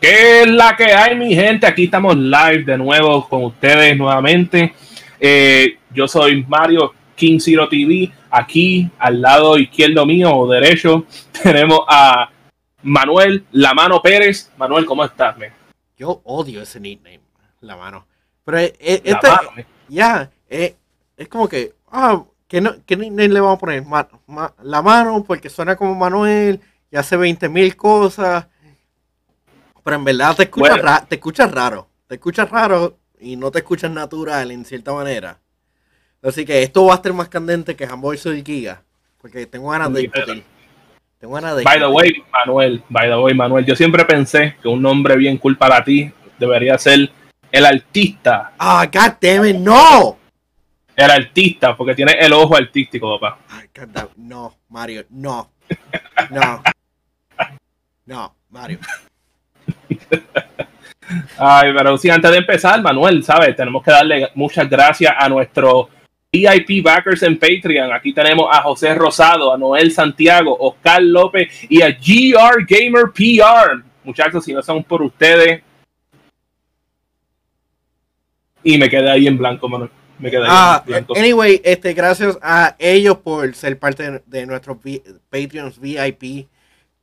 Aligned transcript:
¿Qué 0.00 0.42
es 0.42 0.50
la 0.50 0.76
que 0.76 0.92
hay, 0.92 1.16
mi 1.16 1.34
gente? 1.34 1.66
Aquí 1.66 1.84
estamos 1.84 2.16
live 2.16 2.64
de 2.64 2.76
nuevo 2.76 3.26
con 3.28 3.44
ustedes 3.44 3.96
nuevamente. 3.96 4.74
Eh, 5.18 5.78
yo 5.90 6.06
soy 6.06 6.44
Mario 6.46 6.92
King 7.14 7.38
Zero 7.38 7.68
TV. 7.68 8.12
Aquí 8.30 8.90
al 8.98 9.22
lado 9.22 9.56
izquierdo 9.58 10.04
mío 10.04 10.34
o 10.36 10.50
derecho 10.50 11.06
tenemos 11.42 11.80
a 11.88 12.28
Manuel 12.82 13.44
La 13.52 13.72
Mano 13.72 14.02
Pérez. 14.02 14.52
Manuel, 14.58 14.84
¿cómo 14.84 15.04
estás? 15.04 15.38
Man? 15.38 15.50
Yo 15.96 16.20
odio 16.24 16.60
ese 16.62 16.80
nickname, 16.80 17.20
La 17.60 17.76
Mano. 17.76 18.06
Pero 18.44 18.58
eh, 18.58 18.74
eh, 18.78 19.00
este, 19.04 19.28
ya, 19.88 20.30
eh, 20.50 20.76
es 21.16 21.28
como 21.28 21.48
que, 21.48 21.72
ah, 21.90 22.24
¿qué, 22.46 22.60
no, 22.60 22.74
¿qué 22.84 22.96
nickname 22.96 23.28
le 23.28 23.40
vamos 23.40 23.56
a 23.56 23.60
poner? 23.60 23.84
la 24.62 24.82
Mano, 24.82 25.24
porque 25.24 25.48
suena 25.48 25.76
como 25.76 25.94
Manuel 25.94 26.60
y 26.90 26.96
hace 26.96 27.16
20 27.16 27.48
mil 27.48 27.74
cosas 27.76 28.46
pero 29.84 29.96
en 29.96 30.04
verdad 30.04 30.34
te 30.34 30.44
escuchas, 30.44 31.08
te 31.08 31.14
escuchas 31.14 31.52
raro. 31.52 31.86
Te 32.08 32.14
escuchas 32.14 32.50
raro 32.50 32.96
y 33.20 33.36
no 33.36 33.50
te 33.50 33.58
escuchas 33.58 33.90
natural 33.90 34.50
en 34.50 34.64
cierta 34.64 34.92
manera. 34.92 35.38
Así 36.22 36.46
que 36.46 36.62
esto 36.62 36.86
va 36.86 36.94
a 36.94 36.96
estar 36.96 37.12
más 37.12 37.28
candente 37.28 37.76
que 37.76 37.86
Jamboy 37.86 38.16
y 38.16 38.42
Giga. 38.42 38.82
Porque 39.20 39.46
tengo 39.46 39.68
ganas 39.70 39.92
de 39.92 40.00
discutir. 40.00 40.42
Tengo 41.18 41.34
ganas 41.34 41.56
de 41.56 41.62
By 41.64 41.78
the 41.78 41.86
way, 41.86 42.24
Manuel, 42.32 42.82
by 42.88 43.08
the 43.08 43.16
way, 43.16 43.34
Manuel, 43.34 43.64
yo 43.64 43.76
siempre 43.76 44.04
pensé 44.06 44.56
que 44.60 44.68
un 44.68 44.80
nombre 44.80 45.16
bien 45.16 45.36
cool 45.36 45.56
para 45.56 45.84
ti 45.84 46.10
debería 46.38 46.78
ser 46.78 47.10
el 47.52 47.66
artista. 47.66 48.52
Ah, 48.58 48.86
god 48.86 49.14
damn 49.20 49.46
it, 49.46 49.56
no. 49.56 50.18
El 50.96 51.10
artista, 51.10 51.76
porque 51.76 51.94
tiene 51.94 52.12
el 52.20 52.32
ojo 52.32 52.56
artístico, 52.56 53.18
papá. 53.18 53.38
Ay, 53.48 53.68
No, 54.16 54.54
Mario, 54.68 55.04
no. 55.10 55.50
No. 56.30 56.62
No, 58.06 58.34
Mario. 58.50 58.80
Ay, 61.38 61.72
pero 61.76 61.98
sí, 61.98 62.10
antes 62.10 62.30
de 62.30 62.38
empezar, 62.38 62.80
Manuel, 62.82 63.22
¿sabes? 63.24 63.54
Tenemos 63.56 63.82
que 63.82 63.90
darle 63.90 64.30
muchas 64.34 64.68
gracias 64.68 65.14
a 65.16 65.28
nuestro 65.28 65.88
VIP 66.32 66.82
backers 66.82 67.22
en 67.22 67.38
Patreon. 67.38 67.92
Aquí 67.92 68.12
tenemos 68.12 68.48
a 68.50 68.62
José 68.62 68.94
Rosado, 68.94 69.52
a 69.52 69.58
Noel 69.58 69.92
Santiago, 69.92 70.56
Oscar 70.58 71.02
López 71.02 71.66
y 71.68 71.82
a 71.82 71.90
GR 71.90 72.64
Gamer 72.66 73.12
PR. 73.14 73.84
Muchachos, 74.02 74.44
si 74.44 74.52
no 74.52 74.62
son 74.62 74.82
por 74.82 75.02
ustedes. 75.02 75.62
Y 78.62 78.78
me 78.78 78.88
quedé 78.88 79.10
ahí 79.10 79.26
en 79.26 79.36
blanco, 79.36 79.68
Manuel. 79.68 79.90
Me 80.18 80.30
quedé 80.30 80.42
ahí 80.42 80.48
ah, 80.50 80.82
en 80.84 80.90
blanco. 80.90 81.14
Anyway, 81.16 81.60
este, 81.64 81.92
gracias 81.92 82.38
a 82.42 82.74
ellos 82.78 83.18
por 83.18 83.54
ser 83.54 83.78
parte 83.78 84.22
de 84.26 84.46
nuestros 84.46 84.78
Patreons 85.30 85.78
VIP 85.78 86.48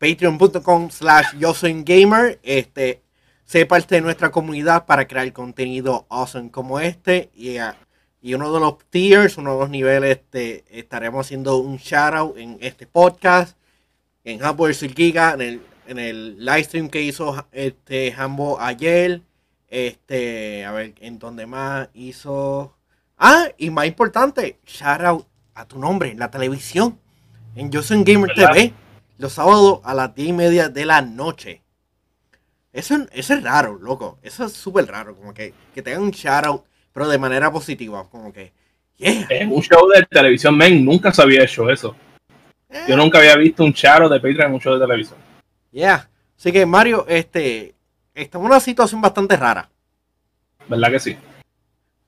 patreon.com 0.02 0.89
slash 0.89 1.38
yo 1.38 1.53
soy 1.53 1.83
gamer. 1.83 2.39
Este, 2.41 3.03
sé 3.45 3.67
parte 3.67 3.95
de 3.95 4.02
nuestra 4.02 4.31
comunidad 4.31 4.88
para 4.88 5.07
crear 5.07 5.31
contenido 5.31 6.07
awesome 6.09 6.49
como 6.49 6.80
este. 6.80 7.30
Y, 7.35 7.57
ah, 7.57 7.77
y 8.19 8.33
uno 8.33 8.52
de 8.52 8.59
los 8.59 8.79
tiers, 8.89 9.38
uno 9.38 9.53
de 9.53 9.59
los 9.59 9.69
niveles, 9.69 10.17
este, 10.17 10.66
estaremos 10.72 11.27
haciendo 11.27 11.57
un 11.57 11.77
shout 11.77 12.16
out 12.16 12.38
en 12.38 12.57
este 12.61 12.88
podcast, 12.88 13.55
en 14.23 14.44
Hambo 14.44 14.66
vs 14.66 14.91
Giga, 14.95 15.33
en 15.33 15.41
el, 15.41 15.61
en 15.85 15.99
el 15.99 16.44
live 16.44 16.63
stream 16.63 16.89
que 16.89 17.03
hizo 17.03 17.47
este 17.52 18.11
Hambo 18.17 18.59
ayer. 18.59 19.22
Este, 19.67 20.66
a 20.66 20.72
ver, 20.72 20.95
en 20.99 21.19
donde 21.19 21.45
más 21.45 21.89
hizo. 21.94 22.75
Ah, 23.19 23.49
y 23.55 23.69
más 23.69 23.85
importante, 23.85 24.57
shout 24.66 25.02
out 25.02 25.27
a 25.53 25.67
tu 25.67 25.77
nombre 25.77 26.09
en 26.09 26.17
la 26.17 26.31
televisión, 26.31 26.99
en 27.55 27.69
Yo 27.69 27.83
Soy 27.83 28.03
Gamer 28.03 28.33
TV 28.33 28.73
los 29.22 29.33
sábados 29.33 29.81
a 29.83 29.94
las 29.94 30.16
10 30.16 30.30
y 30.30 30.33
media 30.33 30.69
de 30.69 30.83
la 30.83 31.02
noche. 31.02 31.61
Eso, 32.73 33.06
es 33.12 33.44
raro, 33.44 33.78
loco. 33.79 34.18
Eso 34.23 34.45
es 34.45 34.53
súper 34.53 34.88
raro. 34.88 35.16
Como 35.16 35.31
que, 35.31 35.53
que 35.75 35.84
tengan 35.84 36.01
un 36.01 36.12
shoutout, 36.12 36.63
pero 36.91 37.07
de 37.07 37.19
manera 37.19 37.51
positiva. 37.51 38.09
Como 38.09 38.34
que, 38.34 38.51
yeah. 38.97 39.28
En 39.29 39.51
un 39.51 39.62
show 39.62 39.88
de 39.90 40.03
televisión, 40.07 40.57
men, 40.57 40.84
nunca 40.84 41.13
se 41.13 41.22
había 41.22 41.44
hecho 41.44 41.69
eso. 41.69 41.95
Yo 42.88 42.97
nunca 42.97 43.19
había 43.19 43.35
visto 43.35 43.63
un 43.63 43.73
shoutout 43.73 44.12
de 44.12 44.19
Patreon 44.19 44.47
en 44.47 44.53
un 44.56 44.59
show 44.59 44.73
de 44.73 44.79
televisión. 44.79 45.19
Yeah. 45.72 46.09
Así 46.35 46.51
que, 46.51 46.66
Mario, 46.66 47.06
este, 47.07 47.75
estamos 48.16 48.45
en 48.45 48.51
una 48.53 48.59
situación 48.59 49.01
bastante 49.01 49.38
rara. 49.38 49.69
¿Verdad 50.68 50.90
que 50.90 51.00
sí? 51.00 51.18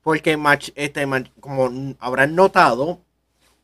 Porque, 0.02 0.40
este, 0.74 1.08
como 1.40 1.96
habrán 2.00 2.34
notado, 2.34 3.02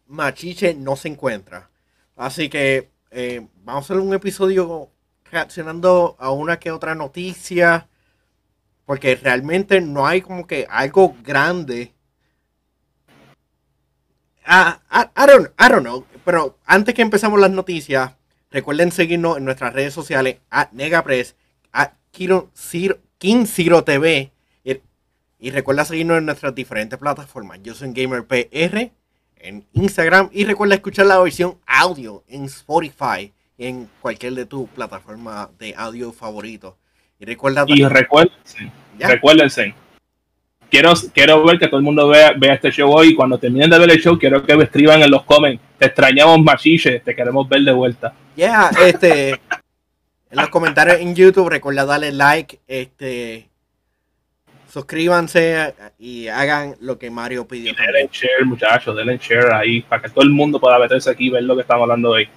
Machiche 0.06 0.76
no 0.76 0.96
se 0.96 1.08
encuentra. 1.08 1.70
Así 2.16 2.50
que 2.50 2.90
eh, 3.12 3.48
vamos 3.64 3.84
a 3.84 3.94
hacer 3.94 3.98
un 3.98 4.14
episodio 4.14 4.92
reaccionando 5.32 6.16
a 6.20 6.32
una 6.32 6.60
que 6.60 6.72
otra 6.72 6.96
noticia. 6.96 7.88
Porque 8.86 9.16
realmente 9.16 9.82
no 9.82 10.08
hay 10.08 10.22
como 10.22 10.48
que 10.48 10.66
algo 10.70 11.16
grande. 11.24 11.94
Ah, 14.46 14.82
I, 14.92 15.28
don't, 15.28 15.50
I 15.60 15.70
don't 15.70 15.84
know. 15.84 16.06
Pero 16.26 16.58
antes 16.66 16.96
que 16.96 17.04
empezamos 17.04 17.40
las 17.40 17.52
noticias, 17.52 18.16
recuerden 18.50 18.92
seguirnos 18.92 19.38
en 19.38 19.46
nuestras 19.46 19.74
redes 19.74 19.94
sociales 19.94 20.38
a 20.50 20.70
Negapress, 20.72 21.36
a 21.72 21.94
King 22.12 23.46
Zero 23.46 23.84
TV. 23.84 24.32
Y, 25.42 25.52
recuerda 25.52 25.86
seguirnos 25.86 26.18
en 26.18 26.26
nuestras 26.26 26.54
diferentes 26.54 27.00
plataformas. 27.00 27.60
Yo 27.64 27.74
soy 27.74 27.94
Gamer 27.94 28.28
PR 28.28 28.92
en 29.40 29.66
Instagram 29.74 30.30
y 30.32 30.46
recuerda 30.46 30.76
escuchar 30.76 31.06
la 31.06 31.20
versión 31.20 31.58
audio 31.66 32.24
en 32.28 32.46
Spotify 32.46 33.34
en 33.58 33.90
cualquier 34.02 34.34
de 34.34 34.46
tus 34.46 34.70
plataformas 34.70 35.50
de 35.58 35.74
audio 35.78 36.12
favorito. 36.12 36.78
Y 37.20 37.26
recuerda 37.26 37.66
y 37.68 37.84
recuérdense, 37.84 38.72
recuérdense. 38.98 39.74
Quiero, 40.70 40.94
quiero 41.14 41.44
ver 41.44 41.58
que 41.58 41.68
todo 41.68 41.80
el 41.80 41.84
mundo 41.84 42.08
vea, 42.08 42.34
vea 42.38 42.54
este 42.54 42.72
show 42.72 42.92
hoy. 42.92 43.16
Cuando 43.16 43.40
terminen 43.40 43.70
de 43.70 43.80
ver 43.80 43.90
el 43.90 44.02
show, 44.02 44.18
quiero 44.18 44.46
que 44.46 44.56
me 44.56 44.66
escriban 44.66 45.02
en 45.02 45.10
los 45.10 45.24
comments. 45.24 45.62
Te 45.78 45.88
extrañamos, 45.88 46.40
machiche. 46.42 47.00
Te 47.00 47.16
queremos 47.16 47.50
ver 47.50 47.62
de 47.62 47.72
vuelta. 47.72 48.14
Yeah, 48.36 48.70
este. 48.86 49.32
en 49.32 49.40
los 50.32 50.50
comentarios 50.50 51.00
en 51.00 51.16
YouTube, 51.16 51.50
recuerda 51.50 51.86
darle 51.86 52.12
like. 52.12 52.60
Este 52.68 53.49
suscríbanse 54.72 55.74
y 55.98 56.28
hagan 56.28 56.76
lo 56.80 56.98
que 56.98 57.10
Mario 57.10 57.48
pidió. 57.48 57.74
denle 57.74 58.10
share, 58.12 58.46
muchachos, 58.46 58.96
denle 58.96 59.18
share 59.18 59.54
ahí 59.54 59.82
para 59.82 60.02
que 60.02 60.10
todo 60.10 60.24
el 60.24 60.30
mundo 60.30 60.60
pueda 60.60 60.80
meterse 60.80 61.10
aquí 61.10 61.28
y 61.28 61.30
ver 61.30 61.44
lo 61.44 61.56
que 61.56 61.62
estamos 61.62 61.84
hablando 61.84 62.12
hoy. 62.12 62.28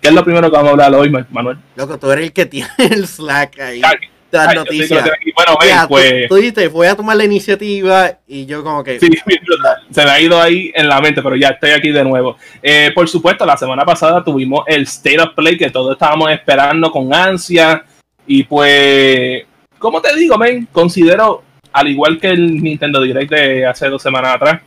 ¿Qué 0.00 0.08
es 0.08 0.14
lo 0.14 0.24
primero 0.24 0.50
que 0.50 0.56
vamos 0.56 0.68
a 0.68 0.72
hablar 0.72 0.94
hoy, 0.94 1.10
Manuel? 1.30 1.58
Loco, 1.74 1.98
tú 1.98 2.10
eres 2.10 2.26
el 2.26 2.32
que 2.32 2.46
tiene 2.46 2.70
el 2.78 3.06
Slack 3.06 3.58
ahí. 3.60 3.82
Las 4.30 4.54
noticias. 4.54 5.10
Bueno, 5.34 5.56
ven, 5.58 5.88
pues. 5.88 6.28
Tú, 6.28 6.34
dijiste, 6.34 6.68
voy 6.68 6.86
a 6.86 6.94
tomar 6.94 7.16
la 7.16 7.24
iniciativa 7.24 8.18
y 8.26 8.44
yo, 8.44 8.62
como 8.62 8.84
que. 8.84 9.00
Sí, 9.00 9.08
se 9.90 10.04
me 10.04 10.10
ha 10.10 10.20
ido 10.20 10.40
ahí 10.40 10.70
en 10.74 10.86
la 10.86 11.00
mente, 11.00 11.22
pero 11.22 11.34
ya 11.34 11.48
estoy 11.48 11.70
aquí 11.70 11.90
de 11.90 12.04
nuevo. 12.04 12.36
Eh, 12.62 12.92
por 12.94 13.08
supuesto, 13.08 13.46
la 13.46 13.56
semana 13.56 13.86
pasada 13.86 14.22
tuvimos 14.22 14.64
el 14.66 14.82
State 14.82 15.20
of 15.20 15.34
Play 15.34 15.56
que 15.56 15.70
todos 15.70 15.92
estábamos 15.92 16.30
esperando 16.30 16.90
con 16.90 17.12
ansia. 17.14 17.84
Y 18.26 18.42
pues, 18.42 19.46
¿cómo 19.78 20.02
te 20.02 20.14
digo, 20.14 20.36
men? 20.36 20.68
Considero 20.70 21.44
al 21.72 21.88
igual 21.88 22.18
que 22.18 22.28
el 22.28 22.62
Nintendo 22.62 23.00
Direct 23.00 23.30
de 23.30 23.66
hace 23.66 23.88
dos 23.88 24.02
semanas 24.02 24.34
atrás, 24.36 24.62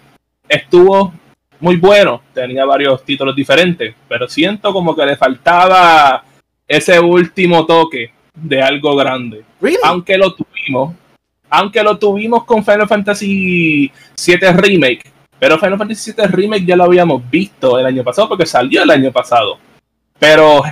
estuvo 0.48 1.14
muy 1.60 1.76
bueno, 1.78 2.22
tenía 2.34 2.66
varios 2.66 3.04
títulos 3.06 3.36
diferentes, 3.36 3.94
pero 4.08 4.28
siento 4.28 4.74
como 4.74 4.96
que 4.96 5.06
le 5.06 5.16
faltaba 5.16 6.24
ese 6.68 7.00
último 7.00 7.66
toque 7.66 8.12
de 8.34 8.62
algo 8.62 8.96
grande. 8.96 9.44
Aunque 9.84 10.18
lo 10.18 10.34
tuvimos, 10.34 10.96
aunque 11.50 11.84
lo 11.84 11.98
tuvimos 11.98 12.46
con 12.46 12.64
Final 12.66 12.88
Fantasy 12.88 13.92
VII 14.26 14.52
Remake, 14.54 15.04
pero 15.38 15.60
Final 15.60 15.78
Fantasy 15.78 16.14
VII 16.14 16.28
Remake 16.28 16.66
ya 16.66 16.76
lo 16.76 16.86
habíamos 16.86 17.30
visto 17.30 17.78
el 17.78 17.86
año 17.86 18.04
pasado 18.04 18.30
porque 18.30 18.46
salió 18.46 18.84
el 18.84 18.90
año 18.90 19.12
pasado. 19.12 19.58
Pero 20.18 20.64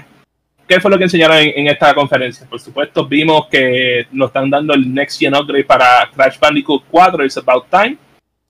¿qué 0.69 0.80
fue 0.80 0.92
lo 0.92 0.98
que 1.00 1.06
enseñaron 1.06 1.38
en, 1.38 1.68
esta 1.68 1.94
conferencia? 1.95 2.48
Por 2.48 2.60
supuesto, 2.60 3.06
vimos 3.07 3.48
que 3.48 4.06
nos 4.12 4.27
están 4.27 4.51
dando 4.51 4.75
el 4.75 4.94
Next 4.94 5.19
Gen 5.19 5.36
Upgrade 5.36 5.66
para 5.66 6.10
Crash 6.13 6.38
Bandicoot 6.39 6.83
4, 6.92 7.25
It's 7.25 7.38
About 7.38 7.66
Time. 7.69 7.98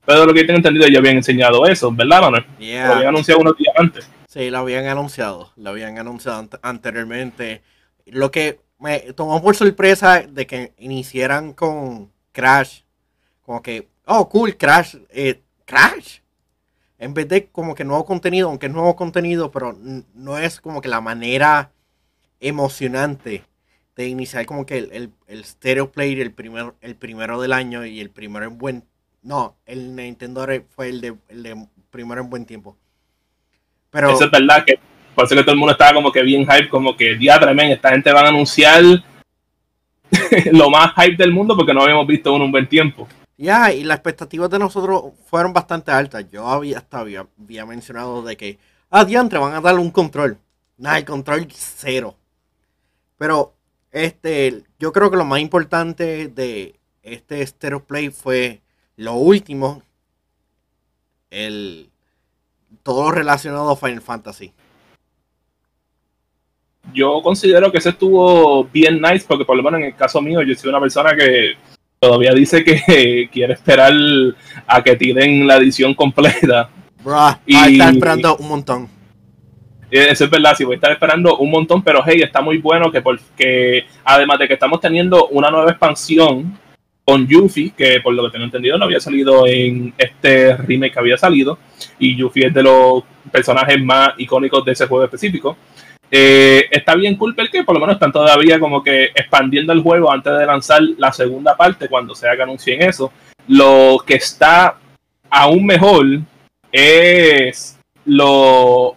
Pero 0.06 0.26
lo 0.26 0.34
que 0.34 0.44
tengo 0.44 0.58
entendido, 0.58 0.88
ya 0.88 1.00
habían 1.00 1.16
enseñado 1.16 1.66
eso, 1.66 1.92
¿verdad, 1.92 2.22
Manuel? 2.22 2.46
Lo 2.60 2.94
habían 2.94 3.08
anunciado 3.08 3.40
unos 3.40 3.56
días 3.58 3.74
antes. 3.78 4.10
Sí, 4.28 4.50
lo 4.50 4.58
habían 4.58 4.86
anunciado. 4.88 5.54
Lo 5.56 5.70
habían 5.70 5.98
anunciado 5.98 6.50
anteriormente. 6.62 7.62
Lo 8.06 8.32
que 8.32 8.60
me 8.80 9.00
tomó 9.14 9.42
por 9.42 9.56
sorpresa 9.56 10.24
de 10.28 10.46
que 10.46 10.74
iniciaran 10.78 11.54
con 11.54 12.12
Crash. 12.34 12.82
Como 13.46 13.62
que, 13.62 13.88
oh, 14.06 14.28
cool, 14.28 14.58
Crash. 14.58 14.96
Eh, 15.10 15.42
Crash. 15.64 16.20
En 16.98 17.14
vez 17.14 17.30
de 17.30 17.48
como 17.48 17.76
que 17.76 17.86
nuevo 17.86 18.04
contenido, 18.04 18.50
aunque 18.50 18.66
es 18.66 18.74
nuevo 18.74 18.96
contenido, 18.98 19.52
pero 19.52 19.78
no 20.14 20.38
es 20.38 20.60
como 20.60 20.82
que 20.82 20.90
la 20.90 21.00
manera 21.00 21.72
emocionante 22.40 23.44
de 23.96 24.08
iniciar 24.08 24.46
como 24.46 24.66
que 24.66 24.78
el, 24.78 25.12
el, 25.28 25.44
Stereo 25.44 25.92
Player, 25.92 26.20
el, 26.20 26.32
primer, 26.32 26.74
el 26.82 26.96
primero 26.96 27.42
del 27.42 27.54
año 27.54 27.86
y 27.86 28.00
el 28.00 28.10
primero 28.10 28.46
en 28.46 28.58
buen... 28.58 28.84
No, 29.22 29.58
el 29.66 29.96
Nintendo 29.96 30.48
fue 30.70 30.90
el 30.90 31.02
de, 31.02 31.16
el 31.28 31.68
primero 31.90 32.22
en 32.22 32.30
buen 32.30 32.46
tiempo. 32.46 32.78
Pero... 33.90 34.12
Eso 34.12 34.26
es 34.26 34.32
verdad 34.32 34.64
que 34.66 34.80
por 35.20 35.26
eso 35.26 35.36
que 35.36 35.42
todo 35.42 35.52
el 35.52 35.58
mundo 35.58 35.74
estaba 35.74 35.94
como 35.94 36.14
que 36.14 36.24
bien 36.24 36.46
hype, 36.46 36.70
como 36.70 36.96
que 36.96 37.16
día 37.16 37.38
tremendo, 37.38 37.76
esta 37.76 37.90
gente 37.90 38.14
va 38.14 38.22
a 38.22 38.30
anunciar 38.30 38.82
lo 40.54 40.70
más 40.70 40.94
hype 40.96 41.18
del 41.18 41.34
mundo 41.34 41.58
porque 41.58 41.74
no 41.74 41.82
habíamos 41.82 42.08
visto 42.08 42.34
uno 42.34 42.46
un 42.46 42.54
buen 42.54 42.70
tiempo. 42.70 43.06
Ya, 43.38 43.72
y 43.74 43.84
las 43.84 43.98
expectativas 43.98 44.50
de 44.50 44.60
nosotros 44.60 45.14
fueron 45.26 45.54
bastante 45.54 45.92
altas. 45.92 46.30
Yo 46.30 46.48
había, 46.48 46.78
hasta 46.78 47.00
había, 47.00 47.26
mencionado 47.66 48.22
de 48.22 48.36
que, 48.36 48.60
ah, 48.90 49.06
diantre, 49.06 49.40
van 49.40 49.54
a 49.54 49.62
darle 49.62 49.82
un 49.82 49.92
control. 49.92 50.38
Nada, 50.78 50.98
el 50.98 51.06
control 51.06 51.48
cero. 51.52 52.16
Pero, 53.20 53.54
este, 53.92 54.64
yo 54.80 54.92
creo 54.94 55.12
que 55.12 55.18
lo 55.18 55.26
más 55.26 55.42
importante 55.42 56.30
de 56.30 56.80
este 57.04 57.46
Stereo 57.46 57.84
Play 57.84 58.10
fue 58.10 58.62
lo 58.96 59.14
último, 59.14 59.84
el, 61.30 61.90
todo 62.82 63.12
relacionado 63.12 63.72
a 63.72 63.76
Final 63.76 64.02
Fantasy. 64.02 64.54
Yo 66.94 67.22
considero 67.22 67.72
que 67.72 67.80
ese 67.80 67.90
estuvo 67.90 68.64
bien 68.64 69.02
nice 69.02 69.26
porque 69.28 69.46
por 69.46 69.58
lo 69.58 69.64
menos 69.64 69.82
en 69.82 69.88
el 69.88 69.96
caso 69.96 70.22
mío 70.22 70.42
yo 70.42 70.56
soy 70.56 70.70
una 70.70 70.80
persona 70.80 71.14
que 71.16 71.56
todavía 72.00 72.34
dice 72.34 72.64
que 72.64 73.30
quiere 73.34 73.54
esperar 73.54 73.94
a 74.66 74.82
que 74.82 74.96
tiren 74.96 75.46
la 75.46 75.58
edición 75.58 75.94
completa. 75.94 76.70
y 77.46 77.56
está 77.74 77.90
esperando 77.90 78.38
un 78.38 78.48
montón. 78.48 78.99
Eso 79.92 80.26
es 80.26 80.30
verdad, 80.30 80.54
sí, 80.56 80.64
voy 80.64 80.74
a 80.74 80.76
estar 80.76 80.92
esperando 80.92 81.38
un 81.38 81.50
montón, 81.50 81.82
pero 81.82 82.04
hey, 82.06 82.22
está 82.22 82.42
muy 82.42 82.60
bueno 82.60 82.92
que 82.92 83.86
además 84.04 84.40
de 84.40 84.48
que 84.48 84.54
estamos 84.54 84.80
teniendo 84.80 85.28
una 85.30 85.50
nueva 85.50 85.72
expansión 85.72 86.58
con 87.10 87.28
Yuffie, 87.28 87.72
que 87.76 88.02
por 88.02 88.14
lo 88.14 88.26
que 88.26 88.34
tengo 88.34 88.46
entendido 88.46 88.78
no 88.78 88.86
había 88.86 89.00
salido 89.00 89.48
en 89.48 89.96
este 89.98 90.56
remake 90.58 90.94
que 90.94 91.00
había 91.00 91.18
salido, 91.18 91.58
y 91.98 92.16
Yuffie 92.16 92.48
es 92.48 92.54
de 92.54 92.62
los 92.62 93.04
personajes 93.32 93.82
más 93.82 94.12
icónicos 94.20 94.64
de 94.64 94.74
ese 94.74 94.86
juego 94.86 95.06
específico. 95.06 95.58
Eh, 96.12 96.68
está 96.70 96.94
bien 96.94 97.16
cool 97.16 97.34
porque 97.34 97.64
por 97.64 97.74
lo 97.74 97.80
menos 97.80 97.96
están 97.96 98.12
todavía 98.12 98.60
como 98.60 98.84
que 98.84 99.06
expandiendo 99.06 99.74
el 99.74 99.82
juego 99.82 100.12
antes 100.12 100.38
de 100.38 100.46
lanzar 100.46 100.82
la 100.98 101.12
segunda 101.12 101.58
parte 101.58 101.88
cuando 101.88 102.14
sea 102.14 102.36
que 102.36 102.44
anuncien 102.44 102.84
eso. 102.84 103.12
Lo 103.48 103.98
que 104.06 104.16
está 104.16 104.78
aún 105.32 105.66
mejor 105.66 106.06
es 106.72 107.80
lo, 108.06 108.96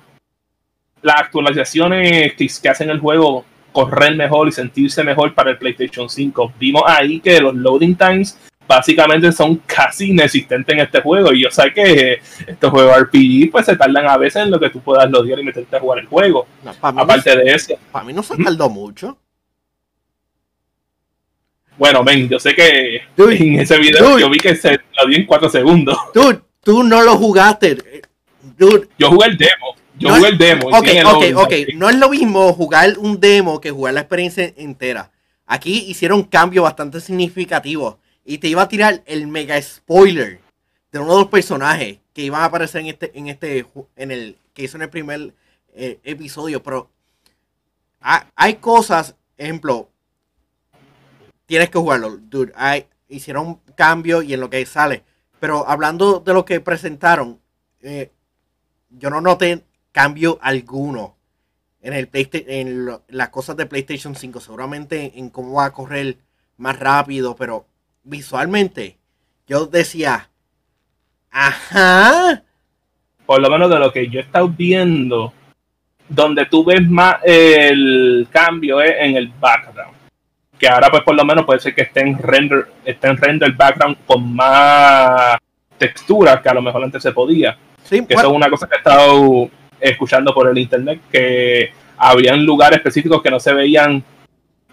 las 1.03 1.17
actualizaciones 1.17 2.35
que, 2.35 2.69
hacen 2.69 2.91
el 2.91 3.01
juego 3.01 3.45
correr 3.73 4.15
mejor 4.17 4.49
y 4.49 4.53
sentirse 4.53 5.03
mejor 5.03 5.35
para 5.35 5.51
el 5.51 5.59
PlayStation 5.59 6.09
5. 6.09 6.53
Vimos 6.59 6.83
ahí 6.87 7.21
que 7.21 7.41
los 7.41 7.55
loading 7.55 7.97
times 7.97 8.39
básicamente 8.67 9.33
son 9.33 9.57
casi 9.67 10.11
inexistentes 10.11 10.75
en 10.75 10.81
este 10.81 11.01
juego. 11.01 11.33
Y 11.33 11.43
yo 11.43 11.51
sé 11.51 11.73
que 11.75 12.21
estos 12.47 12.71
juegos 12.71 13.01
RPG 13.01 13.51
pues 13.51 13.67
se 13.67 13.77
tardan 13.77 14.07
a 14.07 14.17
veces 14.17 14.43
en 14.43 14.51
lo 14.51 14.61
que 14.61 14.71
tú 14.71 14.81
puedas 14.81 15.11
lodear 15.11 15.41
y 15.41 15.45
meterte 15.45 15.77
a 15.77 15.81
jugar 15.81 15.99
el 16.01 16.07
juego. 16.07 16.47
Aparte 16.81 17.37
de 17.37 17.53
eso. 17.53 17.75
Para 17.91 18.05
mí 18.05 18.13
no 18.13 18.23
se 18.23 18.37
tardó 18.37 18.69
mucho. 18.69 19.19
Bueno, 21.79 22.05
ven, 22.05 22.29
yo 22.29 22.39
sé 22.39 22.55
que 22.55 23.03
en 23.17 23.61
ese 23.61 23.79
video 23.79 24.19
yo 24.19 24.31
vi 24.31 24.39
que 24.39 24.55
se 24.55 24.73
lo 24.73 25.09
dio 25.09 25.19
en 25.19 25.27
4 25.27 25.49
segundos. 25.49 25.99
Dude, 26.15 26.41
tú 26.63 26.83
no 26.83 27.03
lo 27.03 27.17
jugaste. 27.17 28.03
Yo 28.59 29.11
jugué 29.11 29.29
el 29.29 29.37
demo. 29.37 29.82
Yo 30.03 30.15
jugué 30.15 30.29
el 30.29 30.39
demo. 30.39 30.69
Ok, 30.69 30.89
ok, 31.05 31.25
ok. 31.37 31.53
No 31.75 31.89
es 31.89 31.97
lo 31.97 32.11
mismo 32.11 32.53
jugar 32.53 32.99
un 32.99 33.21
demo 33.21 33.61
que 33.61 33.71
jugar 33.71 33.95
la 33.95 34.01
experiencia 34.01 34.53
entera. 34.57 35.11
Aquí 35.47 35.85
hicieron 35.89 36.23
cambios 36.23 36.65
bastante 36.65 37.01
significativos 37.01 37.97
y 38.25 38.39
te 38.39 38.49
iba 38.49 38.63
a 38.63 38.69
tirar 38.69 39.03
el 39.07 39.27
mega 39.27 39.61
spoiler 39.61 40.41
de 40.91 40.99
uno 40.99 41.15
de 41.15 41.21
los 41.21 41.29
personajes 41.29 41.99
que 42.13 42.23
iban 42.23 42.43
a 42.43 42.47
aparecer 42.47 42.83
en 42.83 42.87
este, 42.89 43.19
en 43.19 43.29
este, 43.29 43.67
en 43.97 44.11
el, 44.11 44.37
que 44.55 44.65
hizo 44.65 44.77
en 44.77 44.83
el 44.83 44.91
primer 44.91 45.35
eh, 45.75 45.99
episodio, 46.05 46.63
pero 46.63 46.91
hay, 48.01 48.55
cosas, 48.57 49.15
ejemplo, 49.37 49.89
tienes 51.47 51.71
que 51.71 51.79
jugarlo, 51.79 52.19
dude, 52.19 52.53
hay, 52.57 52.87
hicieron 53.09 53.61
cambio 53.75 54.23
y 54.23 54.35
en 54.35 54.41
lo 54.41 54.51
que 54.51 54.65
sale, 54.67 55.03
pero 55.41 55.67
hablando 55.69 56.21
de 56.21 56.35
lo 56.35 56.45
que 56.45 56.61
presentaron, 56.61 57.41
eh, 57.81 58.11
yo 58.91 59.09
no 59.09 59.21
noté 59.21 59.65
cambio 59.93 60.39
alguno 60.43 61.17
en 61.83 61.93
el 61.95 62.09
en 62.13 62.89
las 63.09 63.29
cosas 63.29 63.57
de 63.57 63.67
PlayStation 63.67 64.15
5, 64.15 64.41
seguramente 64.41 65.13
en 65.17 65.31
cómo 65.31 65.55
va 65.55 65.67
a 65.67 65.73
correr 65.73 66.17
más 66.57 66.79
rápido, 66.79 67.35
pero 67.37 67.67
visualmente, 68.05 68.99
yo 69.47 69.67
decía, 69.67 70.31
ajá. 71.31 72.43
Por 73.27 73.41
lo 73.41 73.51
menos 73.51 73.71
de 73.71 73.79
lo 73.79 73.93
que 73.93 74.09
yo 74.09 74.21
he 74.21 74.23
estado 74.23 74.49
viendo, 74.49 75.33
donde 76.09 76.47
tú 76.47 76.65
ves 76.65 76.89
más 76.89 77.17
el 77.25 78.29
cambio 78.31 78.81
es 78.81 78.93
en 78.99 79.17
el 79.17 79.29
background. 79.29 79.97
Que 80.59 80.69
ahora 80.69 80.91
pues 80.91 81.03
por 81.03 81.17
lo 81.17 81.25
menos 81.25 81.45
puede 81.45 81.59
ser 81.59 81.75
que 81.75 81.83
esté 81.83 82.01
en 82.01 82.17
render, 82.19 82.69
esté 82.85 83.09
en 83.09 83.17
render 83.17 83.53
background 83.53 83.97
con 84.07 84.35
más 84.35 85.37
textura 85.77 86.41
que 86.41 86.49
a 86.49 86.55
lo 86.55 86.63
mejor 86.63 86.85
antes 86.85 87.03
se 87.03 87.11
podía. 87.11 87.59
Sí, 87.83 88.07
que 88.07 88.15
eso 88.15 88.29
es 88.29 88.33
una 88.33 88.49
cosa 88.49 88.69
que 88.69 88.77
he 88.77 88.79
estado 88.79 89.51
escuchando 89.83 90.33
por 90.33 90.49
el 90.49 90.59
internet, 90.59 91.01
que 91.11 91.73
habían 91.97 92.45
lugares 92.45 92.79
específicos 92.79 93.23
que 93.23 93.31
no 93.31 93.41
se 93.41 93.53
veían 93.53 94.05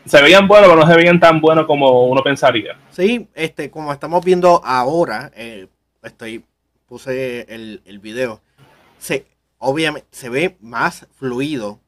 se 0.06 0.22
veían 0.22 0.48
buenos, 0.48 0.70
pero 0.70 0.80
no 0.80 0.88
se 0.88 0.96
veían 0.96 1.20
tan 1.20 1.40
buenos 1.40 1.66
como 1.66 2.08
uno 2.08 2.24
pensaría. 2.24 2.78
Sí, 2.90 3.28
este, 3.36 3.70
como 3.70 3.94
estamos 3.94 4.24
viendo 4.26 4.62
ahora, 4.64 5.32
eh, 5.36 5.68
estoy, 6.02 6.44
puse 6.88 7.46
el, 7.54 7.82
el 7.86 8.00
video, 8.00 8.42
se, 8.98 9.26
obviamente 9.60 10.08
se 10.12 10.30
ve 10.30 10.58
más 10.62 11.08
fluido, 11.16 11.80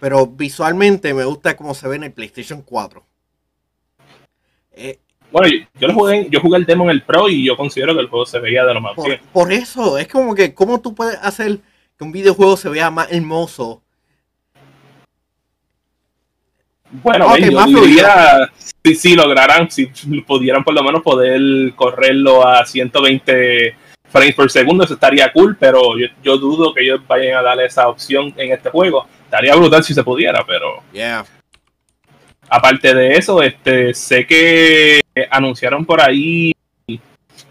pero 0.00 0.26
visualmente 0.26 1.14
me 1.14 1.24
gusta 1.24 1.56
como 1.56 1.74
se 1.74 1.86
ve 1.86 1.96
en 1.96 2.04
el 2.04 2.12
PlayStation 2.12 2.62
4. 2.62 3.04
Eh, 4.72 4.98
bueno, 5.30 5.48
yo, 5.78 5.88
lo 5.88 5.94
jugué, 5.94 6.28
yo 6.30 6.40
jugué 6.40 6.58
el 6.58 6.66
demo 6.66 6.84
en 6.84 6.90
el 6.90 7.02
Pro 7.02 7.28
y 7.28 7.46
yo 7.46 7.56
considero 7.56 7.94
que 7.94 8.00
el 8.00 8.08
juego 8.08 8.26
se 8.26 8.38
veía 8.38 8.64
de 8.64 8.74
lo 8.74 8.80
más 8.80 8.96
bien. 8.96 9.20
Por 9.32 9.52
eso, 9.52 9.96
es 9.98 10.08
como 10.08 10.34
que, 10.34 10.52
¿cómo 10.52 10.80
tú 10.80 10.94
puedes 10.94 11.16
hacer 11.22 11.60
que 12.02 12.06
un 12.06 12.12
videojuego 12.12 12.56
se 12.56 12.68
vea 12.68 12.90
más 12.90 13.10
hermoso 13.12 13.82
bueno, 16.92 17.32
si, 18.84 18.94
si, 18.94 19.14
lograran, 19.14 19.70
si 19.70 19.86
pudieran 20.26 20.62
por 20.62 20.74
lo 20.74 20.82
menos 20.82 21.02
poder 21.02 21.72
correrlo 21.74 22.46
a 22.46 22.66
120 22.66 23.74
frames 24.10 24.34
por 24.34 24.50
segundo, 24.50 24.84
eso 24.84 24.94
estaría 24.94 25.32
cool, 25.32 25.56
pero 25.58 25.94
yo, 26.22 26.36
dudo 26.36 26.74
que 26.74 26.82
ellos 26.82 27.00
vayan 27.08 27.38
a 27.38 27.42
darle 27.42 27.64
esa 27.64 27.88
opción 27.88 28.34
en 28.36 28.52
este 28.52 28.68
juego. 28.68 29.06
Estaría 29.24 29.54
brutal 29.54 29.82
si 29.82 29.94
se 29.94 30.04
pudiera, 30.04 30.44
pero... 30.46 30.82
Yeah. 30.92 31.24
Aparte 32.50 32.94
de 32.94 33.14
eso, 33.14 33.40
este 33.40 33.94
sé 33.94 34.26
que 34.26 35.00
anunciaron 35.30 35.86
por 35.86 36.02
ahí 36.02 36.52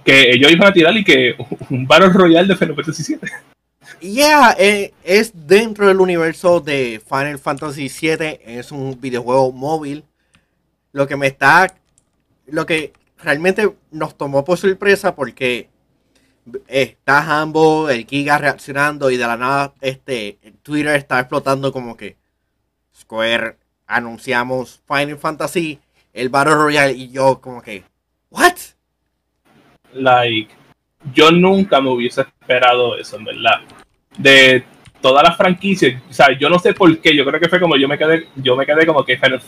que 0.05 0.31
ellos 0.33 0.51
iban 0.51 0.67
a 0.67 0.73
tirar 0.73 0.95
y 0.95 1.03
que 1.03 1.35
un 1.71 1.87
Battle 1.87 2.09
Royale 2.09 2.49
de 2.49 2.55
Final 2.55 2.75
Fantasy 2.75 3.15
VII. 3.15 3.50
Yeah, 4.01 4.55
eh, 4.57 4.95
es 5.03 5.31
dentro 5.47 5.87
del 5.87 5.99
universo 5.99 6.59
de 6.59 6.99
Final 7.07 7.37
Fantasy 7.37 7.87
VII. 7.87 8.39
Es 8.43 8.71
un 8.71 8.99
videojuego 8.99 9.51
móvil. 9.51 10.03
Lo 10.91 11.07
que 11.07 11.15
me 11.15 11.27
está. 11.27 11.71
Lo 12.47 12.65
que 12.65 12.93
realmente 13.19 13.75
nos 13.91 14.17
tomó 14.17 14.43
por 14.43 14.57
sorpresa 14.57 15.13
porque 15.13 15.69
está 16.67 17.19
Hambo, 17.19 17.89
el 17.89 18.07
Giga 18.07 18.39
reaccionando 18.39 19.11
y 19.11 19.17
de 19.17 19.27
la 19.27 19.37
nada 19.37 19.73
este 19.81 20.39
Twitter 20.63 20.95
está 20.95 21.19
explotando 21.19 21.71
como 21.71 21.95
que 21.95 22.17
Square 22.95 23.57
anunciamos 23.85 24.81
Final 24.87 25.19
Fantasy, 25.19 25.79
el 26.13 26.29
Battle 26.29 26.55
Royale 26.55 26.93
y 26.93 27.11
yo 27.11 27.39
como 27.39 27.61
que 27.61 27.83
what? 28.31 28.55
Like 29.93 30.49
yo 31.13 31.29
nunca 31.29 31.79
me 31.79 31.91
hubiese 31.91 32.21
esperado 32.21 32.97
eso, 32.97 33.17
en 33.17 33.25
verdad 33.25 33.61
de 34.17 34.63
todas 35.01 35.23
las 35.23 35.35
franquicias, 35.35 36.01
o 36.09 36.13
sea, 36.13 36.37
yo 36.37 36.49
no 36.49 36.59
sé 36.59 36.73
por 36.73 36.99
qué, 36.99 37.15
yo 37.15 37.25
creo 37.25 37.39
que 37.39 37.49
fue 37.49 37.59
como 37.59 37.75
yo 37.75 37.87
me 37.87 37.97
quedé, 37.97 38.27
yo 38.35 38.55
me 38.55 38.65
quedé 38.65 38.85
como 38.85 39.03
que 39.03 39.17
Final, 39.17 39.41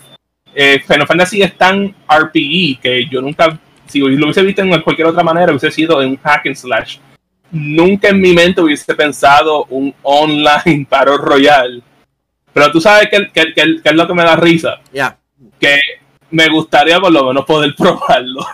eh, 0.55 0.79
Fantasy 0.79 1.41
es 1.41 1.58
tan 1.58 1.96
RPG 2.08 2.79
que 2.82 3.08
yo 3.10 3.22
nunca, 3.22 3.60
si 3.88 4.00
lo 4.00 4.08
hubiese 4.25 4.43
visto 4.43 4.62
en 4.62 4.82
cualquier 4.82 5.08
otra 5.08 5.24
manera, 5.24 5.51
hubiese 5.51 5.72
sido 5.72 6.01
en 6.01 6.12
un 6.12 6.17
hack 6.17 6.48
and 6.48 6.55
slash. 6.55 6.98
Nunca 7.51 8.10
en 8.10 8.20
mi 8.20 8.34
mente 8.34 8.62
hubiese 8.62 8.96
pensado 8.96 9.65
un 9.65 9.93
online 10.01 10.88
Battle 10.89 11.17
Royale. 11.17 11.82
Pero 12.51 12.72
tú 12.72 12.82
sabes 12.82 13.10
que, 13.10 13.32
que, 13.32 13.82
es 13.84 13.96
lo 13.96 14.08
que 14.08 14.13
me 14.13 14.24
da 14.24 14.36
risa. 14.36 14.79
Ya. 14.91 15.17
Que 15.60 15.79
me 16.32 16.50
gustaría 16.50 17.00
por 17.00 17.12
lo 17.12 17.25
menos 17.25 17.46
poder 17.46 17.75
probarlo. 17.77 18.46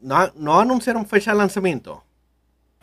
¿No, 0.00 0.30
¿No 0.36 0.60
anunciaron 0.60 1.06
fecha 1.06 1.32
de 1.32 1.38
lanzamiento? 1.38 2.02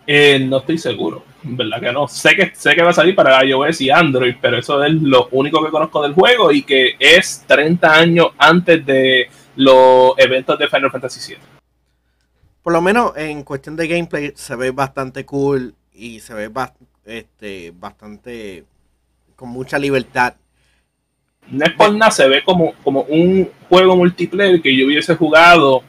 Eh, 0.10 0.40
no 0.40 0.60
estoy 0.60 0.78
seguro, 0.78 1.26
verdad 1.44 1.82
que 1.82 1.92
no. 1.92 2.08
Sé 2.08 2.34
que, 2.34 2.52
sé 2.56 2.74
que 2.74 2.82
va 2.82 2.92
a 2.92 2.94
salir 2.94 3.14
para 3.14 3.44
iOS 3.44 3.82
y 3.82 3.90
Android, 3.90 4.36
pero 4.42 4.58
eso 4.58 4.82
es 4.82 4.94
lo 4.94 5.28
único 5.32 5.62
que 5.64 5.70
conozco 5.70 6.02
del 6.02 6.14
juego 6.14 6.50
y 6.50 6.62
que 6.64 6.96
es 6.98 7.44
30 7.46 7.94
años 7.94 8.28
antes 8.38 8.86
de 8.86 9.30
los 9.58 10.14
eventos 10.18 10.58
de 10.58 10.70
Final 10.70 10.92
Fantasy 10.92 11.34
VII. 11.34 11.42
Por 12.64 12.72
lo 12.72 12.82
menos 12.82 13.18
en 13.18 13.44
cuestión 13.44 13.76
de 13.76 13.88
gameplay 13.88 14.32
se 14.34 14.56
ve 14.56 14.72
bastante 14.72 15.26
cool 15.26 15.76
y 15.94 16.22
se 16.22 16.34
ve 16.34 16.50
este, 17.06 17.74
bastante 17.78 18.64
con 19.36 19.50
mucha 19.50 19.78
libertad. 19.78 20.36
no 21.50 21.66
es 21.66 21.74
por 21.74 21.94
nada, 21.94 22.12
se 22.12 22.30
ve 22.30 22.44
como, 22.46 22.74
como 22.82 23.02
un 23.02 23.50
juego 23.68 23.98
multiplayer 23.98 24.62
que 24.62 24.74
yo 24.74 24.86
hubiese 24.86 25.16
jugado 25.16 25.84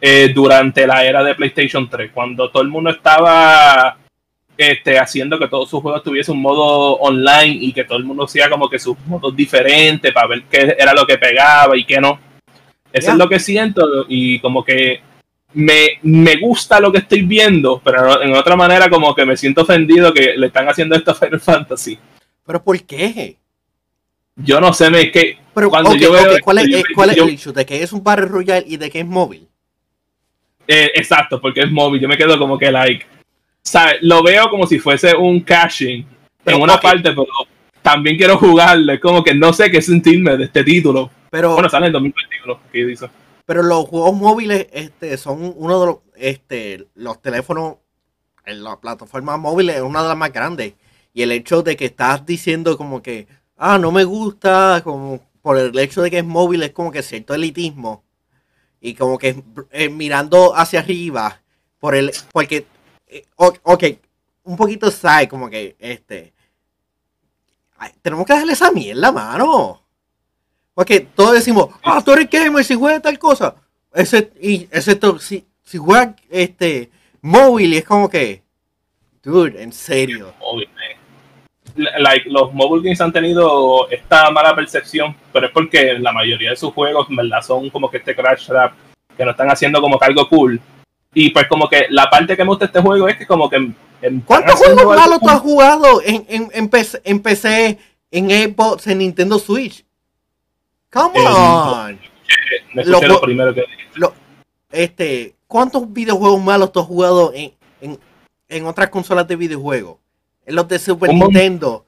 eh, 0.00 0.32
durante 0.34 0.86
la 0.86 1.04
era 1.04 1.22
de 1.22 1.34
PlayStation 1.34 1.88
3, 1.88 2.10
cuando 2.12 2.50
todo 2.50 2.62
el 2.62 2.68
mundo 2.68 2.90
estaba 2.90 3.98
este, 4.56 4.98
haciendo 4.98 5.38
que 5.38 5.48
todos 5.48 5.68
sus 5.68 5.80
juegos 5.80 6.02
tuviesen 6.02 6.36
un 6.36 6.42
modo 6.42 6.94
online 6.96 7.58
y 7.60 7.72
que 7.72 7.84
todo 7.84 7.98
el 7.98 8.04
mundo 8.04 8.24
hacía 8.24 8.48
como 8.48 8.68
que 8.68 8.78
sus 8.78 8.98
modos 9.06 9.34
diferentes 9.34 10.12
para 10.12 10.26
ver 10.26 10.44
qué 10.50 10.76
era 10.78 10.92
lo 10.92 11.06
que 11.06 11.18
pegaba 11.18 11.76
y 11.76 11.84
qué 11.84 12.00
no. 12.00 12.18
Eso 12.92 13.12
es 13.12 13.16
lo 13.16 13.28
que 13.28 13.38
siento 13.38 14.06
y 14.08 14.38
como 14.40 14.64
que 14.64 15.00
me, 15.54 15.98
me, 16.02 16.36
gusta 16.36 16.80
lo 16.80 16.90
que 16.90 16.98
estoy 16.98 17.22
viendo, 17.22 17.80
pero 17.84 18.22
en 18.22 18.34
otra 18.34 18.56
manera 18.56 18.88
como 18.88 19.14
que 19.14 19.24
me 19.24 19.36
siento 19.36 19.62
ofendido 19.62 20.12
que 20.12 20.34
le 20.36 20.46
están 20.48 20.68
haciendo 20.68 20.96
esto 20.96 21.10
a 21.10 21.14
Final 21.14 21.40
Fantasy. 21.40 21.98
¿Pero 22.46 22.62
por 22.62 22.80
qué? 22.82 23.36
Yo 24.36 24.60
no 24.60 24.72
sé, 24.72 24.90
me 24.90 25.10
que 25.10 25.38
pero, 25.54 25.68
cuando 25.68 25.94
yo 25.94 26.12
veo 26.12 26.22
¿Cuál 26.42 26.58
es, 26.58 26.84
¿cuál 26.94 27.10
es 27.10 27.16
el 27.16 27.28
hecho? 27.28 27.52
¿De 27.52 27.66
que 27.66 27.82
es 27.82 27.92
un 27.92 28.02
Battle 28.02 28.26
Royale 28.26 28.64
y 28.66 28.76
de 28.76 28.90
que 28.90 29.00
es 29.00 29.06
móvil? 29.06 29.49
Eh, 30.66 30.90
exacto, 30.94 31.40
porque 31.40 31.60
es 31.60 31.70
móvil. 31.70 32.00
Yo 32.00 32.08
me 32.08 32.16
quedo 32.16 32.38
como 32.38 32.58
que, 32.58 32.70
like, 32.70 33.06
¿sabes? 33.62 33.96
Lo 34.02 34.22
veo 34.22 34.48
como 34.50 34.66
si 34.66 34.78
fuese 34.78 35.14
un 35.14 35.40
caching 35.40 36.04
en 36.44 36.60
una 36.60 36.78
parte, 36.78 37.10
pero 37.10 37.26
también 37.82 38.16
quiero 38.16 38.38
jugarle. 38.38 39.00
Como 39.00 39.22
que 39.22 39.34
no 39.34 39.52
sé 39.52 39.70
qué 39.70 39.82
sentirme 39.82 40.36
de 40.36 40.44
este 40.44 40.64
título. 40.64 41.10
Pero, 41.30 41.54
bueno, 41.54 41.68
sale 41.68 41.86
en 41.86 41.92
2021, 41.92 42.60
¿qué 42.72 42.84
dice? 42.84 43.08
Pero 43.46 43.62
los 43.62 43.84
juegos 43.86 44.14
móviles 44.14 44.68
este, 44.72 45.16
son 45.16 45.52
uno 45.56 45.80
de 45.80 45.86
los, 45.86 45.96
este, 46.16 46.86
los 46.94 47.20
teléfonos 47.20 47.76
en 48.44 48.62
la 48.62 48.80
plataforma 48.80 49.36
móvil 49.36 49.70
es 49.70 49.80
una 49.80 50.02
de 50.02 50.08
las 50.08 50.16
más 50.16 50.32
grandes. 50.32 50.74
Y 51.12 51.22
el 51.22 51.32
hecho 51.32 51.62
de 51.62 51.76
que 51.76 51.86
estás 51.86 52.24
diciendo 52.24 52.76
como 52.76 53.02
que, 53.02 53.26
ah, 53.56 53.78
no 53.78 53.92
me 53.92 54.04
gusta, 54.04 54.80
como 54.84 55.20
por 55.42 55.58
el 55.58 55.76
hecho 55.78 56.02
de 56.02 56.10
que 56.10 56.18
es 56.18 56.24
móvil, 56.24 56.62
es 56.62 56.70
como 56.70 56.92
que 56.92 57.02
cierto 57.02 57.34
elitismo. 57.34 58.04
Y 58.80 58.94
como 58.94 59.18
que 59.18 59.42
eh, 59.70 59.88
mirando 59.88 60.54
hacia 60.56 60.80
arriba, 60.80 61.40
por 61.78 61.94
el, 61.94 62.12
porque, 62.32 62.66
eh, 63.06 63.24
ok, 63.36 63.84
un 64.44 64.56
poquito 64.56 64.90
side, 64.90 65.28
como 65.28 65.50
que, 65.50 65.76
este, 65.78 66.32
tenemos 68.02 68.26
que 68.26 68.32
darle 68.32 68.52
esa 68.52 68.70
mierda, 68.72 69.12
mano. 69.12 69.82
Porque 70.74 71.00
todos 71.00 71.34
decimos, 71.34 71.68
ah, 71.82 72.02
tú 72.04 72.12
eres 72.12 72.30
gamer 72.30 72.64
si 72.64 72.74
juegas 72.74 73.02
tal 73.02 73.18
cosa. 73.18 73.54
Ese, 73.92 74.32
y 74.40 74.62
excepto 74.70 75.18
si, 75.18 75.44
si 75.62 75.78
este, 76.30 76.90
móvil 77.20 77.74
y 77.74 77.78
es 77.78 77.84
como 77.84 78.08
que, 78.08 78.42
dude, 79.22 79.62
en 79.62 79.72
serio 79.72 80.34
like, 81.98 82.28
los 82.28 82.52
mobile 82.52 82.82
games 82.82 83.00
han 83.00 83.12
tenido 83.12 83.88
esta 83.90 84.30
mala 84.30 84.54
percepción, 84.54 85.14
pero 85.32 85.46
es 85.46 85.52
porque 85.52 85.98
la 85.98 86.12
mayoría 86.12 86.50
de 86.50 86.56
sus 86.56 86.72
juegos, 86.72 87.08
en 87.10 87.16
verdad, 87.16 87.42
son 87.42 87.70
como 87.70 87.90
que 87.90 87.98
este 87.98 88.14
crash 88.14 88.48
rap, 88.48 88.74
que 89.16 89.24
no 89.24 89.32
están 89.32 89.50
haciendo 89.50 89.80
como 89.80 89.98
que 89.98 90.06
algo 90.06 90.28
cool. 90.28 90.60
Y 91.12 91.30
pues 91.30 91.46
como 91.48 91.68
que 91.68 91.86
la 91.90 92.08
parte 92.08 92.36
que 92.36 92.44
me 92.44 92.50
gusta 92.50 92.66
de 92.66 92.68
este 92.68 92.80
juego 92.80 93.08
es 93.08 93.16
que 93.16 93.26
como 93.26 93.50
que... 93.50 93.72
¿Cuántos 94.24 94.54
juegos 94.56 94.96
malos 94.96 95.20
tú 95.20 95.28
has 95.28 95.40
jugado 95.40 96.00
en, 96.02 96.24
en, 96.28 96.48
en, 96.54 96.68
PC, 96.68 97.00
en 97.04 97.20
PC, 97.20 97.78
en 98.10 98.30
Xbox, 98.30 98.86
en 98.86 98.98
Nintendo 98.98 99.38
Switch? 99.38 99.84
Come 100.90 101.18
eh, 101.18 101.26
on. 101.26 102.00
Me 102.74 102.82
escuché 102.82 103.08
lo, 103.08 103.20
primero 103.20 103.52
que 103.52 103.64
este, 104.72 105.34
¿Cuántos 105.46 105.92
videojuegos 105.92 106.40
malos 106.40 106.70
tú 106.70 106.78
has 106.78 106.86
jugado 106.86 107.32
en, 107.34 107.52
en, 107.80 107.98
en 108.48 108.66
otras 108.66 108.88
consolas 108.88 109.26
de 109.26 109.34
videojuegos? 109.34 109.98
Los 110.50 110.68
de 110.68 110.78
Super 110.78 111.12
Nintendo. 111.12 111.84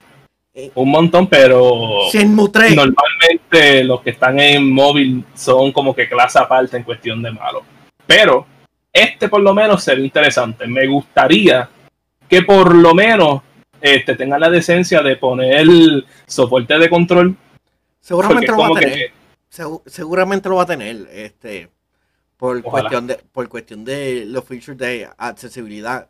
Un 0.75 0.91
montón, 0.91 1.29
pero 1.29 1.89
normalmente 2.13 3.85
los 3.85 4.03
que 4.03 4.11
están 4.11 4.39
en 4.39 4.71
móvil 4.71 5.25
son 5.35 5.73
como 5.73 5.95
que 5.95 6.09
clase 6.09 6.39
aparte 6.39 6.77
en 6.77 6.83
cuestión 6.83 7.23
de 7.23 7.31
malo. 7.31 7.63
Pero 8.07 8.47
este 8.93 9.29
por 9.31 9.41
lo 9.41 9.55
menos 9.55 9.83
sería 9.83 10.05
interesante. 10.05 10.67
Me 10.67 10.87
gustaría 10.87 11.71
que 12.29 12.43
por 12.43 12.75
lo 12.75 12.95
menos 12.95 13.41
este, 13.81 14.15
tenga 14.15 14.39
la 14.39 14.51
decencia 14.51 15.03
de 15.03 15.17
poner 15.17 15.55
el 15.55 16.07
soporte 16.27 16.79
de 16.79 16.91
control. 16.91 17.37
Seguramente 17.99 18.53
lo 18.53 18.59
va 18.59 18.69
a 18.69 18.81
tener. 18.81 19.13
seguramente 19.87 20.49
lo 20.49 20.57
va 20.57 20.63
a 20.63 20.67
tener. 20.67 21.09
Este, 21.13 21.71
por 22.37 22.63
cuestión 22.63 23.07
de, 23.07 23.15
por 23.17 23.49
cuestión 23.49 23.85
de 23.85 24.25
los 24.27 24.45
features 24.45 24.77
de 24.77 25.09
accesibilidad 25.17 26.09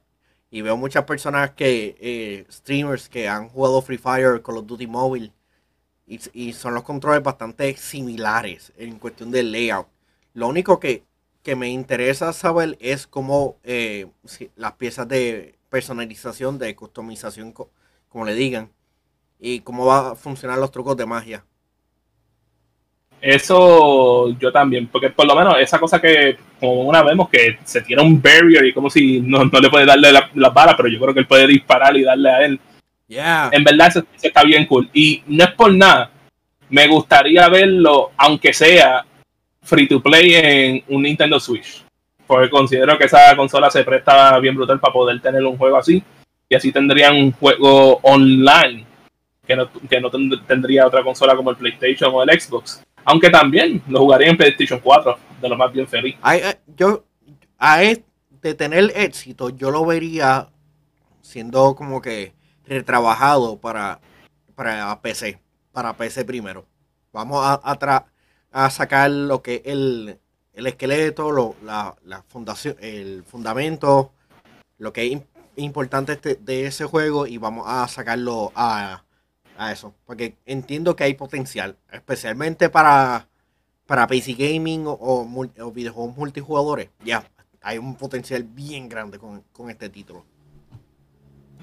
y 0.53 0.61
veo 0.61 0.77
muchas 0.77 1.05
personas 1.05 1.53
que, 1.53 1.97
eh, 1.99 2.47
streamers 2.53 3.09
que 3.09 3.27
han 3.27 3.49
jugado 3.49 3.81
Free 3.81 3.97
Fire, 3.97 4.43
Call 4.43 4.59
of 4.59 4.67
Duty 4.67 4.87
Mobile, 4.87 5.33
y, 6.07 6.53
son 6.53 6.75
los 6.75 6.83
controles 6.83 7.23
bastante 7.23 7.75
similares 7.77 8.71
en 8.77 8.99
cuestión 8.99 9.31
de 9.31 9.45
layout. 9.45 9.89
Lo 10.35 10.49
único 10.49 10.79
que, 10.79 11.05
me 11.57 11.71
interesa 11.71 12.33
saber 12.35 12.77
es 12.81 13.07
cómo 13.07 13.57
eh, 13.65 14.09
las 14.55 14.75
piezas 14.75 15.09
de 15.09 15.59
personalización, 15.71 16.59
de 16.59 16.77
customización, 16.77 17.53
como 17.53 18.25
le 18.27 18.35
digan, 18.35 18.71
y 19.41 19.61
cómo 19.61 19.87
va 19.87 20.11
a 20.11 20.15
funcionar 20.17 20.59
los 20.59 20.71
trucos 20.71 20.99
de 20.99 21.07
magia. 21.07 21.47
Eso 23.23 24.37
yo 24.37 24.51
también, 24.51 24.89
porque 24.89 25.11
por 25.11 25.29
lo 25.29 25.37
menos 25.37 25.55
esa 25.61 25.79
cosa 25.79 26.01
que 26.01 26.37
como 26.59 26.83
una 26.83 27.05
vemos 27.05 27.29
que 27.29 27.57
se 27.63 27.81
tiene 27.83 28.03
un 28.03 28.21
barrier 28.21 28.67
y 28.67 28.73
como 28.73 28.91
si 28.91 29.21
no, 29.21 29.45
le 29.45 29.71
puede 29.71 29.87
darle 29.87 30.11
las 30.11 30.35
la 30.35 30.51
balas, 30.51 30.75
pero 30.77 30.89
yo 30.89 30.99
creo 30.99 31.15
que 31.15 31.21
él 31.21 31.27
puede 31.29 31.47
disparar 31.47 31.97
y 31.97 32.03
darle 32.03 32.31
a 32.31 32.45
él. 32.45 32.59
En 33.53 33.63
verdad 33.63 33.89
eso, 33.89 34.05
está 34.21 34.43
bien 34.43 34.67
cool. 34.67 34.91
Y 34.93 35.23
no 35.29 35.45
es 35.45 35.53
por 35.53 35.73
nada, 35.73 36.11
me 36.69 36.89
gustaría 36.89 37.49
verlo, 37.49 38.11
aunque 38.17 38.53
sea 38.53 39.05
free 39.63 39.87
to 39.87 40.03
play 40.03 40.35
en 40.35 40.85
un 40.89 41.03
Nintendo 41.05 41.39
Switch. 41.39 41.85
Porque 42.27 42.51
considero 42.51 42.99
que 42.99 43.05
esa 43.05 43.37
consola 43.37 43.71
se 43.71 43.85
presta 43.85 44.37
bien 44.41 44.57
brutal 44.57 44.81
para 44.81 44.93
poder 44.93 45.21
tener 45.21 45.45
un 45.45 45.57
juego 45.57 45.77
así. 45.77 46.03
Y 46.49 46.57
así 46.57 46.73
tendrían 46.73 47.15
un 47.15 47.31
juego 47.31 48.01
online 48.03 48.85
que 49.47 49.55
no, 49.55 49.69
que 49.89 50.01
no 50.01 50.11
tendría 50.47 50.89
otra 50.89 51.05
consola 51.05 51.37
como 51.37 51.51
el 51.51 51.57
PlayStation 51.57 52.11
o 52.13 52.23
el 52.23 52.41
Xbox. 52.41 52.83
Aunque 53.05 53.31
también 53.31 53.83
lo 53.89 54.01
jugaría 54.01 54.29
en 54.29 54.37
PlayStation 54.37 54.81
4, 54.81 55.19
de 55.41 55.49
lo 55.49 55.57
más 55.57 55.73
bien 55.73 55.87
feliz. 55.87 56.17
yo, 56.77 57.05
a 57.59 57.81
de 57.81 58.55
tener 58.55 58.93
éxito, 58.97 59.51
yo 59.51 59.71
lo 59.71 59.87
vería 59.87 60.49
siendo 61.21 61.75
como 61.75 62.03
que 62.03 62.35
retrabajado 62.67 63.59
para, 63.59 64.01
para 64.55 65.01
PC, 65.01 65.39
para 65.73 65.97
PC 65.97 66.25
primero. 66.25 66.67
Vamos 67.13 67.45
a, 67.45 68.05
a, 68.53 68.71
sacar 68.71 69.11
lo 69.11 69.43
que 69.43 69.63
el, 69.65 70.19
el 70.55 70.67
esqueleto, 70.67 71.31
lo, 71.31 71.55
la, 71.63 71.95
la, 72.05 72.23
fundación, 72.23 72.77
el 72.81 73.23
fundamento, 73.25 74.13
lo 74.79 74.93
que 74.93 75.13
es 75.13 75.23
importante 75.57 76.13
este, 76.13 76.37
de 76.37 76.67
ese 76.67 76.85
juego 76.85 77.27
y 77.27 77.39
vamos 77.39 77.67
a 77.69 77.87
sacarlo 77.89 78.51
a, 78.55 79.05
a 79.63 79.73
eso, 79.73 79.95
porque 80.07 80.35
entiendo 80.47 80.97
que 80.97 81.05
hay 81.05 81.15
potencial, 81.15 81.77
especialmente 81.91 82.69
para, 82.69 83.29
para 83.87 84.07
PC 84.07 84.35
Gaming 84.35 84.85
o, 84.87 85.47
videojuegos 85.75 86.17
multijugadores. 86.17 86.91
Ya, 87.05 87.25
hay 87.63 87.79
un 87.79 87.97
potencial 87.97 88.43
bien 88.43 88.89
grande 88.89 89.19
con, 89.19 89.43
este 89.71 89.89
título. 89.89 90.25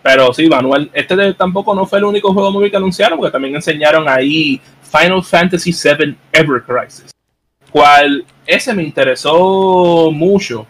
Pero 0.01 0.33
sí, 0.33 0.47
Manuel, 0.47 0.89
este 0.93 1.33
tampoco 1.33 1.75
no 1.75 1.85
fue 1.85 1.99
el 1.99 2.05
único 2.05 2.33
juego 2.33 2.51
móvil 2.51 2.71
que 2.71 2.77
anunciaron, 2.77 3.17
porque 3.17 3.33
también 3.33 3.55
enseñaron 3.55 4.07
ahí 4.07 4.61
Final 4.81 5.23
Fantasy 5.23 5.71
VII 5.71 6.17
Ever 6.31 6.63
Crisis, 6.63 7.11
cual 7.69 8.25
ese 8.45 8.73
me 8.73 8.83
interesó 8.83 10.09
mucho, 10.11 10.65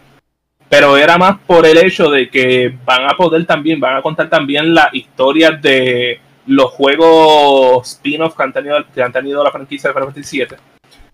pero 0.68 0.96
era 0.96 1.16
más 1.16 1.38
por 1.46 1.64
el 1.64 1.78
hecho 1.78 2.10
de 2.10 2.28
que 2.28 2.76
van 2.84 3.08
a 3.08 3.16
poder 3.16 3.46
también, 3.46 3.78
van 3.78 3.96
a 3.96 4.02
contar 4.02 4.28
también 4.28 4.74
la 4.74 4.90
historia 4.92 5.52
de 5.52 6.20
los 6.46 6.70
juegos 6.72 7.88
spin-off 7.88 8.36
que, 8.36 8.42
han 8.42 8.52
tenido, 8.52 8.76
que 8.92 9.02
han 9.02 9.12
tenido 9.12 9.44
la 9.44 9.50
franquicia 9.50 9.88
de 9.88 9.94
Final 9.94 10.08
Fantasy 10.08 10.38
VII, 10.38 10.56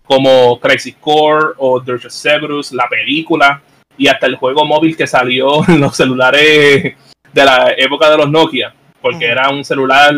como 0.03 0.59
Crisis 0.59 0.95
Core 0.99 1.53
o 1.57 1.79
Dirge 1.79 2.07
of 2.07 2.13
Cerberus, 2.13 2.71
la 2.71 2.87
película 2.87 3.61
y 3.97 4.07
hasta 4.07 4.27
el 4.27 4.35
juego 4.35 4.65
móvil 4.65 4.95
que 4.95 5.07
salió 5.07 5.63
en 5.67 5.81
los 5.81 5.95
celulares 5.95 6.95
de 7.33 7.45
la 7.45 7.73
época 7.77 8.09
de 8.09 8.17
los 8.17 8.29
Nokia, 8.29 8.73
porque 9.01 9.25
era 9.25 9.49
un 9.49 9.63
celular, 9.63 10.13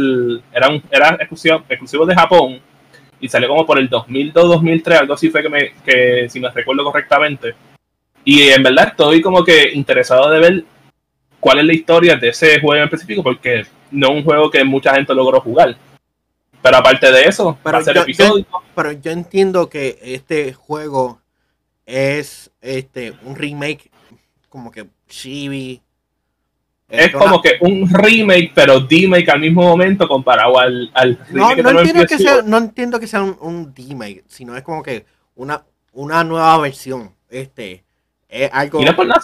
era, 0.54 0.70
un, 0.70 0.82
era 0.92 1.16
exclusivo, 1.16 1.64
exclusivo 1.68 2.06
de 2.06 2.16
Japón 2.16 2.62
y 3.20 3.28
salió 3.28 3.50
como 3.50 3.66
por 3.66 3.80
el 3.80 3.90
2002-2003, 3.90 5.00
algo 5.00 5.14
así 5.14 5.30
fue 5.30 5.42
que, 5.42 5.50
me, 5.50 5.74
que 5.86 6.30
si 6.30 6.40
me 6.40 6.50
recuerdo 6.50 6.84
correctamente. 6.86 7.54
Y 8.24 8.44
en 8.50 8.64
verdad 8.64 8.90
estoy 8.90 9.22
como 9.22 9.44
que 9.44 9.72
interesado 9.74 10.30
de 10.30 10.40
ver 10.40 10.64
cuál 11.40 11.60
es 11.60 11.66
la 11.66 11.74
historia 11.74 12.16
de 12.16 12.30
ese 12.30 12.60
juego 12.60 12.76
en 12.76 12.84
específico, 12.84 13.24
porque 13.24 13.66
no 13.92 14.12
un 14.12 14.24
juego 14.24 14.50
que 14.50 14.64
mucha 14.64 14.94
gente 14.94 15.14
logró 15.14 15.42
jugar. 15.42 15.78
Pero 16.62 16.78
aparte 16.78 17.12
de 17.12 17.24
eso, 17.24 17.58
pero 17.64 17.82
yo, 17.82 18.02
episódico. 18.02 18.64
pero 18.76 18.92
yo 18.92 19.12
entiendo 19.12 19.70
que 19.70 19.98
este 20.02 20.54
juego 20.54 21.22
es 21.86 22.52
este 22.62 23.14
un 23.24 23.36
remake 23.36 23.90
como 24.50 24.70
que 24.70 24.88
chibi 25.08 25.82
Es 26.90 27.14
como 27.14 27.42
que 27.42 27.54
un 27.62 27.90
remake, 27.90 28.52
pero 28.54 28.82
D-Make 28.82 29.32
al 29.32 29.40
mismo 29.40 29.62
momento 29.62 30.08
comparado 30.08 30.60
al, 30.60 30.92
al 30.94 31.18
no, 31.32 31.56
no, 31.56 31.80
entiendo 31.80 32.06
que 32.06 32.18
sea, 32.18 32.42
no 32.42 32.58
entiendo 32.58 33.00
que 33.00 33.08
sea 33.08 33.24
un, 33.24 33.38
un 33.40 33.74
D-Make, 33.74 34.26
sino 34.28 34.58
es 34.58 34.64
como 34.64 34.84
que 34.84 35.06
una, 35.36 35.64
una 35.94 36.24
nueva 36.24 36.58
versión. 36.58 37.16
Este, 37.30 37.84
es 38.28 38.50
algo. 38.54 38.82
Y 38.82 38.86
no 38.86 38.96
por 38.96 39.08
nada. 39.08 39.22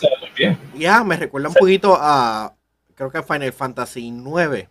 Ya, 0.75 1.03
me 1.03 1.17
recuerda 1.17 1.49
un 1.49 1.53
poquito 1.53 1.97
a. 1.99 2.54
Creo 2.95 3.11
que 3.11 3.23
Final 3.23 3.53
Fantasy 3.53 4.07
IX. 4.07 4.67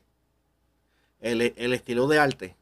El, 1.20 1.54
el 1.56 1.72
estilo 1.72 2.06
de 2.08 2.18
arte. 2.18 2.54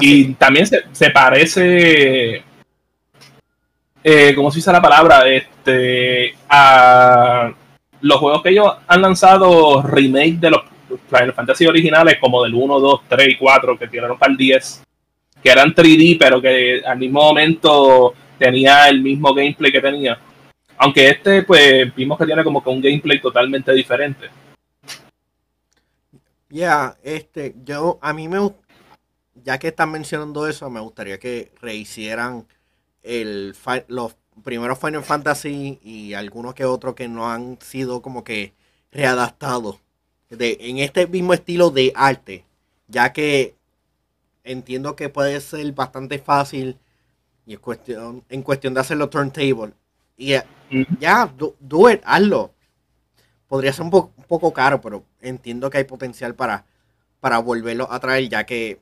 Y 0.00 0.34
también 0.34 0.66
se, 0.66 0.82
se 0.92 1.10
parece. 1.10 2.42
Eh, 4.02 4.34
¿Cómo 4.34 4.50
se 4.50 4.58
dice 4.58 4.72
la 4.72 4.82
palabra? 4.82 5.28
Este. 5.28 6.34
A 6.48 7.52
los 8.00 8.18
juegos 8.18 8.42
que 8.42 8.50
ellos 8.50 8.72
han 8.86 9.02
lanzado 9.02 9.82
remake 9.82 10.38
de 10.38 10.50
los 10.50 10.62
Final 11.08 11.32
Fantasy 11.34 11.66
originales, 11.66 12.18
como 12.20 12.42
del 12.42 12.54
1, 12.54 12.80
2, 12.80 13.00
3 13.08 13.28
y 13.28 13.36
4, 13.36 13.78
que 13.78 13.88
tiraron 13.88 14.18
para 14.18 14.32
el 14.32 14.38
10, 14.38 14.84
que 15.42 15.50
eran 15.50 15.74
3D, 15.74 16.16
pero 16.18 16.40
que 16.40 16.82
al 16.86 16.98
mismo 16.98 17.20
momento 17.22 18.14
tenía 18.38 18.88
el 18.88 19.02
mismo 19.02 19.34
gameplay 19.34 19.72
que 19.72 19.80
tenía. 19.80 20.18
Aunque 20.78 21.08
este, 21.08 21.42
pues, 21.42 21.94
vimos 21.94 22.16
que 22.18 22.26
tiene 22.26 22.44
como 22.44 22.62
que 22.62 22.70
un 22.70 22.80
gameplay 22.80 23.20
totalmente 23.20 23.72
diferente. 23.72 24.28
Ya, 26.48 26.96
este, 27.02 27.54
yo, 27.64 27.98
a 28.00 28.12
mí 28.12 28.28
me 28.28 28.38
ya 29.44 29.58
que 29.58 29.68
están 29.68 29.90
mencionando 29.90 30.46
eso, 30.46 30.68
me 30.70 30.80
gustaría 30.80 31.18
que 31.18 31.52
rehicieran 31.60 32.46
el, 33.02 33.54
los 33.88 34.16
primero 34.42 34.76
Final 34.76 35.02
Fantasy 35.02 35.78
y 35.82 36.14
algunos 36.14 36.54
que 36.54 36.64
otros 36.64 36.94
que 36.94 37.08
no 37.08 37.30
han 37.30 37.58
sido 37.60 38.02
como 38.02 38.24
que 38.24 38.52
readaptados 38.90 39.78
de, 40.30 40.58
en 40.60 40.78
este 40.78 41.06
mismo 41.06 41.34
estilo 41.34 41.70
de 41.70 41.92
arte, 41.94 42.44
ya 42.86 43.12
que 43.12 43.54
entiendo 44.44 44.96
que 44.96 45.08
puede 45.08 45.40
ser 45.40 45.70
bastante 45.72 46.18
fácil 46.18 46.78
y 47.46 47.54
es 47.54 47.58
cuestión, 47.58 48.24
en 48.28 48.42
cuestión 48.42 48.74
de 48.74 48.80
hacerlo 48.80 49.08
turntable. 49.08 49.72
Y 50.18 50.32
eh, 50.34 50.42
ya, 50.98 51.32
do, 51.60 51.90
it, 51.90 52.02
hazlo. 52.04 52.52
Podría 53.46 53.72
ser 53.72 53.84
un, 53.84 53.90
poco 53.90 54.52
caro, 54.52 54.80
pero 54.80 55.04
entiendo 55.22 55.70
que 55.70 55.78
hay 55.78 55.84
potencial 55.84 56.34
para, 56.34 56.66
para 57.20 57.38
volverlo 57.38 57.90
a 57.90 57.98
traer, 58.00 58.28
ya 58.28 58.44
que 58.44 58.80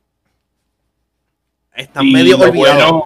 están 1.74 2.10
medio 2.10 2.38
olvidados. 2.38 3.04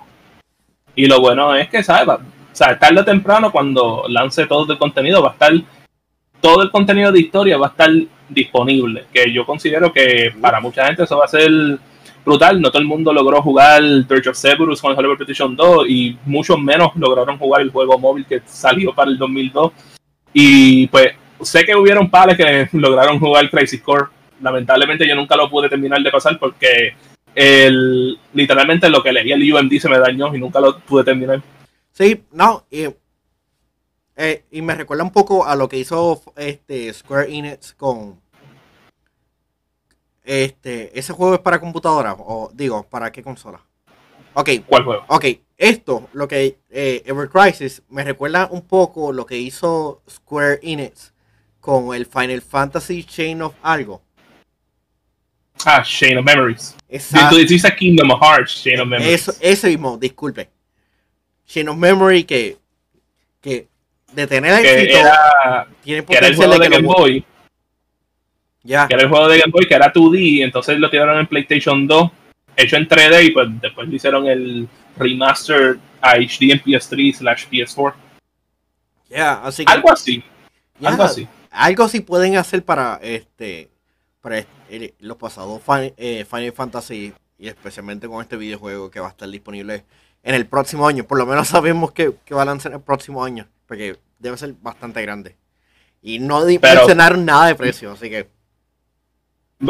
y 0.94 1.06
lo 1.06 1.20
bueno 1.20 1.54
es 1.56 1.68
que, 1.68 1.82
¿sabes? 1.82 2.08
O 2.08 2.56
sea, 2.56 2.78
tarde 2.78 3.00
o 3.00 3.04
temprano, 3.04 3.52
cuando 3.52 4.04
lance 4.08 4.46
todo 4.46 4.72
el 4.72 4.78
contenido, 4.78 5.22
va 5.22 5.30
a 5.30 5.32
estar. 5.32 5.52
Todo 6.40 6.62
el 6.62 6.70
contenido 6.70 7.12
de 7.12 7.20
historia 7.20 7.58
va 7.58 7.66
a 7.66 7.70
estar 7.70 7.90
disponible. 8.28 9.06
Que 9.12 9.30
yo 9.30 9.44
considero 9.44 9.92
que 9.92 10.32
para 10.40 10.60
mucha 10.60 10.86
gente 10.86 11.02
eso 11.02 11.18
va 11.18 11.26
a 11.26 11.28
ser 11.28 11.50
brutal. 12.30 12.60
No 12.60 12.70
todo 12.70 12.80
el 12.80 12.88
mundo 12.88 13.12
logró 13.12 13.42
jugar 13.42 13.82
Dirge 13.82 14.30
of 14.30 14.38
Cerberus 14.38 14.80
con 14.80 14.92
el 14.92 14.98
Hollywood 14.98 15.18
Petition 15.18 15.56
2 15.56 15.88
y 15.88 16.16
muchos 16.24 16.58
menos 16.60 16.92
lograron 16.94 17.38
jugar 17.38 17.62
el 17.62 17.70
juego 17.70 17.98
móvil 17.98 18.24
que 18.26 18.40
salió 18.46 18.94
para 18.94 19.10
el 19.10 19.18
2002. 19.18 19.72
Y 20.32 20.86
pues 20.86 21.12
sé 21.42 21.64
que 21.64 21.74
hubieron 21.74 22.10
pares 22.10 22.36
que 22.36 22.68
lograron 22.78 23.18
jugar 23.18 23.50
Crazy 23.50 23.80
Core. 23.80 24.06
Lamentablemente 24.40 25.06
yo 25.06 25.14
nunca 25.14 25.36
lo 25.36 25.50
pude 25.50 25.68
terminar 25.68 26.00
de 26.02 26.10
pasar 26.10 26.38
porque 26.38 26.94
el, 27.34 28.18
literalmente 28.32 28.88
lo 28.88 29.02
que 29.02 29.12
leía 29.12 29.34
el 29.34 29.52
UMD 29.52 29.78
se 29.78 29.88
me 29.88 29.98
dañó 29.98 30.34
y 30.34 30.38
nunca 30.38 30.60
lo 30.60 30.78
pude 30.78 31.04
terminar. 31.04 31.42
Sí, 31.92 32.22
no, 32.32 32.64
y, 32.70 32.86
eh, 34.16 34.44
y 34.50 34.62
me 34.62 34.74
recuerda 34.74 35.02
un 35.02 35.12
poco 35.12 35.44
a 35.44 35.56
lo 35.56 35.68
que 35.68 35.78
hizo 35.78 36.22
este 36.36 36.92
Square 36.92 37.36
Enix 37.36 37.74
con 37.74 38.20
este 40.30 40.98
ese 40.98 41.12
juego 41.12 41.34
es 41.34 41.40
para 41.40 41.60
computadora 41.60 42.14
o 42.18 42.50
digo, 42.54 42.84
¿para 42.88 43.10
qué 43.10 43.22
consola? 43.22 43.60
Ok. 44.34 44.50
¿Cuál 44.66 44.84
juego? 44.84 45.04
Ok, 45.08 45.24
esto, 45.58 46.08
lo 46.12 46.28
que 46.28 46.58
eh, 46.70 47.02
Ever 47.04 47.28
Crisis 47.28 47.82
me 47.88 48.04
recuerda 48.04 48.48
un 48.50 48.62
poco 48.62 49.12
lo 49.12 49.26
que 49.26 49.36
hizo 49.36 50.02
Square 50.08 50.60
Enix 50.62 51.12
con 51.60 51.94
el 51.94 52.06
Final 52.06 52.40
Fantasy 52.40 53.04
Chain 53.04 53.42
of 53.42 53.54
algo. 53.62 54.02
Ah, 55.64 55.82
Chain 55.82 56.18
of 56.18 56.24
Memories. 56.24 56.74
Exacto. 56.88 57.36
Tú 57.36 57.46
dices 57.46 57.74
Kingdom 57.74 58.10
Hearts, 58.18 58.62
Chain 58.62 58.80
of 58.80 58.88
Memories. 58.88 59.12
Eso, 59.12 59.34
ese 59.40 59.68
mismo, 59.68 59.98
disculpe. 59.98 60.48
Chain 61.46 61.68
of 61.68 61.76
Memory 61.76 62.24
que, 62.24 62.56
que 63.40 63.68
de 64.12 64.26
tener 64.26 64.64
éxito 64.64 64.98
era, 64.98 65.68
tiene 65.82 66.02
potencial 66.02 66.58
de, 66.58 66.68
Game 66.68 66.86
Boy. 66.86 67.24
Que 68.62 68.94
era 68.94 69.02
el 69.02 69.08
juego 69.08 69.28
de 69.28 69.38
Game 69.38 69.52
Boy 69.52 69.66
que 69.66 69.74
era 69.74 69.92
2D, 69.92 70.44
entonces 70.44 70.78
lo 70.78 70.90
tiraron 70.90 71.18
en 71.18 71.26
PlayStation 71.26 71.86
2, 71.86 72.10
hecho 72.56 72.76
en 72.76 72.88
3D 72.88 73.24
y 73.24 73.30
pues 73.30 73.48
después 73.60 73.88
le 73.88 73.96
hicieron 73.96 74.26
el 74.26 74.68
remaster 74.96 75.78
a 76.00 76.16
HD 76.16 76.52
en 76.52 76.62
PS3 76.62 77.14
slash 77.14 77.46
PS4. 77.50 77.94
Ya, 79.08 79.42
así 79.42 79.64
algo 79.66 79.92
así. 79.92 80.22
algo 80.82 81.02
así. 81.02 81.28
Algo 81.50 81.84
así 81.84 82.00
pueden 82.00 82.36
hacer 82.36 82.64
para 82.64 83.00
este 83.02 83.70
para 84.20 84.44
los 85.00 85.16
pasados 85.16 85.62
eh, 85.96 86.24
Final 86.28 86.52
Fantasy 86.52 87.12
y 87.38 87.48
especialmente 87.48 88.06
con 88.06 88.20
este 88.20 88.36
videojuego 88.36 88.90
que 88.90 89.00
va 89.00 89.08
a 89.08 89.10
estar 89.10 89.28
disponible 89.28 89.84
en 90.22 90.34
el 90.34 90.46
próximo 90.46 90.86
año. 90.86 91.04
Por 91.04 91.18
lo 91.18 91.26
menos 91.26 91.48
sabemos 91.48 91.92
que, 91.92 92.14
va 92.32 92.42
a 92.42 92.44
lanzar 92.44 92.72
el 92.72 92.80
próximo 92.80 93.24
año, 93.24 93.48
porque 93.66 93.98
debe 94.18 94.36
ser 94.36 94.54
bastante 94.60 95.02
grande. 95.02 95.36
Y 96.02 96.18
no 96.18 96.44
mencionaron 96.44 97.24
nada 97.24 97.46
de 97.46 97.54
precio, 97.54 97.92
así 97.92 98.08
que. 98.08 98.28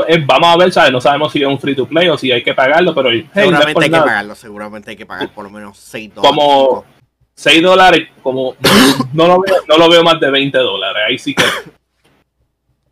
Eh, 0.06 0.22
vamos 0.24 0.48
a 0.48 0.56
ver, 0.56 0.72
¿sabes? 0.72 0.92
No 0.92 1.00
sabemos 1.00 1.32
si 1.32 1.42
es 1.42 1.48
un 1.48 1.58
free 1.58 1.74
to 1.74 1.86
play 1.86 2.08
o 2.08 2.16
si 2.16 2.30
hay 2.30 2.42
que 2.42 2.54
pagarlo, 2.54 2.94
pero. 2.94 3.10
seguramente 3.34 3.84
hay 3.84 3.90
que 3.90 3.98
pagarlo, 3.98 4.34
seguramente 4.34 4.90
hay 4.90 4.96
que 4.96 5.06
pagar 5.06 5.28
por 5.30 5.44
lo 5.44 5.50
menos 5.50 5.78
6 5.78 6.14
dólares. 6.14 6.36
Como 6.36 6.84
6 7.34 7.62
dólares, 7.62 8.08
como. 8.22 8.54
no, 9.12 9.26
lo 9.26 9.40
veo, 9.40 9.56
no 9.68 9.76
lo 9.76 9.90
veo 9.90 10.04
más 10.04 10.20
de 10.20 10.30
20 10.30 10.58
dólares, 10.58 11.02
ahí 11.08 11.18
sí 11.18 11.34
que. 11.34 11.42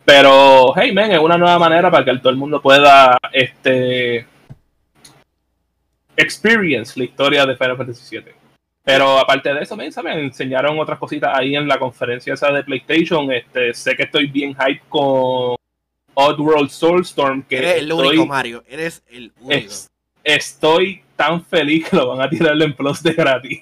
Pero, 0.05 0.73
hey, 0.75 0.93
men, 0.93 1.13
es 1.13 1.19
una 1.19 1.39
nueva 1.39 1.59
manera 1.59 1.91
para 1.91 2.05
que 2.05 2.17
todo 2.19 2.31
el 2.31 2.37
mundo 2.37 2.63
pueda 2.63 3.19
este, 3.31 4.27
experience 6.17 6.99
la 6.99 7.05
historia 7.05 7.47
de 7.47 7.57
Final 7.57 7.77
Fantasy 7.77 8.17
VII. 8.17 8.33
Pero 8.83 9.19
aparte 9.19 9.53
de 9.53 9.61
eso, 9.61 9.77
me 9.77 9.87
enseñaron 9.87 10.81
otras 10.81 10.99
cositas 10.99 11.37
ahí 11.37 11.55
en 11.55 11.69
la 11.69 11.79
conferencia 11.79 12.33
esa 12.33 12.51
de 12.51 12.65
PlayStation. 12.65 13.31
Este, 13.31 13.75
sé 13.75 13.95
que 13.95 14.05
estoy 14.05 14.29
bien 14.29 14.57
hype 14.57 14.81
con 14.89 15.58
Oddworld 16.21 16.71
Soulstorm. 16.71 17.45
Que 17.45 17.59
Eres 17.59 17.77
el 17.77 17.93
único, 17.93 18.27
Mario. 18.27 18.65
Eres 18.69 19.05
el 19.09 19.33
único. 19.41 19.73
estoy 20.25 21.03
tan 21.15 21.45
feliz 21.45 21.89
que 21.89 21.97
lo 21.97 22.09
van 22.09 22.21
a 22.21 22.29
tirar 22.29 22.61
en 22.61 22.75
Plus 22.75 23.03
de 23.05 23.13
gratis. 23.13 23.61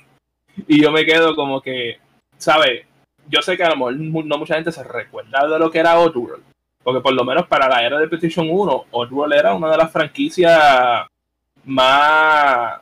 Y 0.67 0.81
yo 0.81 0.91
me 0.91 1.05
quedo 1.05 1.37
como 1.37 1.61
que, 1.61 1.99
¿sabes? 2.39 2.87
Yo 3.29 3.43
sé 3.43 3.59
que 3.59 3.65
a 3.65 3.71
lo 3.71 3.77
mejor 3.77 3.97
no 4.25 4.39
mucha 4.39 4.55
gente 4.55 4.73
se 4.73 4.83
recuerda 4.83 5.47
de 5.47 5.59
lo 5.59 5.71
que 5.71 5.81
era 5.81 5.99
Oddworld. 5.99 6.45
Porque 6.83 7.03
por 7.03 7.13
lo 7.13 7.25
menos 7.25 7.47
para 7.47 7.69
la 7.69 7.85
era 7.85 7.99
de 7.99 8.09
PlayStation 8.09 8.49
1, 8.49 8.87
Oddworld 8.91 9.35
era 9.35 9.53
una 9.53 9.71
de 9.71 9.77
las 9.77 9.93
franquicias 9.93 11.07
más, 11.65 12.81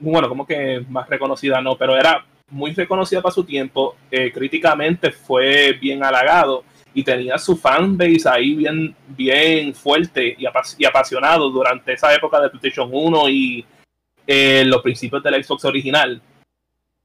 bueno, 0.00 0.28
como 0.28 0.46
que 0.46 0.84
más 0.90 1.08
reconocida, 1.08 1.62
no, 1.62 1.76
pero 1.76 1.96
era 1.96 2.26
muy 2.50 2.74
reconocida 2.74 3.22
para 3.22 3.34
su 3.34 3.44
tiempo, 3.44 3.96
eh, 4.10 4.30
críticamente 4.32 5.12
fue 5.12 5.72
bien 5.74 6.04
halagado 6.04 6.64
y 6.96 7.04
tenía 7.04 7.36
su 7.36 7.58
fanbase 7.58 8.26
ahí 8.26 8.54
bien, 8.54 8.96
bien 9.08 9.74
fuerte 9.74 10.34
y, 10.38 10.46
apasionado 10.86 11.50
durante 11.50 11.92
esa 11.92 12.14
época 12.14 12.40
de 12.40 12.48
PlayStation 12.48 12.88
1 12.90 13.28
y 13.28 13.66
eh, 14.26 14.64
los 14.64 14.80
principios 14.80 15.22
del 15.22 15.44
Xbox 15.44 15.66
original. 15.66 16.22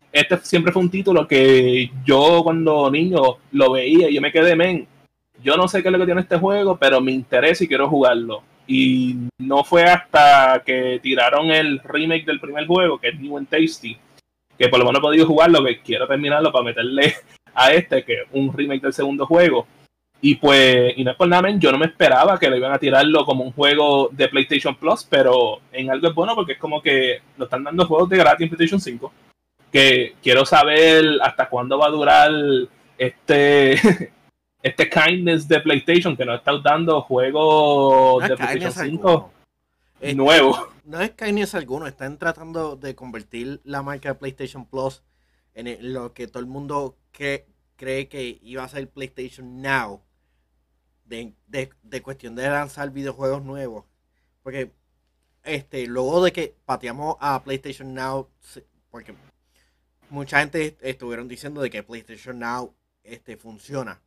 Este 0.10 0.38
siempre 0.38 0.72
fue 0.72 0.82
un 0.82 0.90
título 0.90 1.28
que 1.28 1.92
yo 2.06 2.40
cuando 2.42 2.90
niño 2.90 3.20
lo 3.52 3.72
veía 3.74 4.10
y 4.10 4.14
yo 4.14 4.22
me 4.22 4.32
quedé, 4.32 4.56
men, 4.56 4.88
yo 5.44 5.58
no 5.58 5.68
sé 5.68 5.82
qué 5.82 5.90
es 5.90 5.92
lo 5.92 6.00
que 6.00 6.06
tiene 6.06 6.22
este 6.22 6.40
juego, 6.40 6.78
pero 6.78 7.02
me 7.02 7.12
interesa 7.12 7.66
y 7.66 7.68
quiero 7.68 7.90
jugarlo. 7.90 8.44
Y 8.68 9.18
no 9.40 9.66
fue 9.66 9.84
hasta 9.84 10.64
que 10.66 11.02
tiraron 11.04 11.52
el 11.52 11.80
remake 11.84 12.26
del 12.26 12.40
primer 12.40 12.66
juego, 12.66 12.98
que 12.98 13.10
es 13.10 13.20
New 13.20 13.38
and 13.38 13.50
Tasty, 13.50 13.98
que 14.58 14.70
por 14.70 14.80
lo 14.80 14.86
menos 14.86 15.00
he 15.00 15.02
podido 15.02 15.28
jugarlo, 15.28 15.66
que 15.66 15.82
quiero 15.82 16.08
terminarlo 16.08 16.50
para 16.50 16.64
meterle 16.64 17.14
a 17.54 17.74
este, 17.74 18.06
que 18.06 18.14
es 18.14 18.28
un 18.32 18.54
remake 18.54 18.84
del 18.84 18.94
segundo 18.94 19.26
juego. 19.26 19.68
Y 20.24 20.36
pues, 20.36 20.94
y 20.96 21.04
no 21.04 21.12
es 21.12 21.18
por 21.18 21.28
nada, 21.28 21.50
yo 21.58 21.72
no 21.72 21.80
me 21.80 21.88
esperaba 21.88 22.38
que 22.38 22.48
lo 22.48 22.56
iban 22.56 22.72
a 22.72 22.78
tirarlo 22.78 23.26
como 23.26 23.44
un 23.44 23.52
juego 23.52 24.10
de 24.12 24.28
PlayStation 24.28 24.76
Plus, 24.76 25.04
pero 25.04 25.62
en 25.72 25.90
algo 25.90 26.08
es 26.08 26.14
bueno 26.14 26.36
porque 26.36 26.54
es 26.54 26.60
como 26.60 26.80
que 26.80 27.22
lo 27.38 27.46
están 27.46 27.64
dando 27.64 27.88
juegos 27.88 28.08
de 28.08 28.18
gratis 28.18 28.44
en 28.44 28.50
PlayStation 28.50 28.80
5. 28.80 29.12
Que 29.72 30.16
quiero 30.22 30.46
saber 30.46 31.04
hasta 31.24 31.50
cuándo 31.50 31.80
va 31.80 31.88
a 31.88 31.92
durar 31.92 32.32
este 33.00 33.74
este 34.62 34.90
kindness 34.90 35.48
de 35.48 35.60
PlayStation 35.60 36.16
que 36.16 36.24
nos 36.24 36.38
está 36.38 36.56
dando 36.60 37.02
juegos 37.02 38.28
de 38.28 38.38
PlayStation 38.38 38.72
5 38.72 39.32
nuevos. 40.14 40.60
No 40.86 41.02
es 41.02 41.12
kindness 41.12 41.56
alguno, 41.56 41.88
están 41.88 42.20
tratando 42.20 42.76
de 42.76 42.94
convertir 42.94 43.60
la 43.64 43.82
marca 43.82 44.10
de 44.10 44.16
PlayStation 44.16 44.68
Plus 44.68 45.02
en 45.56 45.94
lo 45.94 46.14
que 46.14 46.28
todo 46.28 46.42
el 46.42 46.48
mundo 46.48 46.96
cree 47.12 48.08
que 48.08 48.40
iba 48.44 48.64
a 48.64 48.68
ser 48.68 48.88
PlayStation 48.88 49.64
Now 49.64 50.04
de, 51.12 51.70
de, 51.84 52.02
cuestión 52.02 52.36
de 52.36 52.50
lanzar 52.50 52.92
videojuegos 52.92 53.44
nuevos. 53.44 53.86
Porque 54.42 54.72
este, 55.44 55.86
luego 55.88 56.24
de 56.24 56.32
que 56.32 56.56
pateamos 56.66 57.18
a 57.20 57.44
PlayStation 57.44 57.94
Now, 57.94 58.30
porque 58.90 59.14
mucha 60.10 60.40
gente 60.40 60.78
estuvieron 60.82 61.28
diciendo 61.28 61.62
de 61.62 61.70
que 61.70 61.84
PlayStation 61.84 62.40
Now 62.40 62.74
este, 63.04 63.38
funciona. 63.38 64.02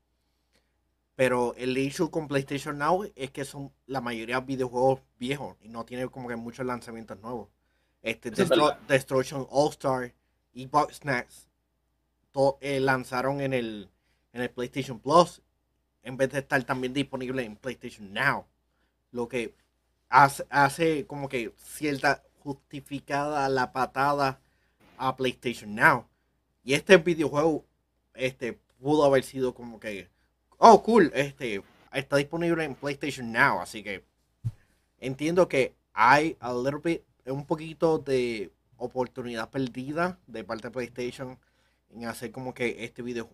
Pero 1.14 1.54
el 1.56 1.76
issue 1.78 2.10
con 2.10 2.26
PlayStation 2.26 2.78
Now 2.78 3.12
es 3.14 3.30
que 3.30 3.44
son 3.44 3.72
la 3.86 4.00
mayoría 4.00 4.40
de 4.40 4.46
videojuegos 4.46 5.00
viejos 5.18 5.56
y 5.60 5.68
no 5.68 5.84
tiene 5.84 6.08
como 6.08 6.28
que 6.28 6.36
muchos 6.36 6.66
lanzamientos 6.66 7.20
nuevos. 7.20 7.48
Este, 8.02 8.30
Destruction 8.88 9.46
All 9.50 9.70
Star 9.70 10.12
y 10.52 10.66
Box 10.66 10.96
Snacks 10.96 11.48
eh, 12.60 12.80
lanzaron 12.80 13.40
en 13.40 13.52
el, 13.52 13.88
en 14.32 14.42
el 14.42 14.50
PlayStation 14.50 14.98
Plus 14.98 15.40
en 16.04 16.16
vez 16.16 16.30
de 16.30 16.38
estar 16.38 16.62
también 16.64 16.92
disponible 16.92 17.42
en 17.42 17.56
PlayStation 17.56 18.12
Now. 18.12 18.46
Lo 19.10 19.28
que 19.28 19.54
hace, 20.08 20.46
hace 20.50 21.06
como 21.06 21.28
que 21.28 21.52
cierta 21.56 22.22
justificada 22.40 23.48
la 23.48 23.72
patada 23.72 24.38
a 24.98 25.16
PlayStation 25.16 25.74
Now. 25.74 26.06
Y 26.62 26.74
este 26.74 26.98
videojuego 26.98 27.64
este, 28.14 28.58
pudo 28.80 29.04
haber 29.04 29.24
sido 29.24 29.54
como 29.54 29.80
que, 29.80 30.08
oh, 30.58 30.82
cool, 30.82 31.10
este, 31.14 31.62
está 31.92 32.16
disponible 32.16 32.64
en 32.64 32.74
PlayStation 32.74 33.32
Now. 33.32 33.60
Así 33.60 33.82
que 33.82 34.04
entiendo 34.98 35.48
que 35.48 35.74
hay 35.94 36.36
a 36.40 36.52
little 36.52 36.80
bit, 36.82 37.02
un 37.26 37.46
poquito 37.46 37.98
de 37.98 38.52
oportunidad 38.76 39.50
perdida 39.50 40.18
de 40.26 40.44
parte 40.44 40.68
de 40.68 40.72
PlayStation 40.72 41.38
en 41.90 42.04
hacer 42.06 42.32
como 42.32 42.52
que 42.52 42.84
este 42.84 43.02
video 43.02 43.30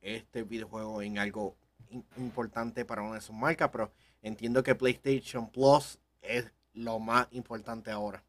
este 0.00 0.44
videojuego 0.44 1.02
en 1.02 1.18
algo 1.18 1.56
importante 2.16 2.84
para 2.84 3.02
una 3.02 3.14
de 3.14 3.20
sus 3.20 3.34
marcas, 3.34 3.70
pero 3.70 3.92
entiendo 4.22 4.62
que 4.62 4.74
PlayStation 4.74 5.50
Plus 5.50 5.98
es 6.22 6.50
lo 6.74 6.98
más 6.98 7.26
importante 7.32 7.90
ahora. 7.90 8.22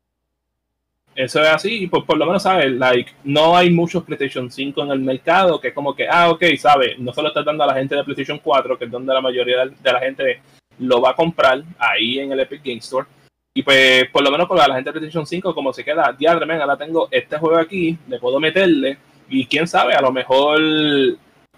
Eso 1.15 1.41
es 1.41 1.47
así, 1.47 1.87
pues 1.87 2.03
por 2.03 2.17
lo 2.17 2.25
menos, 2.25 2.43
¿sabes? 2.43 2.71
Like, 2.71 3.11
no 3.23 3.55
hay 3.55 3.69
muchos 3.69 4.03
PlayStation 4.03 4.51
5 4.51 4.83
en 4.83 4.91
el 4.91 4.99
mercado, 4.99 5.61
que 5.61 5.69
es 5.69 5.73
como 5.73 5.95
que, 5.95 6.07
ah, 6.09 6.29
ok, 6.29 6.43
¿sabes? 6.57 6.99
No 6.99 7.13
solo 7.13 7.29
está 7.29 7.41
dando 7.41 7.63
a 7.63 7.67
la 7.67 7.75
gente 7.75 7.95
de 7.95 8.03
PlayStation 8.03 8.39
4, 8.39 8.77
que 8.77 8.85
es 8.85 8.91
donde 8.91 9.13
la 9.13 9.21
mayoría 9.21 9.65
de 9.65 9.93
la 9.93 9.99
gente 10.01 10.41
lo 10.79 10.99
va 10.99 11.11
a 11.11 11.15
comprar 11.15 11.63
ahí 11.79 12.19
en 12.19 12.33
el 12.33 12.41
Epic 12.41 12.61
Game 12.61 12.79
Store. 12.79 13.07
Y 13.53 13.63
pues, 13.63 14.09
por 14.11 14.23
lo 14.23 14.31
menos 14.31 14.45
para 14.49 14.67
la 14.67 14.75
gente 14.75 14.89
de 14.89 14.99
PlayStation 14.99 15.25
5, 15.25 15.55
como 15.55 15.71
se 15.71 15.85
queda, 15.85 16.11
diadre, 16.11 16.61
ahora 16.61 16.75
tengo 16.75 17.07
este 17.09 17.37
juego 17.37 17.59
aquí, 17.59 17.97
le 18.09 18.19
puedo 18.19 18.37
meterle, 18.37 18.97
y 19.29 19.45
quién 19.45 19.67
sabe, 19.67 19.93
a 19.93 20.01
lo 20.01 20.11
mejor 20.11 20.59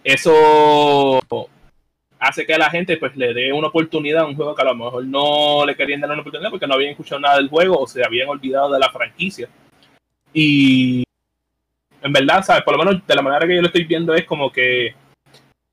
eso 0.04 1.20
hace 2.20 2.46
que 2.46 2.58
la 2.58 2.70
gente 2.70 2.98
pues 2.98 3.16
le 3.16 3.34
dé 3.34 3.54
una 3.54 3.68
oportunidad 3.68 4.24
a 4.24 4.28
un 4.28 4.36
juego 4.36 4.56
que 4.56 4.62
a 4.62 4.66
lo 4.66 4.76
mejor 4.76 5.06
no 5.06 5.66
le 5.66 5.76
querían 5.76 6.02
dar 6.02 6.12
una 6.12 6.22
oportunidad 6.22 6.50
porque 6.50 6.68
no 6.68 6.74
habían 6.74 6.92
escuchado 6.92 7.22
nada 7.22 7.38
del 7.38 7.50
juego 7.50 7.80
o 7.80 7.88
se 7.88 8.04
habían 8.04 8.30
olvidado 8.30 8.72
de 8.72 8.80
la 8.80 8.90
franquicia. 8.92 9.48
Y 10.34 11.04
en 12.02 12.14
verdad, 12.14 12.44
¿sabes? 12.44 12.64
Por 12.64 12.78
lo 12.78 12.84
menos 12.84 13.06
de 13.06 13.16
la 13.16 13.22
manera 13.22 13.48
que 13.48 13.56
yo 13.56 13.62
lo 13.62 13.68
estoy 13.68 13.84
viendo 13.84 14.14
es 14.14 14.26
como 14.26 14.52
que 14.52 14.96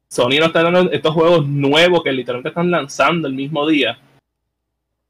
Sony 0.09 0.39
no 0.39 0.47
está 0.47 0.63
dando 0.63 0.91
estos 0.93 1.13
juegos 1.13 1.47
nuevos 1.47 2.03
que 2.03 2.13
literalmente 2.13 2.51
están 2.51 2.71
lanzando 2.71 3.27
el 3.29 3.35
mismo 3.35 3.67
día 3.67 3.99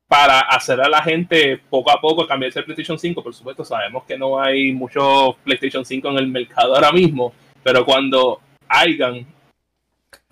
para 0.09 0.41
hacer 0.41 0.81
a 0.81 0.89
la 0.89 1.03
gente 1.03 1.61
poco 1.69 1.91
a 1.91 2.01
poco 2.01 2.27
cambiarse 2.27 2.61
el 2.61 2.65
PlayStation 2.65 2.99
5. 2.99 3.23
Por 3.23 3.35
supuesto, 3.35 3.65
sabemos 3.65 4.05
que 4.05 4.17
no 4.17 4.41
hay 4.41 4.73
muchos 4.73 5.37
PlayStation 5.45 5.85
5 5.85 6.09
en 6.09 6.19
el 6.19 6.29
mercado 6.29 6.75
ahora 6.75 6.93
mismo, 6.93 7.33
pero 7.63 7.85
cuando 7.85 8.41
hayan 8.69 9.27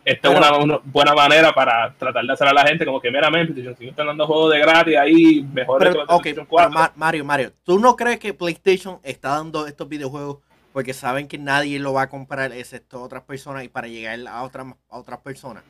esta 0.04 0.32
es 0.32 0.64
una, 0.64 0.80
buena 0.84 1.14
manera 1.14 1.52
para 1.52 1.94
tratar 1.94 2.24
de 2.24 2.32
hacer 2.32 2.48
a 2.48 2.52
la 2.52 2.66
gente 2.66 2.84
como 2.84 3.00
que 3.00 3.10
meramente 3.10 3.52
PlayStation 3.52 3.76
5 3.78 3.90
están 3.90 4.06
dando 4.08 4.26
juegos 4.26 4.52
de 4.52 4.58
gratis 4.58 4.96
ahí, 4.96 5.42
mejor 5.52 5.78
pero, 5.78 5.92
que 5.92 6.06
PlayStation 6.06 6.46
4. 6.46 6.92
Mario, 6.96 7.24
Mario, 7.24 7.52
¿tú 7.62 7.78
no 7.78 7.94
crees 7.94 8.18
que 8.18 8.34
PlayStation 8.34 8.98
está 9.04 9.30
dando 9.30 9.66
estos 9.66 9.88
videojuegos 9.88 10.38
porque 10.72 10.92
saben 10.92 11.28
que 11.28 11.38
nadie 11.38 11.78
lo 11.78 11.92
va 11.92 12.02
a 12.02 12.08
comprar 12.08 12.52
excepto 12.52 13.00
otras 13.00 13.22
personas 13.22 13.62
y 13.62 13.68
para 13.68 13.86
llegar 13.86 14.18
a 14.26 14.42
otras 14.42 14.66
a 14.88 14.98
otras 14.98 15.20
personas? 15.20 15.62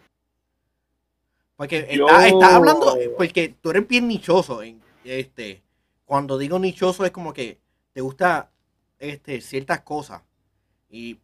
Porque 1.56 1.86
está, 1.90 2.56
hablando, 2.56 2.96
porque 3.16 3.54
tú 3.60 3.70
eres 3.70 3.86
bien 3.86 4.08
nichoso. 4.08 4.62
En, 4.62 4.80
este, 5.04 5.62
cuando 6.06 6.38
digo 6.38 6.58
nichoso 6.58 7.04
es 7.04 7.10
como 7.10 7.34
que 7.34 7.58
te 7.92 8.00
gusta 8.00 8.50
este, 8.98 9.40
ciertas 9.42 9.80
cosas. 9.80 10.22
Y, 10.88 11.18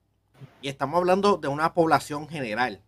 y 0.60 0.68
estamos 0.68 0.98
hablando 0.98 1.38
de 1.38 1.48
una 1.48 1.72
población 1.72 2.28
general 2.28 2.80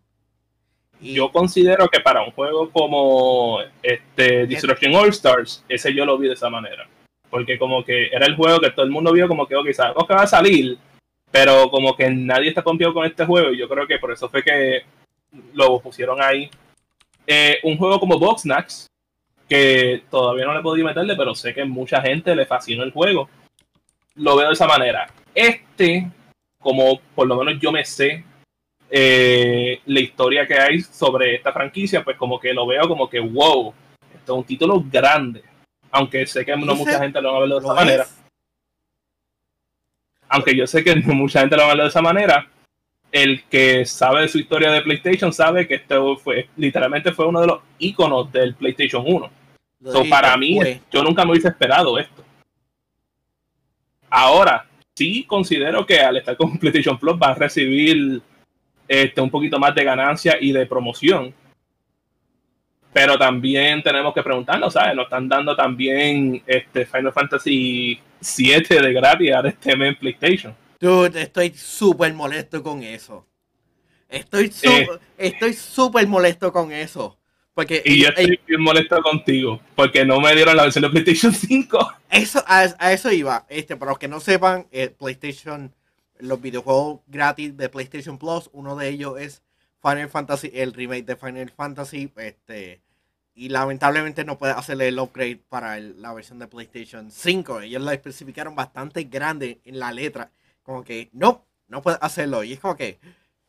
yo 1.00 1.30
considero 1.30 1.88
que 1.88 2.00
para 2.00 2.22
un 2.22 2.30
juego 2.32 2.70
como 2.70 3.58
este 3.82 4.46
Destruction 4.46 4.94
All 4.94 5.08
Stars, 5.08 5.64
ese 5.68 5.94
yo 5.94 6.04
lo 6.04 6.18
vi 6.18 6.28
de 6.28 6.34
esa 6.34 6.50
manera. 6.50 6.86
Porque 7.30 7.58
como 7.58 7.84
que 7.84 8.08
era 8.08 8.26
el 8.26 8.36
juego 8.36 8.60
que 8.60 8.70
todo 8.70 8.84
el 8.84 8.90
mundo 8.90 9.12
vio 9.12 9.28
como 9.28 9.46
que, 9.46 9.56
ok, 9.56 9.70
sabemos 9.72 10.06
que 10.06 10.14
va 10.14 10.22
a 10.22 10.26
salir, 10.26 10.76
pero 11.30 11.70
como 11.70 11.96
que 11.96 12.10
nadie 12.10 12.48
está 12.48 12.62
confiado 12.62 12.92
con 12.92 13.06
este 13.06 13.24
juego 13.24 13.52
y 13.52 13.58
yo 13.58 13.68
creo 13.68 13.86
que 13.86 13.98
por 13.98 14.12
eso 14.12 14.28
fue 14.28 14.42
que 14.42 14.82
lo 15.54 15.80
pusieron 15.80 16.20
ahí. 16.20 16.50
Eh, 17.26 17.58
un 17.62 17.78
juego 17.78 18.00
como 18.00 18.18
Boxnax, 18.18 18.88
que 19.48 20.02
todavía 20.10 20.46
no 20.46 20.54
le 20.54 20.62
podido 20.62 20.86
meterle, 20.86 21.16
pero 21.16 21.34
sé 21.34 21.54
que 21.54 21.64
mucha 21.64 22.00
gente 22.02 22.34
le 22.34 22.46
fascinó 22.46 22.82
el 22.82 22.92
juego. 22.92 23.28
Lo 24.16 24.36
veo 24.36 24.48
de 24.48 24.54
esa 24.54 24.66
manera. 24.66 25.08
Este, 25.34 26.10
como 26.60 27.00
por 27.14 27.26
lo 27.26 27.36
menos 27.36 27.60
yo 27.60 27.72
me 27.72 27.84
sé 27.84 28.24
eh, 28.90 29.80
la 29.86 30.00
historia 30.00 30.46
que 30.46 30.58
hay 30.58 30.80
sobre 30.80 31.36
esta 31.36 31.52
franquicia, 31.52 32.02
pues 32.02 32.16
como 32.16 32.40
que 32.40 32.52
lo 32.52 32.66
veo 32.66 32.88
como 32.88 33.08
que, 33.08 33.20
wow, 33.20 33.72
esto 34.14 34.32
es 34.32 34.38
un 34.38 34.44
título 34.44 34.84
grande. 34.90 35.44
Aunque 35.92 36.26
sé 36.26 36.44
que 36.44 36.56
no 36.56 36.74
mucha 36.74 36.98
gente 36.98 37.20
lo 37.20 37.32
va 37.32 37.38
a 37.38 37.40
ver 37.40 37.48
de 37.50 37.58
esa 37.58 37.74
manera. 37.74 38.06
Aunque 40.28 40.56
yo 40.56 40.66
sé 40.66 40.82
que 40.84 40.96
no 40.96 41.14
mucha 41.14 41.40
gente 41.40 41.56
lo 41.56 41.62
va 41.62 41.72
a 41.72 41.74
ver 41.74 41.82
de 41.84 41.88
esa 41.88 42.02
manera. 42.02 42.48
El 43.12 43.44
que 43.44 43.84
sabe 43.84 44.22
de 44.22 44.28
su 44.28 44.38
historia 44.38 44.70
de 44.70 44.82
PlayStation 44.82 45.32
sabe 45.32 45.66
que 45.66 45.74
esto 45.74 46.16
fue, 46.16 46.48
literalmente 46.56 47.12
fue 47.12 47.26
uno 47.26 47.40
de 47.40 47.46
los 47.48 47.60
iconos 47.78 48.30
del 48.30 48.54
PlayStation 48.54 49.04
1. 49.04 49.30
para 50.08 50.36
mí, 50.36 50.58
yo 50.92 51.02
nunca 51.02 51.24
me 51.24 51.32
hubiese 51.32 51.48
esperado 51.48 51.98
esto. 51.98 52.24
Ahora, 54.08 54.66
sí 54.94 55.24
considero 55.24 55.86
que 55.86 56.00
al 56.00 56.18
estar 56.18 56.36
con 56.36 56.56
PlayStation 56.58 56.98
Plus 56.98 57.16
va 57.20 57.28
a 57.28 57.34
recibir 57.34 58.22
este, 58.90 59.20
un 59.20 59.30
poquito 59.30 59.60
más 59.60 59.72
de 59.72 59.84
ganancia 59.84 60.36
y 60.40 60.50
de 60.50 60.66
promoción. 60.66 61.32
Pero 62.92 63.16
también 63.16 63.84
tenemos 63.84 64.12
que 64.12 64.20
preguntarnos, 64.20 64.72
¿sabes? 64.72 64.96
Nos 64.96 65.04
están 65.04 65.28
dando 65.28 65.54
también 65.54 66.42
este 66.44 66.84
Final 66.86 67.12
Fantasy 67.12 68.00
7 68.18 68.82
de 68.82 68.92
gratis 68.92 69.32
a 69.32 69.48
este 69.48 69.70
en 69.70 69.94
PlayStation. 69.94 70.56
Dude, 70.80 71.22
estoy 71.22 71.50
súper 71.50 72.12
molesto 72.14 72.64
con 72.64 72.82
eso. 72.82 73.24
Estoy 74.08 74.46
eh. 74.46 74.50
súper 74.50 75.00
estoy 75.16 75.52
súper 75.52 76.08
molesto 76.08 76.52
con 76.52 76.72
eso. 76.72 77.16
Porque, 77.54 77.82
y 77.84 78.02
yo 78.02 78.08
estoy 78.08 78.40
bien 78.44 78.60
molesto 78.60 79.00
contigo, 79.02 79.60
porque 79.76 80.04
no 80.04 80.20
me 80.20 80.34
dieron 80.34 80.56
la 80.56 80.64
versión 80.64 80.82
de 80.82 80.90
PlayStation 80.90 81.32
5. 81.32 81.92
Eso, 82.10 82.42
a, 82.44 82.92
eso 82.92 83.12
iba. 83.12 83.46
Este, 83.48 83.76
para 83.76 83.92
los 83.92 84.00
que 84.00 84.08
no 84.08 84.18
sepan, 84.18 84.66
eh, 84.72 84.88
PlayStation 84.88 85.72
los 86.20 86.40
videojuegos 86.40 87.00
gratis 87.06 87.56
de 87.56 87.68
PlayStation 87.68 88.18
Plus. 88.18 88.50
Uno 88.52 88.76
de 88.76 88.88
ellos 88.88 89.18
es 89.18 89.42
Final 89.82 90.08
Fantasy, 90.08 90.50
el 90.54 90.72
remake 90.72 91.04
de 91.04 91.16
Final 91.16 91.50
Fantasy. 91.50 92.12
Este, 92.16 92.80
y 93.34 93.48
lamentablemente 93.48 94.24
no 94.24 94.38
puede 94.38 94.52
hacerle 94.52 94.88
el 94.88 94.98
upgrade 94.98 95.40
para 95.48 95.78
la 95.78 96.12
versión 96.12 96.38
de 96.38 96.48
PlayStation 96.48 97.10
5. 97.10 97.62
Ellos 97.62 97.82
la 97.82 97.94
especificaron 97.94 98.54
bastante 98.54 99.04
grande 99.04 99.60
en 99.64 99.78
la 99.78 99.92
letra. 99.92 100.30
Como 100.62 100.84
que 100.84 101.08
no, 101.12 101.44
no 101.68 101.82
puede 101.82 101.98
hacerlo. 102.00 102.44
Y 102.44 102.52
es 102.52 102.60
como 102.60 102.76
que. 102.76 102.98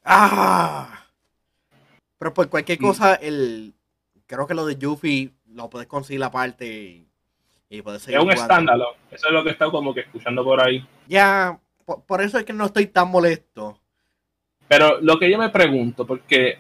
¡Ah! 0.04 1.06
Pero 2.18 2.34
por 2.34 2.50
cualquier 2.50 2.78
cosa, 2.78 3.16
el 3.16 3.74
creo 4.32 4.48
que 4.48 4.54
lo 4.54 4.66
de 4.66 4.78
Yuffie 4.78 5.34
lo 5.54 5.70
puedes 5.70 5.88
conseguir 5.88 6.24
aparte 6.24 6.66
y, 6.66 7.08
y 7.70 7.82
puedes 7.82 8.02
seguir. 8.02 8.20
Es 8.20 8.26
un 8.26 8.32
escándalo. 8.32 8.96
Eso 9.12 9.28
es 9.28 9.34
lo 9.34 9.44
que 9.44 9.50
he 9.50 9.54
estado 9.54 9.72
como 9.72 9.94
que 9.94 10.02
escuchando 10.02 10.44
por 10.44 10.62
ahí. 10.62 10.88
Ya, 11.08 11.60
por, 11.84 12.22
eso 12.22 12.38
es 12.38 12.46
que 12.46 12.54
no 12.54 12.66
estoy 12.66 12.88
tan 12.88 13.10
molesto. 13.10 13.80
Pero 14.68 15.00
lo 15.02 15.20
que 15.20 15.30
yo 15.30 15.38
me 15.38 15.50
pregunto, 15.50 16.06
porque 16.06 16.58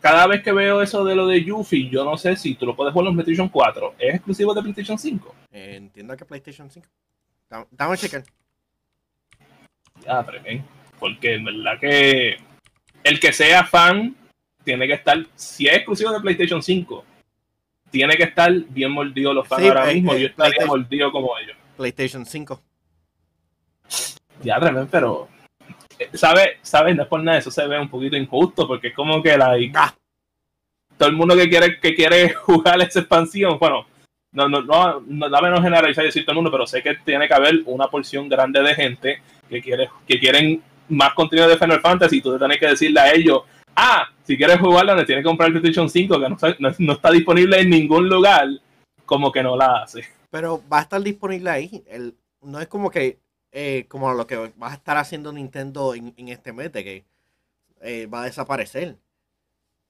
cada 0.00 0.26
vez 0.26 0.42
que 0.42 0.52
veo 0.52 0.82
eso 0.82 1.04
de 1.04 1.14
lo 1.14 1.26
de 1.26 1.44
Yuffie, 1.44 1.88
yo 1.88 2.04
no 2.04 2.16
sé 2.16 2.36
si 2.36 2.54
tú 2.54 2.66
lo 2.66 2.76
puedes 2.76 2.92
jugar 2.92 3.08
en 3.08 3.14
PlayStation 3.14 3.48
4. 3.48 3.94
¿Es 3.98 4.14
exclusivo 4.16 4.54
de 4.54 4.62
PlayStation 4.62 4.98
5? 4.98 5.34
entiendo 5.52 6.16
que 6.16 6.24
PlayStation 6.24 6.70
5. 6.70 6.86
Dame 7.70 7.96
checker. 7.96 8.22
Ya, 10.04 10.24
pero 10.24 10.40
Porque 10.98 11.34
en 11.34 11.44
verdad 11.44 11.78
que 11.80 12.36
el 13.02 13.20
que 13.20 13.32
sea 13.32 13.64
fan 13.64 14.16
tiene 14.64 14.86
que 14.86 14.94
estar, 14.94 15.18
si 15.34 15.66
es 15.66 15.76
exclusivo 15.76 16.12
de 16.12 16.20
PlayStation 16.20 16.62
5, 16.62 17.04
tiene 17.90 18.16
que 18.16 18.24
estar 18.24 18.52
bien 18.52 18.92
mordido 18.92 19.34
los 19.34 19.46
fans 19.46 19.66
ahora 19.66 19.90
eh, 19.90 19.94
mismo. 19.94 20.14
Eh, 20.14 20.20
yo 20.20 20.26
estaría 20.28 20.66
mordido 20.66 21.10
como 21.10 21.36
ellos. 21.38 21.56
PlayStation 21.76 22.24
5. 22.24 22.60
Ya, 24.42 24.58
tremendo, 24.58 24.88
pero 24.90 25.28
¿sabes? 26.14 26.50
¿Sabes? 26.62 26.96
No 26.96 27.02
es 27.02 27.08
por 27.08 27.22
nada, 27.22 27.38
eso 27.38 27.50
se 27.50 27.66
ve 27.66 27.78
un 27.78 27.88
poquito 27.90 28.16
injusto 28.16 28.66
porque 28.66 28.88
es 28.88 28.94
como 28.94 29.22
que 29.22 29.36
la 29.36 29.56
Ah, 29.74 29.94
todo 30.96 31.08
el 31.08 31.16
mundo 31.16 31.36
que 31.36 31.48
quiere, 31.48 31.78
que 31.80 31.94
quiere 31.94 32.30
jugar 32.34 32.80
esa 32.82 33.00
expansión, 33.00 33.58
bueno, 33.58 33.86
no, 34.32 34.48
no, 34.48 34.62
no, 34.62 35.00
no 35.06 35.28
da 35.28 35.40
menos 35.42 35.60
generalizar 35.60 36.04
y 36.04 36.08
decir 36.08 36.24
todo 36.24 36.32
el 36.32 36.36
mundo, 36.36 36.50
pero 36.50 36.66
sé 36.66 36.82
que 36.82 36.94
tiene 37.04 37.26
que 37.28 37.34
haber 37.34 37.62
una 37.66 37.88
porción 37.88 38.28
grande 38.28 38.62
de 38.62 38.74
gente 38.74 39.22
que 39.48 39.60
quiere, 39.60 39.88
que 40.06 40.18
quieren 40.18 40.62
más 40.88 41.14
contenido 41.14 41.48
de 41.48 41.56
Final 41.58 41.80
Fantasy 41.80 42.18
y 42.18 42.20
tú 42.22 42.38
tienes 42.38 42.58
que 42.58 42.66
decirle 42.68 43.00
a 43.00 43.12
ellos, 43.12 43.42
ah, 43.76 44.08
si 44.24 44.36
quieres 44.36 44.58
jugarlo, 44.58 44.94
le 44.94 45.04
tienes 45.04 45.22
que 45.22 45.28
comprar 45.28 45.48
el 45.48 45.52
PlayStation 45.54 45.88
5, 45.88 46.20
que 46.20 46.28
no 46.28 46.34
está, 46.36 46.56
no- 46.58 46.74
no 46.78 46.92
está 46.94 47.10
disponible 47.10 47.60
en 47.60 47.70
ningún 47.70 48.08
lugar, 48.08 48.48
como 49.04 49.30
que 49.32 49.42
no 49.42 49.56
la 49.56 49.82
hace. 49.82 50.04
pero 50.30 50.62
va 50.72 50.78
a 50.78 50.82
estar 50.82 51.02
disponible 51.02 51.50
ahí. 51.50 51.82
El, 51.88 52.14
no 52.42 52.60
es 52.60 52.68
como 52.68 52.90
que 52.90 53.18
eh, 53.52 53.86
como 53.88 54.12
lo 54.14 54.26
que 54.26 54.36
va 54.36 54.70
a 54.70 54.74
estar 54.74 54.96
haciendo 54.96 55.32
Nintendo 55.32 55.94
en, 55.94 56.14
en 56.16 56.28
este 56.28 56.52
mes, 56.52 56.72
de 56.72 56.84
que 56.84 57.04
eh, 57.80 58.06
va 58.06 58.22
a 58.22 58.26
desaparecer. 58.26 58.96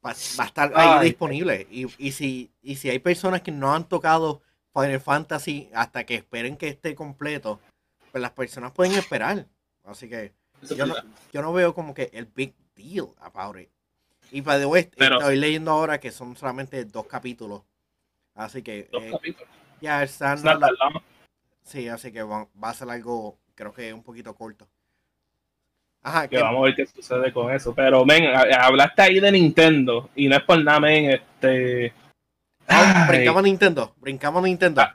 Va, 0.04 0.14
va 0.38 0.44
a 0.44 0.46
estar 0.46 0.72
ahí 0.74 0.88
Ay. 1.00 1.08
disponible. 1.08 1.66
Y, 1.70 1.86
y, 1.98 2.12
si, 2.12 2.50
y 2.62 2.76
si 2.76 2.88
hay 2.88 2.98
personas 3.00 3.42
que 3.42 3.50
no 3.52 3.74
han 3.74 3.88
tocado 3.88 4.40
Final 4.72 5.00
Fantasy 5.00 5.68
hasta 5.74 6.04
que 6.04 6.14
esperen 6.14 6.56
que 6.56 6.68
esté 6.68 6.94
completo, 6.94 7.60
pues 8.12 8.22
las 8.22 8.30
personas 8.32 8.72
pueden 8.72 8.94
esperar. 8.94 9.46
Así 9.84 10.08
que 10.08 10.32
yo 10.76 10.86
no, 10.86 10.94
yo 11.32 11.42
no 11.42 11.52
veo 11.52 11.74
como 11.74 11.92
que 11.94 12.10
el 12.12 12.26
big 12.26 12.54
deal 12.74 13.08
about 13.20 13.58
it. 13.58 13.68
Y 14.32 14.42
the 14.42 14.66
way, 14.66 14.88
Pero- 14.96 15.18
estoy 15.18 15.36
leyendo 15.36 15.70
ahora 15.72 15.98
que 15.98 16.10
son 16.10 16.36
solamente 16.36 16.84
dos 16.84 17.06
capítulos. 17.06 17.62
Así 18.34 18.62
que 18.62 18.88
Dos 18.92 19.02
eh, 19.02 19.10
capítulos. 19.10 19.48
ya 19.80 20.06
tardama. 20.60 21.02
Sí, 21.64 21.88
así 21.88 22.12
que 22.12 22.22
va, 22.22 22.48
va 22.62 22.70
a 22.70 22.74
ser 22.74 22.88
algo, 22.90 23.38
creo 23.60 23.74
que 23.74 23.92
un 23.92 24.02
poquito 24.02 24.34
corto. 24.34 24.66
Ajá, 26.02 26.26
que 26.26 26.36
que- 26.36 26.42
vamos 26.42 26.60
a 26.62 26.64
ver 26.64 26.74
qué 26.74 26.86
sucede 26.86 27.30
con 27.30 27.52
eso. 27.52 27.74
Pero, 27.74 28.06
men, 28.06 28.24
hablaste 28.58 29.02
ahí 29.02 29.20
de 29.20 29.30
Nintendo 29.30 30.08
y 30.16 30.28
no 30.28 30.36
es 30.36 30.42
por 30.44 30.62
nada, 30.64 30.80
men, 30.80 31.10
este... 31.10 31.92
ah, 32.66 33.04
brincamos 33.06 33.40
a 33.40 33.42
Nintendo, 33.42 33.94
brincamos 34.00 34.42
a 34.42 34.46
Nintendo. 34.46 34.80
Ah. 34.80 34.94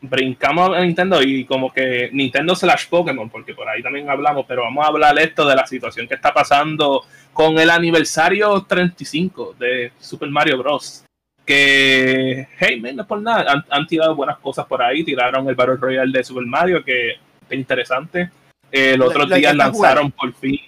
brincamos 0.00 0.76
a 0.76 0.80
Nintendo 0.80 1.22
y 1.22 1.44
como 1.44 1.72
que 1.72 2.10
Nintendo 2.12 2.56
slash 2.56 2.88
Pokémon, 2.88 3.30
porque 3.30 3.54
por 3.54 3.68
ahí 3.68 3.80
también 3.80 4.10
hablamos, 4.10 4.44
pero 4.46 4.62
vamos 4.62 4.84
a 4.84 4.88
hablar 4.88 5.16
esto 5.20 5.46
de 5.46 5.54
la 5.54 5.66
situación 5.66 6.08
que 6.08 6.14
está 6.14 6.34
pasando 6.34 7.04
con 7.32 7.58
el 7.58 7.70
aniversario 7.70 8.60
35 8.64 9.54
de 9.56 9.92
Super 10.00 10.28
Mario 10.30 10.58
Bros. 10.58 11.04
Que, 11.46 12.48
hey, 12.58 12.80
man, 12.80 12.96
no 12.96 13.02
es 13.02 13.08
por 13.08 13.20
nada, 13.22 13.52
han, 13.52 13.64
han 13.70 13.86
tirado 13.86 14.16
buenas 14.16 14.38
cosas 14.38 14.66
por 14.66 14.82
ahí, 14.82 15.04
tiraron 15.04 15.48
el 15.48 15.54
Battle 15.54 15.76
Royale 15.76 16.10
de 16.10 16.24
Super 16.24 16.44
Mario, 16.46 16.82
que 16.82 17.14
es 17.54 17.60
interesante. 17.60 18.30
El 18.70 18.98
Lo- 18.98 19.06
otro 19.06 19.26
lo 19.26 19.36
día 19.36 19.52
lanzaron 19.54 20.10
por 20.10 20.32
fin 20.34 20.58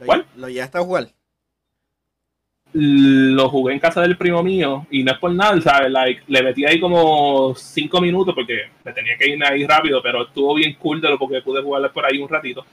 Lo, 0.00 0.06
¿cuál? 0.06 0.26
lo 0.36 0.48
ya 0.48 0.64
está 0.64 0.78
a 0.78 0.82
jugar. 0.82 1.08
lo 2.72 3.48
jugué 3.48 3.72
en 3.74 3.80
casa 3.80 4.02
del 4.02 4.16
primo 4.18 4.42
mío 4.42 4.86
y 4.90 5.02
no 5.02 5.12
es 5.12 5.18
por 5.18 5.32
nada, 5.32 5.58
¿sabes? 5.60 5.90
Like, 5.90 6.22
le 6.28 6.42
metí 6.42 6.64
ahí 6.66 6.78
como 6.78 7.54
cinco 7.54 8.00
minutos 8.00 8.34
porque 8.34 8.70
me 8.84 8.92
tenía 8.92 9.16
que 9.16 9.28
irme 9.28 9.46
ahí 9.46 9.66
rápido, 9.66 10.02
pero 10.02 10.24
estuvo 10.26 10.54
bien 10.54 10.74
cool 10.74 11.00
de 11.00 11.08
lo 11.08 11.18
porque 11.18 11.40
pude 11.40 11.62
jugarle 11.62 11.88
por 11.88 12.04
ahí 12.04 12.18
un 12.18 12.28
ratito. 12.28 12.64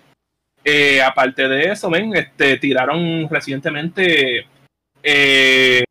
Eh, 0.63 1.02
aparte 1.02 1.48
de 1.48 1.71
eso, 1.71 1.89
men, 1.89 2.13
este, 2.15 2.58
tiraron 2.58 3.28
recientemente 3.30 4.45
eh, 5.02 5.84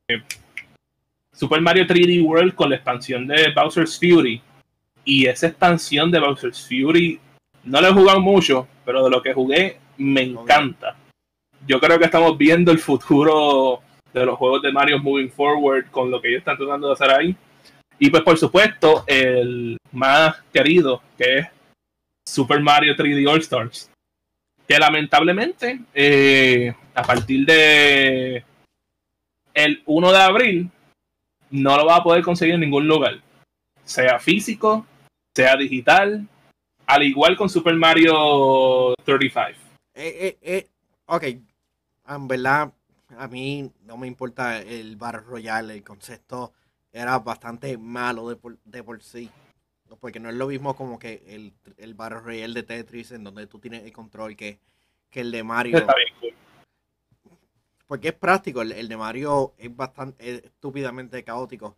Super 1.32 1.60
Mario 1.62 1.86
3D 1.86 2.22
World 2.24 2.54
con 2.54 2.70
la 2.70 2.76
expansión 2.76 3.26
de 3.26 3.52
Bowser's 3.54 3.98
Fury. 3.98 4.40
Y 5.06 5.26
esa 5.26 5.46
expansión 5.48 6.10
de 6.10 6.18
Bowser's 6.18 6.66
Fury 6.68 7.18
no 7.64 7.80
la 7.80 7.88
he 7.88 7.92
jugado 7.92 8.20
mucho, 8.20 8.66
pero 8.84 9.04
de 9.04 9.10
lo 9.10 9.22
que 9.22 9.34
jugué 9.34 9.78
me 9.98 10.22
encanta. 10.22 10.96
Yo 11.66 11.80
creo 11.80 11.98
que 11.98 12.04
estamos 12.04 12.36
viendo 12.36 12.72
el 12.72 12.78
futuro 12.78 13.80
de 14.12 14.26
los 14.26 14.36
juegos 14.36 14.62
de 14.62 14.72
Mario 14.72 14.98
moving 14.98 15.30
forward 15.30 15.90
con 15.90 16.10
lo 16.10 16.20
que 16.20 16.28
ellos 16.28 16.40
están 16.40 16.56
tratando 16.56 16.88
de 16.88 16.92
hacer 16.92 17.10
ahí. 17.10 17.36
Y 17.98 18.10
pues 18.10 18.22
por 18.22 18.36
supuesto, 18.36 19.04
el 19.06 19.76
más 19.92 20.42
querido, 20.52 21.02
que 21.16 21.38
es 21.38 21.46
Super 22.26 22.60
Mario 22.60 22.94
3D 22.96 23.28
All 23.28 23.40
Stars. 23.40 23.90
Que 24.66 24.78
lamentablemente, 24.78 25.80
eh, 25.92 26.74
a 26.94 27.02
partir 27.02 27.44
de 27.46 28.44
el 29.52 29.82
1 29.86 30.12
de 30.12 30.18
abril, 30.18 30.70
no 31.50 31.76
lo 31.76 31.86
va 31.86 31.96
a 31.96 32.02
poder 32.02 32.22
conseguir 32.22 32.54
en 32.54 32.60
ningún 32.60 32.88
lugar. 32.88 33.20
Sea 33.84 34.18
físico, 34.18 34.86
sea 35.34 35.56
digital, 35.56 36.26
al 36.86 37.02
igual 37.02 37.36
con 37.36 37.48
Super 37.48 37.74
Mario 37.74 38.94
35. 39.04 39.58
Eh, 39.94 40.18
eh, 40.20 40.38
eh, 40.42 40.70
ok, 41.06 41.24
en 42.08 42.28
verdad, 42.28 42.72
a 43.16 43.28
mí 43.28 43.70
no 43.82 43.96
me 43.96 44.06
importa 44.06 44.60
el 44.60 44.96
Battle 44.96 45.20
Royale, 45.20 45.74
el 45.74 45.84
concepto 45.84 46.52
era 46.92 47.18
bastante 47.18 47.76
malo 47.78 48.28
de 48.28 48.36
por, 48.36 48.58
de 48.64 48.82
por 48.82 49.02
sí. 49.02 49.30
Porque 50.00 50.18
no 50.18 50.28
es 50.28 50.34
lo 50.34 50.48
mismo 50.48 50.74
como 50.74 50.98
que 50.98 51.22
el, 51.28 51.52
el 51.76 51.94
Battle 51.94 52.20
Royale 52.20 52.54
de 52.54 52.62
Tetris, 52.62 53.12
en 53.12 53.22
donde 53.22 53.46
tú 53.46 53.58
tienes 53.58 53.84
el 53.84 53.92
control, 53.92 54.34
que, 54.34 54.58
que 55.10 55.20
el 55.20 55.30
de 55.30 55.44
Mario. 55.44 55.78
Está 55.78 55.94
bien 55.94 56.14
cool. 56.20 56.34
Porque 57.86 58.08
es 58.08 58.14
práctico, 58.14 58.62
el, 58.62 58.72
el 58.72 58.88
de 58.88 58.96
Mario 58.96 59.54
es 59.58 59.74
bastante 59.74 60.28
es 60.28 60.44
estúpidamente 60.44 61.22
caótico. 61.22 61.76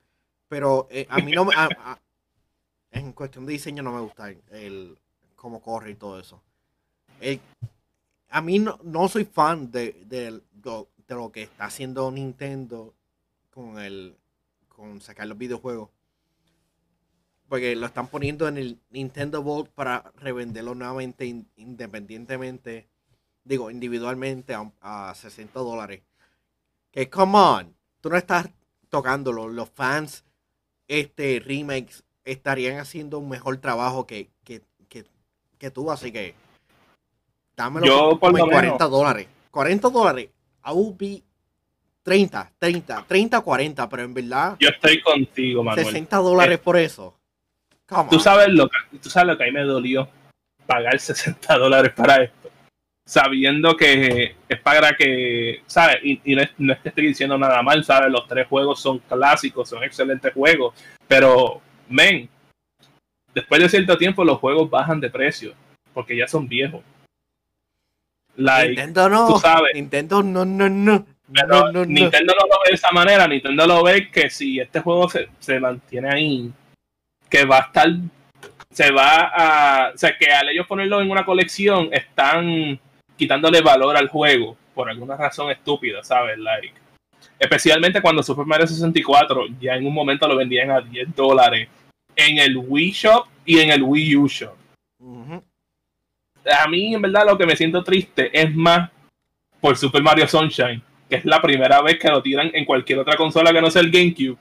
Pero 0.49 0.87
eh, 0.91 1.07
a 1.11 1.19
mí 1.19 1.33
no 1.33 1.49
a- 1.55 1.99
en 2.99 3.13
cuestión 3.13 3.47
de 3.47 3.53
diseño 3.53 3.83
no 3.83 3.93
me 3.93 4.01
gusta 4.01 4.31
el, 4.51 4.99
cómo 5.35 5.61
corre 5.61 5.91
y 5.93 5.95
todo 5.95 6.19
eso. 6.19 6.43
El- 7.21 7.41
a 8.29 8.41
mí 8.41 8.59
no, 8.59 8.79
no 8.83 9.09
soy 9.09 9.25
fan 9.25 9.71
de, 9.71 10.03
de 10.07 10.41
lo, 10.63 11.33
que 11.33 11.45
está 11.45 11.67
haciendo 11.67 12.11
Nintendo 12.11 12.95
con 13.51 13.79
el 13.79 14.17
con 14.69 15.01
sacar 15.01 15.27
los 15.27 15.39
videojuegos. 15.39 15.89
Porque 17.49 17.77
lo 17.77 17.87
están 17.87 18.09
poniendo 18.09 18.47
en 18.49 18.59
el 18.59 18.79
Nintendo 18.91 19.43
Vault 19.43 19.71
para 19.71 20.13
revenderlo 20.17 20.75
nuevamente 20.75 21.25
in- 21.25 21.49
independientemente 21.57 22.89
digo, 23.47 23.71
individualmente 23.71 24.55
a, 24.55 24.71
a 24.81 25.15
60 25.15 25.61
dólares. 25.61 26.03
Que, 26.91 27.09
come 27.09 27.39
on, 27.39 27.77
tú 28.01 28.11
no 28.11 28.17
estás 28.17 28.49
tocándolo. 28.89 29.49
Los 29.49 29.71
fans, 29.71 30.25
este, 30.89 31.41
remakes, 31.41 32.03
estarían 32.27 32.79
haciendo 32.79 33.19
un 33.19 33.29
mejor 33.31 33.57
trabajo 33.59 34.07
que, 34.07 34.29
que, 34.45 34.61
que, 34.91 35.05
que 35.59 35.71
tú, 35.71 35.91
así 35.91 36.13
que 36.13 36.35
dámelo 37.57 37.87
Yo, 37.87 37.99
como 38.11 38.19
por 38.21 38.39
lo 38.39 38.47
40 38.47 38.61
menos- 38.75 38.91
dólares. 38.91 39.27
40 39.51 39.89
dólares, 39.89 40.29
I 40.67 40.71
will 40.73 40.95
be 40.99 41.23
30, 42.03 42.53
30, 42.59 43.05
30, 43.09 43.41
40, 43.41 43.89
pero 43.89 44.03
en 44.03 44.13
verdad, 44.15 44.57
Yo 44.61 44.69
estoy 44.69 45.01
contigo, 45.01 45.63
Manuel. 45.65 45.87
60 45.87 46.17
dólares 46.19 46.59
por 46.59 46.77
eso. 46.77 47.15
Tú 48.11 48.19
sabes 48.21 48.49
lo 48.49 48.69
que, 48.69 48.99
tú 48.99 49.09
sabes 49.09 49.29
lo 49.29 49.39
que 49.39 49.45
a 49.45 49.47
mí 49.47 49.53
me 49.53 49.63
dolió 49.63 50.09
pagar 50.67 50.99
60 50.99 51.57
dólares 51.57 51.93
para 51.97 52.25
esto. 52.25 52.51
Sabiendo 53.09 53.77
que 53.77 54.35
es 54.49 54.61
para 54.61 54.97
que, 54.97 55.63
¿sabes? 55.67 55.99
Y, 56.03 56.21
y 56.25 56.35
no, 56.35 56.43
es, 56.43 56.51
no 56.59 56.73
es 56.73 56.81
que 56.81 56.89
estoy 56.89 57.07
diciendo 57.07 57.39
nada 57.39 57.63
mal, 57.63 57.85
¿sabes? 57.85 58.11
Los 58.11 58.27
tres 58.27 58.49
juegos 58.49 58.81
son 58.81 58.99
clásicos, 58.99 59.69
son 59.69 59.85
excelentes 59.85 60.35
juegos. 60.35 60.75
Pero, 61.07 61.63
men, 61.89 62.29
después 63.35 63.61
de 63.61 63.69
cierto 63.69 63.97
tiempo 63.99 64.25
los 64.25 64.39
juegos 64.39 64.71
bajan 64.71 65.01
de 65.01 65.11
precio. 65.11 65.55
Porque 65.93 66.17
ya 66.17 66.29
son 66.29 66.47
viejos. 66.47 66.83
Like, 68.37 68.69
Nintendo 68.69 69.09
no, 69.09 69.29
tú 69.29 69.39
sabes. 69.39 69.73
Nintendo 69.75 70.23
no, 70.23 70.45
no, 70.45 70.69
no. 70.69 71.07
Pero 71.33 71.47
no, 71.47 71.73
no, 71.73 71.73
no. 71.73 71.85
Nintendo 71.87 72.35
no 72.39 72.47
lo 72.47 72.61
ve 72.63 72.69
de 72.69 72.75
esa 72.75 72.91
manera. 72.93 73.27
Nintendo 73.27 73.67
lo 73.67 73.83
ve 73.83 74.11
que 74.11 74.29
si 74.29 74.61
este 74.61 74.81
juego 74.81 75.09
se, 75.09 75.29
se 75.39 75.59
mantiene 75.59 76.11
ahí, 76.11 76.53
que 77.29 77.45
va 77.45 77.59
a 77.59 77.61
estar, 77.63 77.89
se 78.71 78.91
va 78.93 79.33
a, 79.35 79.91
o 79.95 79.99
sea, 79.99 80.17
que 80.19 80.31
al 80.31 80.51
ellos 80.51 80.67
ponerlo 80.67 81.01
en 81.01 81.11
una 81.11 81.25
colección, 81.25 81.89
están 81.93 82.79
quitándole 83.17 83.63
valor 83.63 83.97
al 83.97 84.09
juego 84.09 84.57
por 84.75 84.91
alguna 84.91 85.17
razón 85.17 85.51
estúpida, 85.51 86.05
¿sabes? 86.05 86.39
Like, 86.39 86.75
especialmente 87.39 88.03
cuando 88.03 88.23
Super 88.23 88.45
Mario 88.45 88.67
64 88.67 89.47
ya 89.59 89.75
en 89.75 89.87
un 89.87 89.95
momento 89.95 90.29
lo 90.29 90.37
vendían 90.37 90.71
a 90.71 90.81
10 90.81 91.15
dólares 91.15 91.69
en 92.17 92.39
el 92.39 92.57
Wii 92.57 92.91
Shop 92.91 93.27
y 93.45 93.61
en 93.61 93.71
el 93.71 93.83
Wii 93.83 94.17
U 94.17 94.27
Shop 94.27 94.57
a 96.53 96.69
mí 96.69 96.95
en 96.95 97.03
verdad 97.03 97.27
lo 97.27 97.37
que 97.37 97.47
me 97.47 97.57
siento 97.57 97.83
triste 97.83 98.31
es 98.33 98.55
más 98.55 98.91
por 99.61 99.77
Super 99.77 100.03
Mario 100.03 100.29
Sunshine, 100.29 100.83
que 101.09 101.17
es 101.17 101.25
la 101.25 101.41
primera 101.41 101.83
vez 101.83 101.99
que 101.99 102.09
lo 102.09 102.23
tiran 102.23 102.51
en 102.55 102.65
cualquier 102.65 102.99
otra 102.99 103.17
consola 103.17 103.53
que 103.53 103.61
no 103.61 103.71
sea 103.71 103.83
el 103.83 103.91
GameCube 103.91 104.37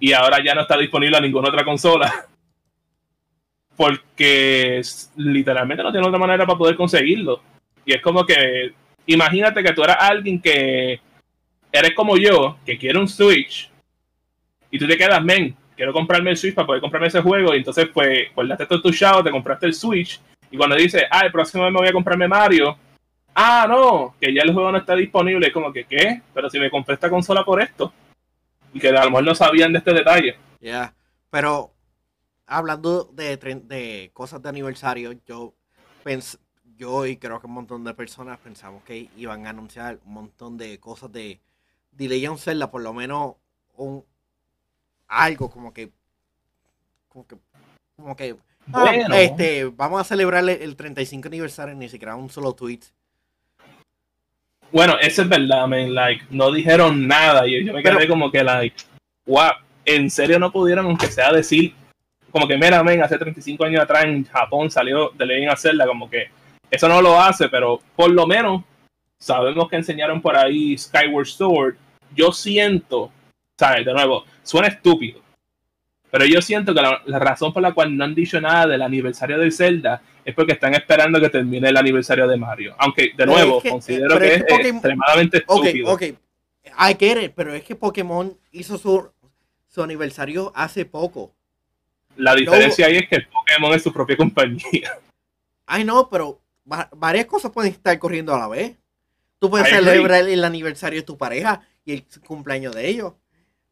y 0.00 0.12
ahora 0.12 0.42
ya 0.44 0.54
no 0.54 0.62
está 0.62 0.76
disponible 0.76 1.16
a 1.16 1.20
ninguna 1.20 1.48
otra 1.48 1.64
consola. 1.64 2.12
Porque 3.76 4.82
literalmente 5.16 5.82
no 5.82 5.92
tiene 5.92 6.06
otra 6.06 6.18
manera 6.18 6.44
para 6.44 6.58
poder 6.58 6.76
conseguirlo. 6.76 7.40
Y 7.84 7.94
es 7.94 8.02
como 8.02 8.26
que, 8.26 8.72
imagínate 9.06 9.62
que 9.62 9.72
tú 9.72 9.84
eras 9.84 9.98
alguien 10.00 10.40
que 10.40 11.00
eres 11.70 11.94
como 11.94 12.16
yo, 12.16 12.58
que 12.66 12.76
quiere 12.76 12.98
un 12.98 13.08
Switch, 13.08 13.70
y 14.70 14.78
tú 14.78 14.86
te 14.86 14.96
quedas, 14.96 15.22
men, 15.22 15.56
quiero 15.78 15.92
comprarme 15.92 16.32
el 16.32 16.36
Switch 16.36 16.54
para 16.54 16.66
poder 16.66 16.82
comprarme 16.82 17.06
ese 17.06 17.22
juego, 17.22 17.54
y 17.54 17.58
entonces 17.58 17.88
pues, 17.94 18.34
guardaste 18.34 18.66
todo 18.66 18.82
tu 18.82 18.90
chavo, 18.90 19.22
te 19.22 19.30
compraste 19.30 19.64
el 19.64 19.74
Switch, 19.74 20.20
y 20.50 20.56
cuando 20.56 20.74
dices, 20.74 21.04
ah, 21.08 21.20
el 21.24 21.32
próximo 21.32 21.62
mes 21.62 21.72
me 21.72 21.78
voy 21.78 21.88
a 21.88 21.92
comprarme 21.92 22.26
Mario, 22.26 22.76
ah, 23.34 23.66
no, 23.68 24.16
que 24.20 24.34
ya 24.34 24.42
el 24.42 24.52
juego 24.52 24.72
no 24.72 24.78
está 24.78 24.94
disponible. 24.96 25.46
Es 25.46 25.52
como 25.52 25.72
que, 25.72 25.84
¿qué? 25.84 26.22
Pero 26.34 26.50
si 26.50 26.58
me 26.58 26.70
compré 26.70 26.94
esta 26.94 27.08
consola 27.08 27.44
por 27.44 27.62
esto. 27.62 27.92
Y 28.74 28.80
que 28.80 28.88
a 28.88 29.04
lo 29.04 29.10
mejor 29.10 29.24
no 29.24 29.34
sabían 29.34 29.72
de 29.72 29.78
este 29.78 29.94
detalle. 29.94 30.36
Ya, 30.60 30.94
pero 31.30 31.70
hablando 32.46 33.04
de, 33.12 33.36
de 33.36 34.10
cosas 34.12 34.42
de 34.42 34.48
aniversario, 34.48 35.12
yo 35.26 35.54
pens 36.02 36.38
yo 36.76 37.06
y 37.06 37.16
creo 37.16 37.40
que 37.40 37.46
un 37.46 37.54
montón 37.54 37.84
de 37.84 37.94
personas 37.94 38.38
pensamos 38.38 38.82
que 38.84 39.08
iban 39.16 39.46
a 39.46 39.50
anunciar 39.50 39.98
un 40.04 40.12
montón 40.12 40.56
de 40.56 40.78
cosas 40.78 41.10
de 41.12 41.40
The 41.96 42.08
Legend 42.08 42.38
Zelda, 42.38 42.70
por 42.70 42.82
lo 42.82 42.92
menos 42.92 43.34
un 43.76 44.04
algo 45.08 45.50
como 45.50 45.72
que 45.72 45.90
como 47.08 47.26
que 47.26 47.36
como 47.96 48.16
que 48.16 48.36
ah, 48.72 48.92
este 49.14 49.64
vamos 49.64 50.00
a 50.00 50.04
celebrar 50.04 50.48
el 50.48 50.76
35 50.76 51.28
aniversario 51.28 51.74
ni 51.74 51.88
siquiera 51.88 52.14
un 52.14 52.30
solo 52.30 52.52
tweet 52.52 52.80
bueno 54.70 54.98
eso 55.00 55.22
es 55.22 55.28
verdad 55.28 55.66
man 55.66 55.94
like 55.94 56.24
no 56.30 56.52
dijeron 56.52 57.06
nada 57.08 57.46
y 57.46 57.64
yo 57.64 57.72
me 57.72 57.82
quedé 57.82 58.06
como 58.06 58.30
que 58.30 58.44
like 58.44 58.76
wow 59.26 59.52
en 59.84 60.10
serio 60.10 60.38
no 60.38 60.52
pudieron 60.52 60.86
aunque 60.86 61.06
sea 61.06 61.32
decir 61.32 61.74
como 62.30 62.46
que 62.46 62.58
mira 62.58 62.82
man 62.84 63.02
hace 63.02 63.18
35 63.18 63.64
años 63.64 63.82
atrás 63.82 64.04
en 64.04 64.24
Japón 64.24 64.70
salió 64.70 65.10
The 65.16 65.24
Legend 65.24 65.52
of 65.52 65.60
Zelda 65.60 65.86
como 65.86 66.10
que 66.10 66.38
eso 66.70 66.88
no 66.88 67.00
lo 67.00 67.20
hace, 67.20 67.48
pero 67.48 67.80
por 67.96 68.10
lo 68.10 68.26
menos 68.26 68.62
sabemos 69.18 69.68
que 69.68 69.76
enseñaron 69.76 70.20
por 70.20 70.36
ahí 70.36 70.76
Skyward 70.76 71.26
Sword. 71.26 71.76
Yo 72.14 72.32
siento, 72.32 73.10
¿sabes? 73.58 73.86
De 73.86 73.92
nuevo, 73.92 74.24
suena 74.48 74.68
estúpido. 74.68 75.20
Pero 76.10 76.24
yo 76.24 76.40
siento 76.40 76.74
que 76.74 76.80
la, 76.80 77.18
razón 77.18 77.52
por 77.52 77.62
la 77.62 77.72
cual 77.72 77.94
no 77.94 78.04
han 78.04 78.14
dicho 78.14 78.40
nada 78.40 78.66
del 78.66 78.80
aniversario 78.80 79.38
de 79.38 79.50
Zelda 79.50 80.00
es 80.24 80.34
porque 80.34 80.52
están 80.52 80.74
esperando 80.74 81.20
que 81.20 81.28
termine 81.28 81.68
el 81.68 81.76
aniversario 81.76 82.26
de 82.26 82.38
Mario. 82.38 82.74
Aunque, 82.78 83.10
de 83.14 83.26
nuevo, 83.26 83.60
considero 83.60 84.18
que 84.18 84.34
es, 84.34 84.44
extremadamente 84.48 85.38
estúpido. 85.38 85.92
Ok, 85.92 86.02
ok. 86.02 86.18
I 86.80 86.96
get 86.98 87.32
pero 87.34 87.54
es 87.54 87.62
que 87.62 87.74
Pokémon 87.74 88.36
hizo 88.52 88.78
su, 88.78 89.10
su 89.68 89.82
aniversario 89.82 90.50
hace 90.54 90.86
poco. 90.86 91.34
La 92.16 92.34
diferencia 92.34 92.86
ahí 92.86 92.96
es 92.96 93.08
que 93.08 93.20
Pokémon 93.20 93.74
es 93.74 93.82
su 93.82 93.92
propia 93.92 94.16
compañía. 94.16 94.90
Ay, 95.66 95.84
no, 95.84 96.08
pero 96.08 96.40
varias 96.96 97.26
cosas 97.26 97.52
pueden 97.52 97.72
estar 97.72 97.98
corriendo 97.98 98.34
a 98.34 98.38
la 98.38 98.48
vez. 98.48 98.76
Tú 99.38 99.50
puedes 99.50 99.68
celebrar 99.68 100.26
el 100.26 100.42
aniversario 100.42 101.00
de 101.00 101.06
tu 101.06 101.18
pareja 101.18 101.60
y 101.84 101.92
el 101.92 102.06
cumpleaños 102.26 102.74
de 102.74 102.88
ellos. 102.88 103.12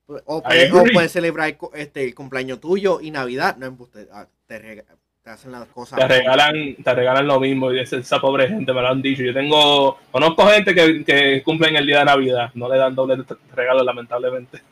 O 0.07 0.43
puedes, 0.43 1.11
celebrar 1.11 1.57
este, 1.75 2.05
el 2.05 2.15
cumpleaños 2.15 2.61
tuyo 2.61 3.01
y 3.01 3.11
Navidad. 3.11 3.57
No, 3.57 3.77
ah, 4.13 4.27
te, 4.47 4.85
te, 5.25 5.31
hacen 5.31 5.51
las 5.51 5.67
cosas. 5.69 5.99
Te 5.99 6.07
regalan, 6.07 6.77
te 6.77 6.95
regalan 6.95 7.27
lo 7.27 7.41
mismo. 7.41 7.73
Y 7.73 7.81
esa 7.81 8.21
pobre 8.21 8.49
gente 8.49 8.73
me 8.73 8.83
lo 8.83 8.89
han 8.89 9.03
dicho. 9.03 9.23
Yo 9.23 9.35
tengo, 9.35 9.99
conozco 10.13 10.47
gente 10.47 10.75
que, 10.75 11.05
que 11.05 11.43
cumplen 11.43 11.75
el 11.77 11.87
día 11.87 12.01
de 12.01 12.05
Navidad. 12.05 12.51
No 12.55 12.69
le 12.69 12.79
dan 12.79 12.95
doble 12.95 13.25
regalo, 13.55 13.83
lamentablemente. 13.83 14.63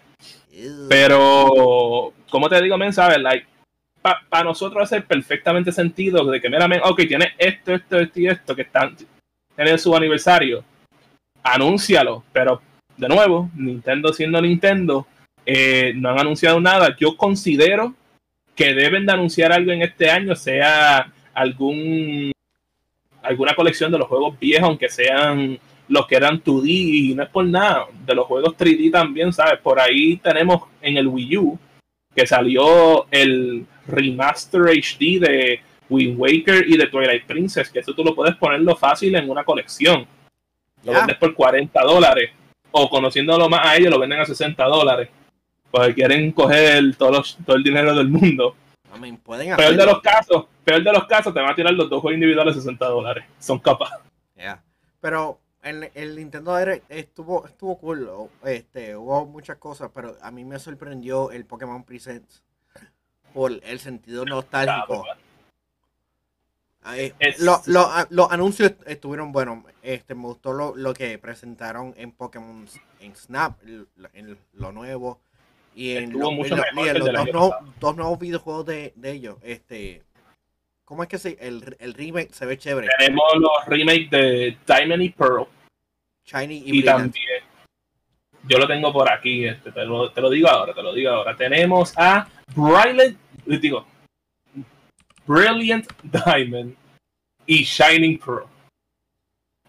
Pero, 0.89 2.13
como 2.31 2.49
te 2.49 2.63
digo, 2.63 2.79
men, 2.79 2.93
sabes, 2.93 3.19
like, 3.19 3.47
para 4.29 4.45
nosotros 4.45 4.85
hace 4.85 5.01
perfectamente 5.01 5.73
sentido 5.73 6.25
de 6.27 6.41
que, 6.41 6.49
meramente, 6.49 6.87
ok, 6.87 7.01
tiene 7.09 7.33
esto, 7.39 7.75
esto, 7.75 7.99
esto 7.99 8.21
y 8.21 8.29
esto 8.29 8.55
que 8.55 8.63
están 8.63 8.97
en 9.57 9.79
su 9.79 9.97
aniversario, 9.97 10.63
anúncialo, 11.43 12.23
pero 12.33 12.61
de 12.97 13.09
nuevo, 13.09 13.51
Nintendo 13.55 14.13
siendo 14.13 14.41
Nintendo, 14.41 15.07
eh, 15.47 15.93
no 15.97 16.11
han 16.11 16.21
anunciado 16.21 16.61
nada. 16.61 16.97
Yo 16.99 17.17
considero 17.17 17.95
que 18.55 18.73
deben 18.75 19.07
de 19.07 19.13
anunciar 19.13 19.53
algo 19.53 19.73
en 19.73 19.83
este 19.83 20.11
año, 20.11 20.35
sea 20.37 21.13
algún 21.33 22.33
alguna 23.23 23.55
colección 23.55 23.91
de 23.91 23.99
los 23.99 24.07
juegos 24.07 24.39
viejos, 24.39 24.69
aunque 24.69 24.89
sean 24.89 25.59
los 25.89 26.07
que 26.07 26.17
eran 26.17 26.43
2D, 26.43 26.69
y 26.69 27.15
no 27.15 27.23
es 27.23 27.29
por 27.31 27.45
nada, 27.47 27.87
de 28.07 28.15
los 28.15 28.27
juegos 28.27 28.55
3D 28.57 28.93
también, 28.93 29.33
¿sabes? 29.33 29.61
Por 29.61 29.81
ahí 29.81 30.17
tenemos 30.19 30.63
en 30.81 30.97
el 30.97 31.09
Wii 31.09 31.37
U 31.39 31.59
que 32.15 32.27
salió 32.27 33.07
el 33.11 33.67
remaster 33.87 34.63
HD 34.63 35.19
de 35.21 35.61
Wind 35.89 36.19
Waker 36.19 36.65
y 36.69 36.77
de 36.77 36.87
Twilight 36.87 37.25
Princess, 37.25 37.71
que 37.71 37.81
eso 37.81 37.93
tú 37.95 38.05
lo 38.05 38.15
puedes 38.15 38.37
ponerlo 38.37 38.77
fácil 38.77 39.15
en 39.17 39.29
una 39.29 39.45
colección. 39.45 40.07
Lo 40.85 40.93
vendes 40.93 41.17
por 41.17 41.35
40 41.35 41.81
dólares. 41.83 42.31
O 42.71 42.89
conociéndolo 42.89 43.49
más 43.49 43.67
a 43.67 43.77
ellos, 43.77 43.91
lo 43.91 43.99
venden 43.99 44.21
a 44.21 44.25
60 44.25 44.65
dólares. 44.65 45.09
Porque 45.75 45.93
quieren 45.93 46.31
coger 46.31 46.95
todo, 46.95 47.21
todo 47.45 47.57
el 47.57 47.65
dinero 47.65 47.97
del 47.97 48.09
mundo. 48.09 48.55
peor 49.57 49.77
de 49.77 49.85
los 49.85 50.01
casos, 50.01 50.47
peor 50.63 50.85
de 50.85 50.93
los 50.93 51.05
casos, 51.07 51.35
te 51.35 51.41
van 51.41 51.51
a 51.51 51.55
tirar 51.57 51.75
los 51.75 51.91
dos 51.91 52.01
juegos 52.01 52.15
individuales 52.15 52.55
a 52.55 52.61
60 52.61 52.87
dólares. 52.87 53.25
Son 53.41 53.59
capaces. 53.59 53.99
Pero 55.01 55.41
el, 55.65 55.91
el 55.95 56.15
Nintendo 56.15 56.57
Direct 56.57 56.89
estuvo, 56.89 57.45
estuvo 57.45 57.77
cool. 57.79 58.09
Este, 58.45 58.95
hubo 58.95 59.27
muchas 59.27 59.57
cosas, 59.57 59.91
pero 59.93 60.17
a 60.23 60.31
mí 60.31 60.45
me 60.45 60.61
sorprendió 60.61 61.33
el 61.33 61.45
Pokémon 61.45 61.83
Presents 61.83 62.45
por 63.33 63.51
el 63.51 63.81
sentido 63.81 64.25
nostálgico. 64.25 65.05
los 67.31 68.31
anuncios 68.31 68.75
estuvieron 68.87 69.33
buenos. 69.33 69.65
Este, 69.83 70.15
me 70.15 70.23
gustó 70.23 70.53
lo, 70.53 70.95
que 70.95 71.19
presentaron 71.19 71.95
en 71.97 72.13
Pokémon 72.13 72.65
en 73.01 73.17
Snap, 73.17 73.59
en 74.13 74.39
lo 74.53 74.71
nuevo. 74.71 75.21
Y 75.75 75.97
en, 75.97 76.13
los 76.13 76.23
dos, 77.81 77.97
nuevos, 77.97 78.19
videojuegos 78.19 78.67
de, 78.67 78.93
ellos. 79.03 79.37
Este, 79.43 80.03
¿Cómo 80.85 81.03
es 81.03 81.09
que 81.09 81.19
se, 81.19 81.37
el, 81.41 81.77
el 81.81 81.95
remake 81.95 82.33
se 82.33 82.47
ve 82.47 82.57
chévere? 82.57 82.89
Tenemos 82.99 83.25
los 83.39 83.67
remakes 83.67 84.11
de 84.11 84.57
Diamond 84.67 85.03
y 85.03 85.11
Pearl. 85.11 85.47
Shiny 86.25 86.63
y, 86.65 86.83
también. 86.83 87.43
Yo 88.47 88.59
lo 88.59 88.67
tengo 88.67 88.93
por 88.93 89.11
aquí, 89.11 89.47
este, 89.47 89.73
te, 89.73 89.85
lo, 89.85 90.11
te 90.11 90.21
lo 90.21 90.31
digo 90.31 90.49
ahora, 90.49 90.75
te 90.75 90.83
lo 90.83 90.93
digo 90.93 91.11
ahora. 91.11 91.35
Tenemos 91.35 91.93
a 91.97 92.29
Brilliant 92.55 93.19
digo, 93.47 93.87
Brilliant 95.27 95.87
Diamond 96.03 96.75
y 97.47 97.65
Shining 97.65 98.19
Pearl. 98.19 98.47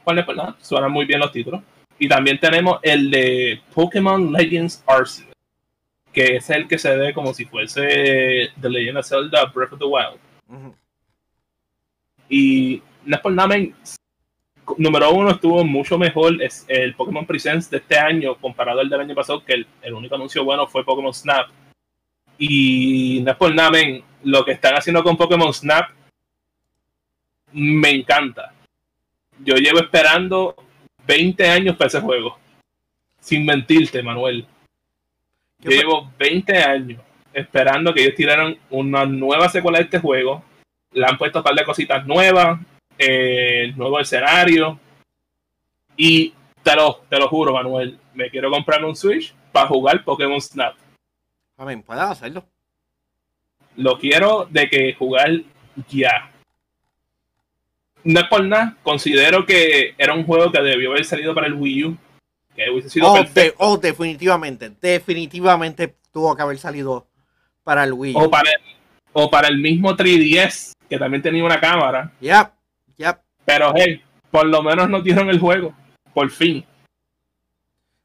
¿Cuál 0.03 0.19
es? 0.19 0.25
Pues 0.25 0.37
suenan 0.61 0.91
muy 0.91 1.05
bien 1.05 1.19
los 1.19 1.31
títulos. 1.31 1.61
Y 1.97 2.07
también 2.09 2.39
tenemos 2.39 2.79
el 2.83 3.09
de 3.09 3.61
Pokémon 3.73 4.31
Legends 4.31 4.83
Arceus, 4.85 5.27
que 6.15 6.37
es 6.37 6.49
el 6.49 6.65
que 6.67 6.77
se 6.77 6.95
ve 6.95 7.13
como 7.13 7.33
si 7.33 7.43
fuese 7.43 8.49
The 8.59 8.69
Legend 8.69 8.99
of 8.99 9.05
Zelda 9.05 9.45
Breath 9.53 9.73
of 9.73 9.79
the 9.79 9.85
Wild. 9.85 10.73
Y 12.29 12.81
no 13.03 13.17
es 13.17 13.21
por 13.21 13.33
nada, 13.33 13.55
número 14.77 15.11
uno 15.11 15.31
estuvo 15.31 15.63
mucho 15.65 15.97
mejor 15.97 16.41
es 16.41 16.65
el 16.69 16.95
Pokémon 16.95 17.25
Presents 17.25 17.69
de 17.69 17.77
este 17.77 17.97
año 17.97 18.35
comparado 18.35 18.79
al 18.79 18.89
del 18.89 19.01
año 19.01 19.13
pasado, 19.13 19.43
que 19.43 19.53
el, 19.53 19.67
el 19.81 19.93
único 19.93 20.15
anuncio 20.15 20.45
bueno 20.45 20.65
fue 20.67 20.85
Pokémon 20.85 21.13
Snap 21.13 21.49
y 22.37 23.21
no 23.23 23.31
es 23.31 23.37
por 23.37 23.53
nada, 23.53 23.77
lo 24.23 24.45
que 24.45 24.53
están 24.53 24.75
haciendo 24.75 25.03
con 25.03 25.17
Pokémon 25.17 25.53
Snap 25.53 25.89
me 27.51 27.89
encanta. 27.89 28.53
Yo 29.39 29.55
llevo 29.55 29.79
esperando 29.79 30.55
20 31.05 31.47
años 31.49 31.75
para 31.75 31.89
ese 31.89 31.99
juego. 31.99 32.37
Sin 33.19 33.45
mentirte, 33.45 34.01
Manuel. 34.01 34.47
Llevo 35.69 36.11
20 36.17 36.57
años 36.57 37.01
esperando 37.35 37.93
que 37.93 38.01
ellos 38.01 38.15
tiraran 38.15 38.57
una 38.69 39.05
nueva 39.05 39.49
secuela 39.49 39.77
de 39.77 39.83
este 39.83 39.99
juego. 39.99 40.43
Le 40.93 41.05
han 41.05 41.17
puesto 41.17 41.39
un 41.39 41.43
par 41.43 41.53
de 41.53 41.65
cositas 41.65 42.05
nuevas, 42.07 42.59
eh, 42.97 43.73
nuevo 43.75 43.99
escenario. 43.99 44.79
Y 45.97 46.33
te 46.63 46.75
lo, 46.75 47.01
te 47.09 47.19
lo 47.19 47.27
juro, 47.27 47.53
Manuel, 47.53 47.99
me 48.13 48.29
quiero 48.29 48.49
comprar 48.49 48.83
un 48.83 48.95
Switch 48.95 49.33
para 49.51 49.67
jugar 49.67 50.03
Pokémon 50.03 50.41
Snap. 50.41 50.75
Amén, 51.57 51.83
puedes 51.83 52.03
hacerlo. 52.03 52.45
Lo 53.75 53.99
quiero 53.99 54.47
de 54.49 54.69
que 54.69 54.93
jugar 54.93 55.31
ya. 55.89 56.31
No 58.05 58.19
es 58.21 58.27
por 58.27 58.43
nada, 58.45 58.77
considero 58.83 59.45
que 59.45 59.93
era 59.97 60.13
un 60.13 60.25
juego 60.25 60.51
que 60.51 60.61
debió 60.61 60.91
haber 60.91 61.03
salido 61.03 61.35
para 61.35 61.47
el 61.47 61.53
Wii 61.53 61.83
U. 61.85 61.97
Que 62.55 62.69
hubiese 62.69 62.89
sido 62.89 63.11
oh, 63.11 63.25
oh 63.57 63.77
definitivamente, 63.77 64.71
definitivamente 64.81 65.95
tuvo 66.11 66.35
que 66.35 66.41
haber 66.41 66.57
salido 66.57 67.07
para 67.63 67.83
el 67.83 67.93
Wii. 67.93 68.15
O 68.15 68.29
para 68.29 68.49
el, 68.49 68.61
o 69.11 69.29
para 69.29 69.49
el 69.49 69.57
mismo 69.57 69.95
3DS, 69.95 70.73
que 70.89 70.97
también 70.97 71.21
tenía 71.21 71.43
una 71.43 71.59
cámara. 71.59 72.13
Ya, 72.21 72.53
ya. 72.97 73.21
Pero 73.43 73.73
hey, 73.75 74.01
por 74.31 74.45
lo 74.47 74.63
menos 74.63 74.89
no 74.89 75.01
dieron 75.01 75.29
el 75.29 75.39
juego. 75.39 75.73
Por 76.13 76.31
fin. 76.31 76.65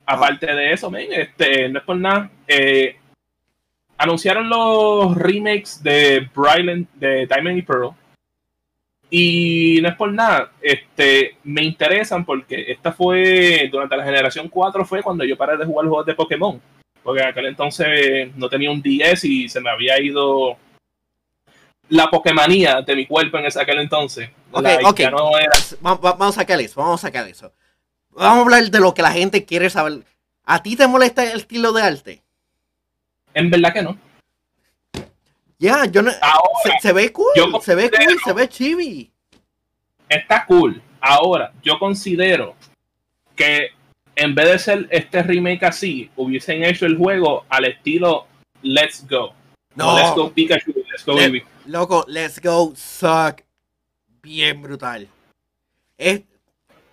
Aparte 0.05 0.47
de 0.47 0.73
eso, 0.73 0.91
men, 0.91 1.13
este, 1.13 1.69
no 1.69 1.79
es 1.79 1.85
por 1.85 1.97
nada. 1.97 2.31
Eh, 2.49 2.97
anunciaron 3.97 4.49
los 4.49 5.17
remakes 5.17 5.83
de 5.83 6.29
Bryland, 6.35 6.89
de 6.95 7.27
Diamond 7.27 7.59
y 7.59 7.63
Pearl. 7.63 7.95
Y 9.11 9.81
no 9.83 9.89
es 9.89 9.97
por 9.97 10.13
nada, 10.13 10.53
este, 10.63 11.37
me 11.43 11.63
interesan 11.65 12.25
porque 12.25 12.67
esta 12.71 12.93
fue, 12.93 13.69
durante 13.71 13.97
la 13.97 14.05
generación 14.05 14.49
4 14.49 14.85
fue 14.85 15.03
cuando 15.03 15.25
yo 15.25 15.37
paré 15.37 15.57
de 15.57 15.65
jugar 15.67 15.87
juegos 15.89 16.07
de 16.07 16.15
Pokémon. 16.15 16.61
Porque 17.03 17.23
en 17.23 17.29
aquel 17.29 17.47
entonces 17.47 18.35
no 18.37 18.49
tenía 18.49 18.71
un 18.71 18.81
10 18.83 19.25
y 19.25 19.49
se 19.49 19.61
me 19.61 19.71
había 19.71 20.01
ido 20.01 20.57
la 21.89 22.09
Pokémonía 22.09 22.83
de 22.83 22.95
mi 22.95 23.07
cuerpo 23.07 23.39
en 23.39 23.47
ese 23.47 23.61
aquel 23.61 23.81
entonces. 23.81 24.31
Ok, 24.53 24.67
ok. 24.85 25.01
no 25.11 25.37
era- 25.39 25.51
Vamos 25.81 26.37
a 26.37 26.41
sacar 26.41 26.61
eso, 26.61 26.81
vamos 26.81 27.03
a 27.03 27.09
sacar 27.09 27.27
eso. 27.27 27.53
Vamos 28.11 28.39
a 28.39 28.41
hablar 28.43 28.71
de 28.71 28.81
lo 28.81 28.95
que 28.95 29.03
la 29.03 29.13
gente 29.13 29.45
quiere 29.45 29.71
saber. 29.71 30.05
¿A 30.45 30.63
ti 30.63 30.77
te 30.77 30.87
molesta 30.87 31.25
el 31.25 31.39
estilo 31.41 31.73
de 31.73 31.83
arte? 31.83 32.23
En 33.35 33.51
verdad 33.51 33.73
que 33.73 33.83
no. 33.83 33.97
Ya, 35.61 35.85
yo 35.85 36.01
no. 36.01 36.11
Ahora, 36.23 36.41
Se, 36.81 36.89
se 36.89 36.93
ve 36.95 37.13
cool, 37.13 37.27
se 37.63 37.75
ve 37.75 37.91
cool, 37.91 38.19
se 38.25 38.33
ve 38.33 38.49
chibi. 38.49 39.13
está 40.09 40.47
cool. 40.47 40.83
Ahora, 41.03 41.53
yo 41.63 41.79
considero 41.79 42.57
que 43.37 43.69
en 44.17 44.35
vez 44.35 44.49
de 44.51 44.59
ser 44.59 44.89
este 44.91 45.23
remake 45.23 45.65
así, 45.65 46.11
hubiesen 46.17 46.65
hecho 46.65 46.87
el 46.87 46.97
juego 46.97 47.45
al 47.51 47.67
estilo 47.67 48.27
Let's 48.63 49.07
Go. 49.07 49.35
No. 49.75 49.97
Let's 49.97 50.15
Go 50.15 50.33
Pikachu, 50.33 50.73
Let's 50.91 51.05
Go 51.05 51.19
Eevee. 51.19 51.45
Loco, 51.67 52.07
Let's 52.09 52.41
Go 52.41 52.73
Suck. 52.75 53.43
Bien 54.23 54.61
brutal. 54.63 55.09
Es. 55.99 56.23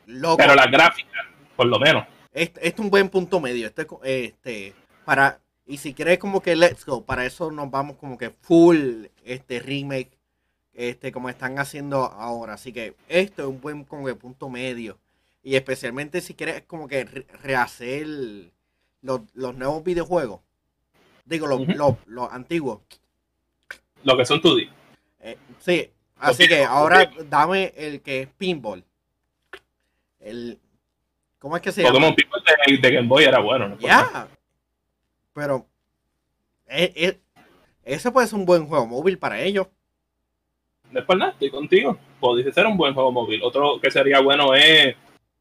Loco. 0.08 0.38
Pero 0.38 0.56
la 0.56 0.68
gráfica, 0.68 1.26
por 1.56 1.68
lo 1.68 1.80
menos. 1.80 2.06
Este, 2.34 2.60
este 2.68 2.68
es 2.68 2.80
un 2.80 2.90
buen 2.90 3.08
punto 3.08 3.40
medio. 3.40 3.66
Este, 3.66 3.88
este, 4.04 4.74
para, 5.06 5.40
y 5.68 5.78
si 5.78 5.94
quieres 5.94 6.18
como 6.18 6.42
que 6.42 6.56
let's 6.56 6.86
go, 6.86 7.04
para 7.04 7.26
eso 7.26 7.52
nos 7.52 7.70
vamos 7.70 7.98
como 7.98 8.18
que 8.18 8.30
full 8.30 9.06
este 9.26 9.60
remake, 9.60 10.12
este, 10.74 11.12
como 11.12 11.30
están 11.30 11.60
haciendo 11.60 12.06
ahora. 12.06 12.54
Así 12.54 12.72
que 12.72 12.96
esto 13.10 13.42
es 13.44 13.48
un 13.50 13.60
buen 13.60 13.84
como 13.84 14.06
que 14.06 14.16
punto 14.16 14.50
medio. 14.50 14.98
Y 15.44 15.56
especialmente 15.56 16.22
si 16.22 16.34
quieres 16.34 16.64
como 16.64 16.88
que 16.88 17.04
re- 17.06 17.26
rehacer 17.44 18.08
los, 19.02 19.22
los 19.34 19.56
nuevos 19.56 19.84
videojuegos. 19.84 20.40
Digo, 21.26 21.48
los, 21.48 21.68
los, 21.68 21.96
los 22.06 22.32
antiguos. 22.32 22.80
Lo 24.04 24.16
que 24.16 24.26
son 24.26 24.42
2D. 24.42 24.70
Eh, 25.20 25.38
sí, 25.60 25.90
así 26.20 26.48
que 26.48 26.64
ahora 26.64 27.12
dame 27.30 27.74
el 27.76 28.02
que 28.02 28.22
es 28.22 28.28
pinball. 28.38 28.84
El, 30.20 30.60
¿Cómo 31.40 31.56
es 31.56 31.62
que 31.62 31.72
se 31.72 31.82
llama? 31.82 31.94
Pokémon 31.94 32.16
People 32.16 32.42
de, 32.68 32.78
de 32.78 32.96
Game 32.96 33.08
Boy 33.08 33.24
era 33.26 33.40
bueno. 33.40 33.70
¿no? 33.70 33.80
Ya. 33.80 34.28
Pero 35.38 35.68
eh, 36.66 36.92
eh, 36.96 37.20
ese 37.86 38.12
puede 38.12 38.26
ser 38.26 38.40
un 38.40 38.46
buen 38.48 38.66
juego 38.66 38.88
móvil 38.88 39.20
para 39.20 39.40
ellos. 39.40 39.68
Por 41.06 41.16
nada, 41.16 41.34
estoy 41.34 41.52
contigo. 41.52 41.96
Podría 42.20 42.52
ser 42.52 42.66
un 42.66 42.76
buen 42.76 42.96
juego 42.96 43.12
móvil. 43.12 43.44
Otro 43.44 43.80
que 43.80 43.92
sería 43.92 44.20
bueno 44.20 44.56
es 44.56 44.96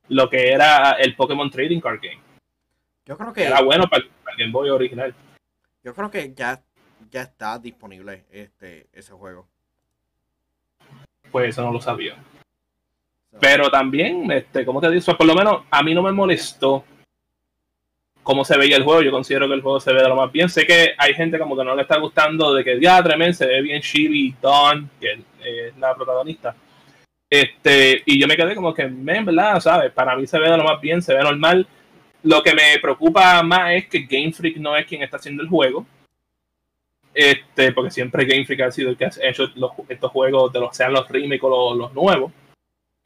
lo 0.08 0.28
que 0.28 0.50
era 0.52 0.92
el 1.00 1.16
Pokémon 1.16 1.50
Trading 1.50 1.80
Card 1.80 2.00
Game. 2.02 2.20
Yo 3.06 3.16
creo 3.16 3.32
que 3.32 3.44
Era 3.44 3.62
bueno 3.62 3.88
para 3.88 4.04
el, 4.04 4.10
para 4.22 4.36
el 4.36 4.38
Game 4.38 4.52
Boy 4.52 4.68
original. 4.68 5.14
yo 5.82 5.94
creo 5.94 6.10
que 6.10 6.34
ya 6.34 6.62
ya 7.10 7.22
está 7.22 7.58
disponible 7.58 8.26
este 8.30 8.88
ese 8.92 9.14
juego. 9.14 9.48
Pues 11.32 11.48
eso 11.48 11.62
no 11.62 11.72
lo 11.72 11.80
sabía. 11.80 12.16
So, 13.30 13.38
Pero 13.40 13.70
también, 13.70 14.30
este, 14.30 14.66
como 14.66 14.78
te 14.82 14.90
digo, 14.90 15.16
por 15.16 15.26
lo 15.26 15.34
menos 15.34 15.62
a 15.70 15.82
mí 15.82 15.94
no 15.94 16.02
me 16.02 16.12
molestó 16.12 16.84
cómo 18.26 18.44
se 18.44 18.58
veía 18.58 18.76
el 18.76 18.82
juego. 18.82 19.02
Yo 19.02 19.12
considero 19.12 19.46
que 19.46 19.54
el 19.54 19.62
juego 19.62 19.78
se 19.78 19.92
ve 19.92 20.02
de 20.02 20.08
lo 20.08 20.16
más 20.16 20.32
bien. 20.32 20.48
Sé 20.48 20.66
que 20.66 20.94
hay 20.98 21.14
gente 21.14 21.38
como 21.38 21.56
que 21.56 21.62
no 21.62 21.76
le 21.76 21.82
está 21.82 21.96
gustando 21.98 22.52
de 22.52 22.64
que 22.64 22.80
ya 22.80 23.00
tremendo 23.00 23.32
se 23.34 23.46
ve 23.46 23.62
bien 23.62 23.80
Chibi 23.80 24.34
Dawn, 24.42 24.90
que 25.00 25.12
es 25.12 25.76
la 25.78 25.94
protagonista. 25.94 26.54
Este, 27.30 28.02
y 28.04 28.20
yo 28.20 28.26
me 28.26 28.36
quedé 28.36 28.56
como 28.56 28.74
que, 28.74 28.86
men, 28.88 29.24
¿verdad? 29.24 29.60
¿Sabes? 29.60 29.92
Para 29.92 30.16
mí 30.16 30.26
se 30.26 30.40
ve 30.40 30.50
de 30.50 30.56
lo 30.56 30.64
más 30.64 30.80
bien, 30.80 31.00
se 31.02 31.14
ve 31.14 31.22
normal. 31.22 31.68
Lo 32.24 32.42
que 32.42 32.52
me 32.52 32.78
preocupa 32.82 33.40
más 33.44 33.72
es 33.74 33.86
que 33.86 34.00
Game 34.00 34.32
Freak 34.32 34.56
no 34.56 34.76
es 34.76 34.86
quien 34.86 35.04
está 35.04 35.18
haciendo 35.18 35.44
el 35.44 35.48
juego. 35.48 35.86
Este, 37.14 37.70
porque 37.72 37.92
siempre 37.92 38.24
Game 38.24 38.44
Freak 38.44 38.60
ha 38.62 38.70
sido 38.72 38.90
el 38.90 38.96
que 38.96 39.04
ha 39.06 39.10
hecho 39.22 39.48
los- 39.54 39.70
estos 39.88 40.10
juegos, 40.10 40.52
de 40.52 40.58
los, 40.60 40.76
sean 40.76 40.92
los 40.92 41.08
remakes 41.08 41.44
o 41.44 41.48
los, 41.74 41.78
los 41.78 41.94
nuevos. 41.94 42.32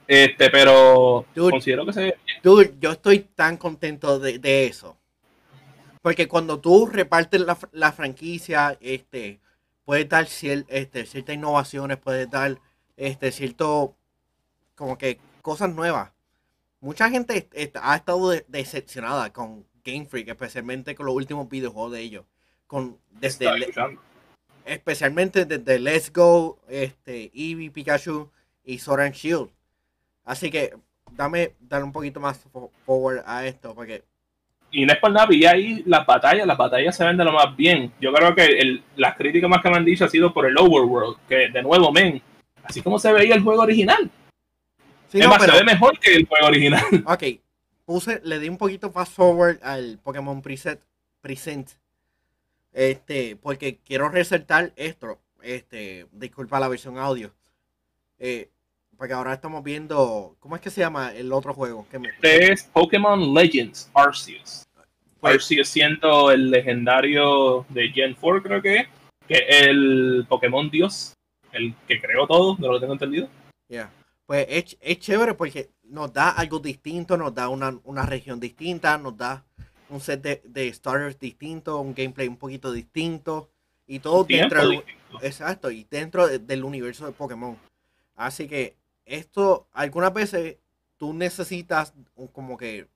Este, 0.06 0.48
pero 0.50 1.26
Dude. 1.34 1.50
considero 1.50 1.84
que 1.86 1.92
se 1.92 2.16
dude, 2.42 2.72
yo 2.80 2.92
estoy 2.92 3.20
tan 3.36 3.56
contento 3.58 4.18
de, 4.18 4.38
de 4.38 4.64
eso. 4.66 4.96
Porque 6.02 6.28
cuando 6.28 6.60
tú 6.60 6.86
repartes 6.86 7.40
la, 7.42 7.58
la 7.72 7.92
franquicia, 7.92 8.76
este, 8.80 9.40
puedes 9.84 10.08
dar 10.08 10.24
cier- 10.26 10.64
este, 10.68 11.04
ciertas 11.06 11.34
innovaciones, 11.34 11.98
puedes 11.98 12.30
dar 12.30 12.58
este, 12.96 13.32
cierto, 13.32 13.96
como 14.74 14.96
que 14.96 15.18
cosas 15.42 15.74
nuevas. 15.74 16.12
Mucha 16.80 17.10
gente 17.10 17.48
ha 17.82 17.96
estado 17.96 18.30
de- 18.30 18.44
decepcionada 18.48 19.32
con 19.32 19.66
Game 19.84 20.06
Freak, 20.06 20.28
especialmente 20.28 20.94
con 20.94 21.06
los 21.06 21.14
últimos 21.14 21.48
videojuegos 21.48 21.92
de 21.92 22.00
ellos. 22.00 22.24
Con, 22.66 22.98
desde, 23.10 23.44
le- 23.58 23.66
especialmente 24.64 25.44
desde 25.44 25.78
Let's 25.78 26.12
Go, 26.12 26.58
este, 26.68 27.30
Eevee, 27.34 27.70
Pikachu 27.70 28.30
y 28.64 28.78
Sword 28.78 29.00
and 29.02 29.14
Shield. 29.14 29.50
Así 30.24 30.50
que 30.50 30.74
dame, 31.12 31.54
dale 31.60 31.84
un 31.84 31.92
poquito 31.92 32.20
más 32.20 32.46
fo- 32.52 32.70
forward 32.86 33.22
a 33.26 33.46
esto, 33.46 33.74
porque 33.74 34.04
Y 34.72 34.86
no 34.86 34.92
es 34.92 34.98
por 35.00 35.10
nada, 35.10 35.26
vi 35.26 35.44
ahí 35.46 35.82
las 35.86 36.06
batallas, 36.06 36.46
las 36.46 36.56
batallas 36.56 36.96
se 36.96 37.04
ven 37.04 37.16
de 37.16 37.24
lo 37.24 37.32
más 37.32 37.56
bien. 37.56 37.92
Yo 38.00 38.12
creo 38.12 38.34
que 38.34 38.44
el- 38.44 38.82
las 38.96 39.16
críticas 39.16 39.50
más 39.50 39.60
que 39.62 39.68
me 39.70 39.76
han 39.76 39.84
dicho 39.84 40.04
ha 40.04 40.08
sido 40.08 40.32
por 40.32 40.46
el 40.46 40.56
Overworld, 40.56 41.16
que 41.28 41.48
de 41.48 41.62
nuevo, 41.62 41.90
men, 41.92 42.22
así 42.62 42.80
como 42.80 42.98
se 42.98 43.12
veía 43.12 43.34
el 43.34 43.42
juego 43.42 43.62
original. 43.62 44.10
sí, 45.08 45.18
es 45.18 45.24
no, 45.24 45.30
más, 45.30 45.38
pero- 45.40 45.52
se 45.54 45.58
ve 45.58 45.64
mejor 45.64 45.98
que 45.98 46.14
el 46.14 46.26
juego 46.26 46.46
original. 46.46 46.82
ok, 47.06 47.22
puse, 47.84 48.20
le 48.24 48.38
di 48.38 48.48
un 48.48 48.58
poquito 48.58 48.92
fast 48.92 49.12
forward 49.12 49.58
al 49.62 49.98
Pokémon 50.04 50.40
Preset, 50.40 50.80
Present, 51.20 51.68
este, 52.72 53.34
porque 53.36 53.78
quiero 53.84 54.08
resaltar 54.08 54.72
esto, 54.76 55.18
este, 55.42 56.06
disculpa 56.12 56.60
la 56.60 56.68
versión 56.68 56.96
audio, 56.98 57.32
eh, 58.20 58.48
porque 59.00 59.14
ahora 59.14 59.32
estamos 59.32 59.64
viendo, 59.64 60.36
¿cómo 60.40 60.56
es 60.56 60.60
que 60.60 60.68
se 60.68 60.82
llama 60.82 61.10
el 61.14 61.32
otro 61.32 61.54
juego? 61.54 61.86
Que 61.90 61.98
me- 61.98 62.10
Este 62.10 62.52
es 62.52 62.64
Pokémon 62.64 63.32
Legends 63.32 63.90
Arceus. 63.94 64.66
Pues- 65.18 65.36
Arceus 65.36 65.68
siendo 65.68 66.30
el 66.30 66.50
legendario 66.50 67.64
de 67.70 67.88
Gen 67.88 68.14
4, 68.20 68.42
creo 68.42 68.60
que 68.60 68.76
es, 68.76 68.88
que 69.26 69.34
es 69.48 69.66
el 69.68 70.26
Pokémon 70.28 70.68
Dios, 70.68 71.14
el 71.50 71.74
que 71.88 71.98
creó 71.98 72.26
todo, 72.26 72.56
de 72.56 72.66
lo 72.68 72.74
que 72.74 72.80
tengo 72.80 72.92
entendido. 72.92 73.26
Yeah. 73.68 73.90
Pues 74.26 74.44
es, 74.50 74.76
es 74.82 74.98
chévere 74.98 75.32
porque 75.32 75.70
nos 75.84 76.12
da 76.12 76.28
algo 76.32 76.58
distinto, 76.58 77.16
nos 77.16 77.34
da 77.34 77.48
una, 77.48 77.74
una 77.84 78.04
región 78.04 78.38
distinta, 78.38 78.98
nos 78.98 79.16
da 79.16 79.42
un 79.88 80.00
set 80.00 80.20
de, 80.20 80.42
de 80.44 80.70
starters 80.74 81.18
distinto, 81.18 81.80
un 81.80 81.94
gameplay 81.94 82.28
un 82.28 82.36
poquito 82.36 82.70
distinto 82.70 83.48
y 83.86 84.00
todo 84.00 84.24
dentro 84.24 84.68
del, 84.68 84.84
exacto, 85.22 85.70
y 85.70 85.86
dentro 85.90 86.28
de- 86.28 86.38
del 86.38 86.64
universo 86.64 87.06
de 87.06 87.12
Pokémon. 87.12 87.56
Así 88.14 88.46
que 88.46 88.76
esto, 89.10 89.66
algunas 89.72 90.12
veces 90.12 90.56
tú 90.96 91.12
necesitas 91.12 91.92
un- 92.14 92.28
como 92.28 92.56
que 92.56 92.86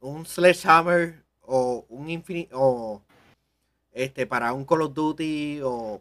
un 0.00 0.24
Sledgehammer 0.26 1.22
o 1.42 1.84
un 1.88 2.08
Infinite 2.08 2.50
o 2.54 3.02
este 3.92 4.26
para 4.26 4.52
un 4.52 4.64
Call 4.64 4.82
of 4.82 4.94
Duty 4.94 5.60
o 5.64 6.00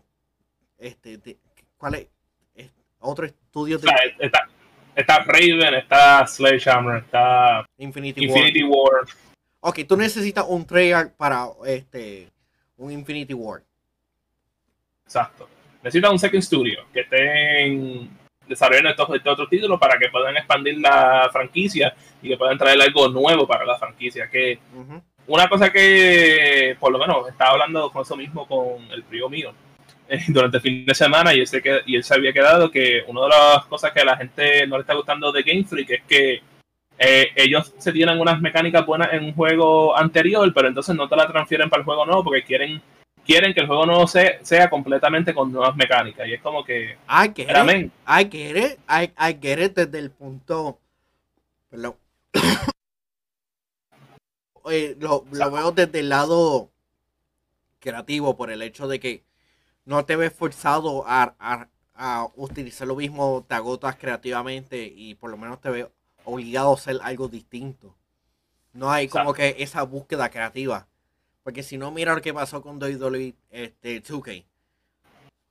este 0.77 1.17
de- 1.17 1.37
¿cuál 1.77 1.95
es? 1.95 2.07
Es- 2.55 2.71
otro 2.99 3.25
estudio 3.25 3.77
de 3.77 3.87
sea, 3.87 3.97
está, 4.19 4.49
está 4.95 5.19
Raven, 5.23 5.73
está 5.75 6.25
Sledgehammer, 6.27 7.03
está 7.03 7.65
Infinity, 7.77 8.27
War. 8.27 8.37
Infinity 8.37 8.63
War. 8.63 9.05
Ok, 9.61 9.79
tú 9.87 9.95
necesitas 9.97 10.45
un 10.47 10.65
trailer 10.65 11.13
para 11.13 11.47
este 11.65 12.29
un 12.77 12.91
Infinity 12.91 13.33
War. 13.33 13.63
Exacto. 15.05 15.47
Necesita 15.83 16.09
un 16.11 16.19
second 16.19 16.41
studio 16.43 16.85
que 16.93 17.01
estén 17.01 18.09
desarrollando 18.47 18.89
estos, 18.89 19.15
estos 19.15 19.33
otros 19.33 19.49
títulos 19.49 19.79
para 19.79 19.97
que 19.97 20.09
puedan 20.09 20.35
expandir 20.37 20.77
la 20.79 21.29
franquicia 21.31 21.93
y 22.21 22.29
que 22.29 22.37
puedan 22.37 22.57
traer 22.57 22.81
algo 22.81 23.07
nuevo 23.09 23.47
para 23.47 23.65
la 23.65 23.77
franquicia. 23.77 24.29
Que 24.29 24.59
una 25.27 25.47
cosa 25.47 25.71
que, 25.71 26.75
por 26.79 26.91
lo 26.91 26.99
menos, 26.99 27.27
estaba 27.29 27.51
hablando 27.51 27.89
con 27.91 28.01
eso 28.01 28.15
mismo 28.17 28.45
con 28.47 28.81
el 28.91 29.03
primo 29.03 29.29
mío 29.29 29.53
eh, 30.09 30.19
durante 30.27 30.57
el 30.57 30.63
fin 30.63 30.85
de 30.85 30.93
semana 30.95 31.33
y 31.33 31.39
él, 31.41 31.47
se, 31.47 31.61
que- 31.61 31.81
y 31.85 31.95
él 31.95 32.03
se 32.03 32.13
había 32.15 32.33
quedado 32.33 32.69
que 32.69 33.03
una 33.07 33.21
de 33.23 33.29
las 33.29 33.65
cosas 33.65 33.91
que 33.91 34.01
a 34.01 34.05
la 34.05 34.17
gente 34.17 34.67
no 34.67 34.77
le 34.77 34.81
está 34.81 34.93
gustando 34.95 35.31
de 35.31 35.43
Game 35.43 35.63
Freak 35.63 35.89
es 35.91 36.03
que 36.07 36.41
eh, 37.03 37.31
ellos 37.35 37.73
se 37.77 37.91
tienen 37.91 38.19
unas 38.19 38.41
mecánicas 38.41 38.85
buenas 38.85 39.13
en 39.13 39.23
un 39.23 39.33
juego 39.33 39.97
anterior, 39.97 40.51
pero 40.53 40.67
entonces 40.67 40.95
no 40.95 41.07
te 41.07 41.15
la 41.15 41.27
transfieren 41.27 41.69
para 41.69 41.79
el 41.81 41.85
juego 41.85 42.05
nuevo 42.05 42.23
porque 42.25 42.43
quieren 42.43 42.81
quieren 43.25 43.53
que 43.53 43.61
el 43.61 43.67
juego 43.67 43.85
nuevo 43.85 44.07
sea, 44.07 44.43
sea 44.43 44.69
completamente 44.69 45.33
con 45.33 45.51
nuevas 45.51 45.75
mecánicas. 45.75 46.27
Y 46.27 46.33
es 46.33 46.41
como 46.41 46.63
que, 46.63 46.97
I 47.09 47.31
get 47.35 47.49
it. 47.49 47.91
I 48.07 48.29
get 48.29 48.57
it. 48.57 48.79
I, 48.89 49.11
I 49.17 49.37
get 49.41 49.59
it 49.59 49.75
desde 49.75 49.99
el 49.99 50.11
punto. 50.11 50.79
Perdón. 51.69 51.95
Eh, 54.69 54.95
lo, 54.99 55.25
lo 55.31 55.51
veo 55.51 55.71
desde 55.71 56.01
el 56.01 56.09
lado 56.09 56.69
creativo 57.79 58.37
por 58.37 58.51
el 58.51 58.61
hecho 58.61 58.87
de 58.87 58.99
que 58.99 59.23
no 59.85 60.05
te 60.05 60.15
ves 60.15 60.31
forzado 60.33 61.03
a, 61.07 61.35
a- 61.39 61.67
a 61.95 62.27
utilizar 62.35 62.87
lo 62.87 62.95
mismo, 62.95 63.43
te 63.47 63.55
agotas 63.55 63.95
creativamente 63.95 64.83
y 64.95 65.15
por 65.15 65.29
lo 65.31 65.37
menos 65.37 65.59
te 65.61 65.69
ves 65.69 65.87
obligado 66.25 66.71
a 66.71 66.75
hacer 66.75 66.99
algo 67.03 67.27
distinto. 67.27 67.95
No 68.73 68.91
hay 68.91 69.07
como 69.07 69.33
que 69.33 69.55
esa 69.59 69.83
búsqueda 69.83 70.29
creativa. 70.29 70.87
Porque 71.43 71.63
si 71.63 71.77
no, 71.77 71.91
mira 71.91 72.13
lo 72.15 72.21
que 72.21 72.33
pasó 72.33 72.61
con 72.61 72.77
WWE 72.81 73.35
este, 73.49 74.03
2K. 74.03 74.45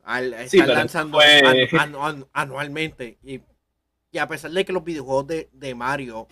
Al 0.05 0.33
estar 0.35 0.69
lanzando 0.75 1.19
fue- 1.19 1.43
anu- 1.43 1.69
anu- 1.81 2.01
anu- 2.01 2.29
anualmente. 2.33 3.19
Y, 3.23 3.41
y 4.13 4.19
a 4.19 4.27
pesar 4.27 4.51
de 4.51 4.65
que 4.65 4.73
los 4.73 4.85
videojuegos 4.85 5.27
de, 5.27 5.49
de 5.53 5.75
Mario 5.75 6.27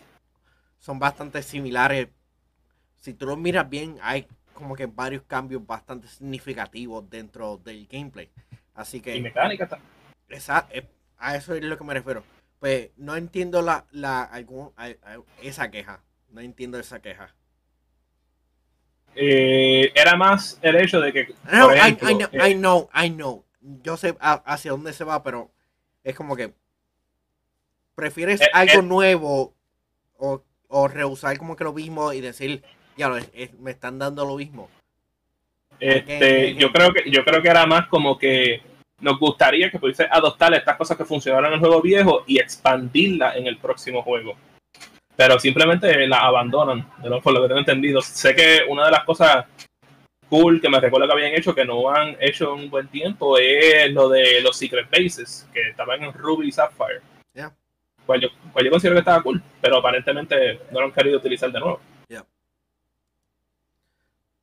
son 0.78 0.98
bastante 0.98 1.42
similares, 1.42 2.08
si 2.96 3.14
tú 3.14 3.26
los 3.26 3.38
miras 3.38 3.68
bien, 3.68 3.98
hay 4.02 4.26
como 4.54 4.74
que 4.74 4.86
varios 4.86 5.22
cambios 5.22 5.64
bastante 5.66 6.08
significativos 6.08 7.08
dentro 7.08 7.58
del 7.58 7.86
gameplay. 7.86 8.30
Así 8.74 9.00
que 9.00 9.16
Y 9.16 9.22
mecánica 9.22 9.68
también. 9.68 9.88
esa, 10.28 10.66
eh, 10.70 10.86
a 11.18 11.36
eso 11.36 11.54
es 11.54 11.62
lo 11.64 11.76
que 11.76 11.84
me 11.84 11.94
refiero. 11.94 12.24
Pues 12.58 12.90
no 12.96 13.14
entiendo 13.16 13.62
la, 13.62 13.86
la 13.92 14.22
algún, 14.22 14.72
a- 14.76 14.86
a- 14.86 15.20
esa 15.42 15.70
queja. 15.70 16.02
No 16.30 16.40
entiendo 16.40 16.78
esa 16.78 17.00
queja. 17.00 17.34
Eh, 19.14 19.90
era 19.94 20.16
más 20.16 20.58
el 20.62 20.76
hecho 20.76 21.00
de 21.00 21.12
que, 21.12 21.34
No, 21.52 21.66
por 21.66 21.76
I, 21.76 21.78
ejemplo, 21.80 22.10
I 22.10 22.14
know, 22.14 22.28
eh, 22.32 22.50
I 22.50 22.54
know, 22.54 22.90
I 22.94 23.10
know. 23.10 23.44
Yo 23.82 23.96
sé 23.96 24.16
hacia 24.20 24.70
dónde 24.70 24.92
se 24.92 25.04
va, 25.04 25.22
pero 25.22 25.50
es 26.04 26.14
como 26.14 26.36
que 26.36 26.52
prefieres 27.94 28.40
Eh, 28.40 28.46
algo 28.52 28.80
eh. 28.80 28.82
nuevo 28.82 29.54
o, 30.18 30.42
o 30.68 30.88
rehusar 30.88 31.36
como 31.38 31.56
que 31.56 31.64
lo 31.64 31.72
mismo 31.72 32.12
y 32.12 32.20
decir, 32.20 32.62
ya 32.96 33.08
lo, 33.08 33.16
es- 33.16 33.30
es- 33.34 33.52
me 33.58 33.72
están 33.72 33.98
dando 33.98 34.24
lo 34.24 34.36
mismo. 34.36 34.68
Este, 35.80 36.54
yo 36.54 36.72
creo 36.72 36.92
que 36.92 37.08
yo 37.10 37.24
creo 37.24 37.40
que 37.40 37.48
era 37.48 37.64
más 37.66 37.86
como 37.88 38.18
que 38.18 38.60
nos 39.00 39.18
gustaría 39.20 39.70
que 39.70 39.78
pudiese 39.78 40.08
adoptar 40.10 40.52
estas 40.54 40.76
cosas 40.76 40.96
que 40.96 41.04
funcionaron 41.04 41.46
en 41.46 41.52
el 41.54 41.60
juego 41.60 41.80
viejo 41.80 42.24
y 42.26 42.38
expandirlas 42.40 43.36
en 43.36 43.46
el 43.46 43.58
próximo 43.58 44.02
juego. 44.02 44.34
Pero 45.18 45.36
simplemente 45.40 46.06
la 46.06 46.18
abandonan, 46.18 46.88
de 47.02 47.08
lo, 47.08 47.20
por 47.20 47.32
lo 47.32 47.42
que 47.42 47.48
tengo 47.48 47.58
entendido. 47.58 48.00
Sé 48.00 48.36
que 48.36 48.60
una 48.68 48.84
de 48.84 48.92
las 48.92 49.02
cosas 49.02 49.46
cool 50.28 50.60
que 50.60 50.68
me 50.68 50.78
recuerdo 50.78 51.08
que 51.08 51.12
habían 51.12 51.34
hecho, 51.34 51.56
que 51.56 51.64
no 51.64 51.90
han 51.90 52.16
hecho 52.20 52.54
en 52.54 52.60
un 52.60 52.70
buen 52.70 52.86
tiempo, 52.86 53.36
es 53.36 53.92
lo 53.92 54.08
de 54.08 54.40
los 54.42 54.56
Secret 54.56 54.88
Bases, 54.88 55.48
que 55.52 55.70
estaban 55.70 56.04
en 56.04 56.12
Ruby 56.12 56.46
y 56.46 56.52
Sapphire. 56.52 57.00
Ya. 57.34 57.52
Cual, 58.06 58.20
yo, 58.20 58.28
considero 58.70 58.94
que 58.94 59.00
estaba 59.00 59.20
cool, 59.24 59.42
pero 59.60 59.78
aparentemente 59.78 60.60
no 60.70 60.78
lo 60.78 60.86
han 60.86 60.92
querido 60.92 61.18
utilizar 61.18 61.50
de 61.50 61.58
nuevo. 61.58 61.80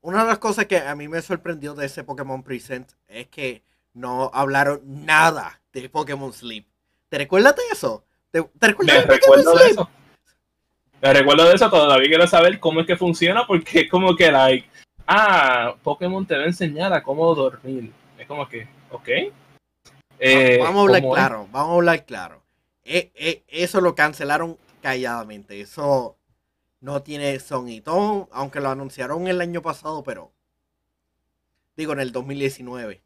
Una 0.01 0.23
de 0.23 0.28
las 0.28 0.39
cosas 0.39 0.65
que 0.65 0.78
a 0.78 0.93
mí 0.93 1.07
me 1.07 1.21
sorprendió 1.21 1.73
de 1.73 1.86
ese 1.86 2.03
Pokémon 2.03 2.43
Present 2.43 2.91
es 3.07 3.28
que 3.28 3.63
no 3.93 4.30
hablaron 4.34 4.82
nada 4.84 5.61
de 5.71 5.88
Pokémon 5.88 6.34
Sleep. 6.34 6.67
¿Te 7.07 7.17
recuerdas 7.17 7.55
de 7.55 7.63
eso? 7.71 8.03
¿Te, 8.30 8.43
te 8.43 8.67
recuerdas 8.67 9.07
Me 9.07 9.13
de 9.13 9.19
Pokémon 9.19 9.57
de 9.57 9.65
eso. 9.67 9.89
Me 11.06 11.14
recuerdo 11.14 11.47
de 11.47 11.53
eso, 11.53 11.70
todavía 11.70 12.08
quiero 12.08 12.26
saber 12.26 12.60
cómo 12.60 12.82
es 12.82 12.88
que 12.88 12.97
funciona, 12.97 13.45
porque 13.45 13.82
es 13.82 13.89
como 13.91 14.16
que, 14.16 14.32
like, 14.32 14.68
ah, 15.06 15.76
Pokémon 15.84 16.26
te 16.26 16.36
va 16.36 16.41
a 16.41 16.47
enseñar 16.47 16.91
a 16.93 17.03
cómo 17.03 17.36
dormir. 17.36 17.91
Es 18.18 18.26
como 18.26 18.49
que, 18.49 18.68
ok. 18.89 19.10
Eh, 20.18 20.58
vamos 20.60 20.80
a 20.80 20.82
hablar 20.82 21.01
claro, 21.03 21.47
vamos 21.51 21.70
a 21.70 21.76
hablar 21.76 22.06
claro. 22.06 22.41
Eh, 22.84 23.12
eh, 23.14 23.43
eso 23.49 23.82
lo 23.82 23.93
cancelaron 23.93 24.58
calladamente. 24.82 25.62
Eso 25.62 26.18
no 26.82 27.03
tiene 27.03 27.39
son 27.39 27.70
y 27.70 27.82
ton, 27.82 28.28
aunque 28.32 28.60
lo 28.60 28.70
anunciaron 28.72 29.28
el 29.28 29.41
año 29.41 29.62
pasado, 29.62 30.01
pero 30.01 30.32
digo 31.78 31.93
en 31.93 31.99
el 31.99 32.12
2019. 32.14 33.03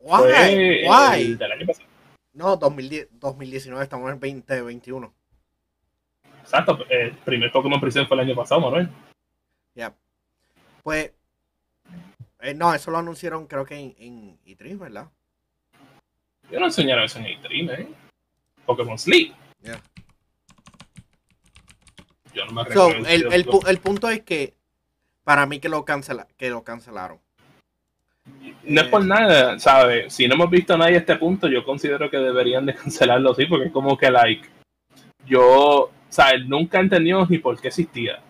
Why? 0.00 0.88
Why? 0.88 1.34
del 1.36 1.52
año 1.52 1.66
pasado. 1.68 1.88
No, 2.32 2.56
2010, 2.56 3.10
2019 3.12 3.84
estamos 3.84 4.12
en 4.12 4.18
2021. 4.18 5.17
Exacto, 6.48 6.78
el 6.88 7.12
primer 7.12 7.52
Pokémon 7.52 7.78
Present 7.78 8.08
fue 8.08 8.16
el 8.16 8.22
año 8.26 8.34
pasado, 8.34 8.62
Manuel. 8.62 8.88
Ya. 9.74 9.94
Pues 10.82 11.12
eh, 12.40 12.54
no, 12.54 12.72
eso 12.72 12.90
lo 12.90 12.96
anunciaron 12.96 13.46
creo 13.46 13.66
que 13.66 13.74
en, 13.76 13.94
en 13.98 14.38
E3, 14.46 14.78
¿verdad? 14.78 15.08
Yo 16.50 16.58
no 16.58 16.64
enseñaron 16.64 17.04
eso 17.04 17.18
en 17.18 17.26
E3, 17.26 17.78
¿eh? 17.80 17.88
Pokémon 18.64 18.98
Sleep. 18.98 19.34
Ya. 19.60 19.78
Yo 22.32 22.46
no 22.46 22.52
me 22.52 22.72
So, 22.72 22.88
el, 22.92 23.30
el, 23.30 23.46
pu- 23.46 23.68
el 23.68 23.78
punto 23.78 24.08
es 24.08 24.22
que 24.22 24.54
para 25.24 25.44
mí 25.44 25.60
que 25.60 25.68
lo 25.68 25.84
cancela, 25.84 26.26
que 26.38 26.48
lo 26.48 26.64
cancelaron. 26.64 27.18
No 28.64 28.80
es 28.80 28.88
por 28.88 29.04
nada, 29.04 29.58
¿sabes? 29.58 30.14
Si 30.14 30.26
no 30.26 30.34
hemos 30.34 30.48
visto 30.48 30.72
a 30.72 30.78
nadie 30.78 30.94
a 30.96 31.00
este 31.00 31.16
punto, 31.16 31.46
yo 31.46 31.62
considero 31.62 32.08
que 32.08 32.16
deberían 32.16 32.64
de 32.64 32.74
cancelarlo, 32.74 33.34
sí, 33.34 33.44
porque 33.44 33.66
es 33.66 33.72
como 33.72 33.98
que, 33.98 34.10
like, 34.10 34.48
yo, 35.26 35.90
¿sabes? 36.08 36.46
Nunca 36.46 36.78
he 36.78 36.82
entendido 36.82 37.26
ni 37.26 37.38
por 37.38 37.60
qué 37.60 37.68
existía. 37.68 38.22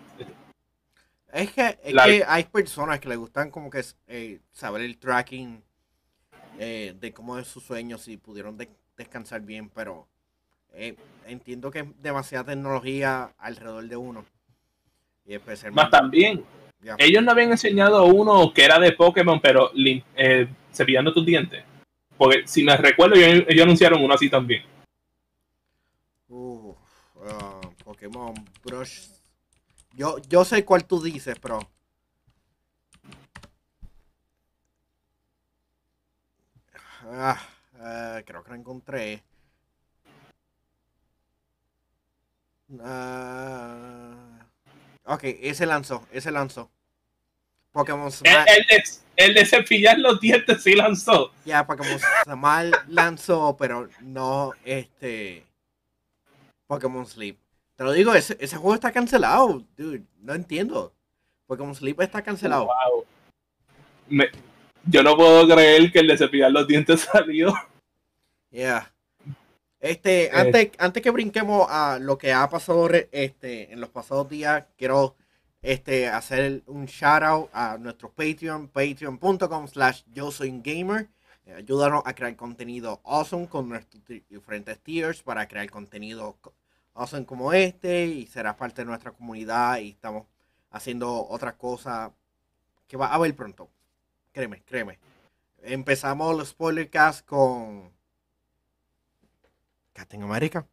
Es 1.31 1.51
que, 1.51 1.77
es 1.83 1.93
que 1.93 2.23
hay 2.27 2.43
personas 2.45 2.99
que 2.99 3.07
le 3.07 3.15
gustan 3.15 3.51
como 3.51 3.69
que 3.69 3.83
eh, 4.07 4.39
saber 4.51 4.81
el 4.81 4.97
tracking 4.97 5.61
eh, 6.57 6.95
de 6.99 7.13
cómo 7.13 7.37
es 7.37 7.47
su 7.47 7.59
sueño, 7.59 7.99
si 7.99 8.17
pudieron 8.17 8.57
de- 8.57 8.69
descansar 8.97 9.41
bien, 9.41 9.69
pero 9.69 10.07
eh, 10.73 10.95
entiendo 11.27 11.69
que 11.69 11.79
es 11.79 12.01
demasiada 12.01 12.45
tecnología 12.45 13.31
alrededor 13.37 13.87
de 13.87 13.95
uno. 13.95 14.25
Y 15.25 15.37
Más 15.71 15.91
también, 15.91 16.43
ellos 16.97 17.23
no 17.23 17.31
habían 17.31 17.51
enseñado 17.51 18.03
uno 18.05 18.51
que 18.51 18.65
era 18.65 18.79
de 18.79 18.93
Pokémon, 18.93 19.39
pero 19.39 19.71
cepillando 20.73 21.13
tus 21.13 21.23
dientes. 21.23 21.63
Porque 22.17 22.47
si 22.47 22.63
me 22.63 22.75
recuerdo, 22.75 23.15
ellos, 23.15 23.45
ellos 23.47 23.63
anunciaron 23.63 24.03
uno 24.03 24.15
así 24.15 24.27
también. 24.27 24.63
Uf, 26.27 26.75
ah, 27.23 27.58
Pokémon 27.99 28.33
Brush. 28.63 29.09
Yo, 29.93 30.19
yo 30.29 30.45
sé 30.45 30.63
cuál 30.63 30.85
tú 30.85 31.01
dices, 31.01 31.37
pero. 31.41 31.59
Ah, 37.11 37.41
ah, 37.79 38.21
creo 38.25 38.41
que 38.43 38.49
lo 38.51 38.55
encontré. 38.55 39.21
Ah, 42.81 44.39
ok, 45.03 45.21
ese 45.23 45.65
lanzó, 45.65 46.07
ese 46.11 46.31
lanzó. 46.31 46.69
Pokémon 47.71 48.11
Smile. 48.11 48.45
el 48.47 48.65
de, 48.67 48.83
el 49.17 49.33
de 49.33 49.45
cepillar 49.45 49.99
los 49.99 50.21
dientes 50.21 50.63
sí 50.63 50.73
lanzó. 50.73 51.33
Ya, 51.43 51.67
Pokémon 51.67 51.99
Smile 52.23 52.77
lanzó, 52.87 53.57
pero 53.57 53.89
no 54.01 54.53
este. 54.63 55.45
Pokémon 56.67 57.05
Sleep. 57.05 57.37
Te 57.79 57.85
lo 57.85 57.93
digo, 57.93 58.13
ese, 58.13 58.35
ese 58.41 58.57
juego 58.57 58.75
está 58.75 58.91
cancelado, 58.91 59.63
dude. 59.77 60.03
No 60.19 60.33
entiendo. 60.33 60.93
Pokémon 61.47 61.73
Sleep 61.73 62.01
está 62.01 62.21
cancelado. 62.21 62.65
Wow. 62.65 63.05
Me- 64.09 64.29
yo 64.83 65.01
no 65.01 65.15
puedo 65.15 65.47
creer 65.47 65.89
que 65.89 65.99
el 65.99 66.07
de 66.07 66.17
cepillar 66.17 66.51
los 66.51 66.67
dientes 66.67 66.99
salió. 67.13 67.53
Yeah. 68.51 68.91
Este, 69.79 70.29
antes, 70.33 70.71
antes 70.77 71.01
que 71.01 71.09
brinquemos 71.09 71.67
a 71.69 71.99
lo 72.01 72.17
que 72.17 72.33
ha 72.33 72.49
pasado 72.49 72.85
re- 72.89 73.07
este, 73.13 73.71
en 73.71 73.79
los 73.79 73.89
pasados 73.91 74.27
días, 74.27 74.65
quiero 74.77 75.15
este, 75.61 76.09
hacer 76.09 76.63
un 76.65 76.85
shout 76.85 77.23
out 77.23 77.49
a 77.53 77.77
nuestro 77.77 78.11
Patreon, 78.11 78.67
patreon.com 78.67 79.67
slash 79.69 80.01
yo 80.11 80.31
soy 80.31 80.49
un 80.49 80.61
gamer. 80.61 81.07
Eh, 81.45 81.53
ayúdanos 81.53 82.03
a 82.05 82.13
crear 82.13 82.35
contenido 82.35 82.99
awesome 83.05 83.47
con 83.47 83.69
nuestros 83.69 84.03
di- 84.05 84.21
diferentes 84.29 84.77
tiers 84.79 85.23
para 85.23 85.47
crear 85.47 85.69
contenido 85.69 86.35
co- 86.41 86.53
awesome 86.99 87.25
como 87.25 87.53
este 87.53 88.05
y 88.05 88.27
serás 88.27 88.55
parte 88.55 88.81
de 88.81 88.85
nuestra 88.85 89.11
comunidad 89.11 89.77
y 89.77 89.91
estamos 89.91 90.25
haciendo 90.71 91.27
otras 91.27 91.53
cosas 91.55 92.11
que 92.87 92.97
va 92.97 93.13
a 93.13 93.17
ver 93.17 93.33
pronto. 93.35 93.69
Créeme, 94.33 94.61
créeme. 94.63 94.99
Empezamos 95.63 96.35
los 96.37 96.49
spoilercast 96.49 97.25
con 97.25 97.91
Captain 99.93 100.23
America. 100.23 100.65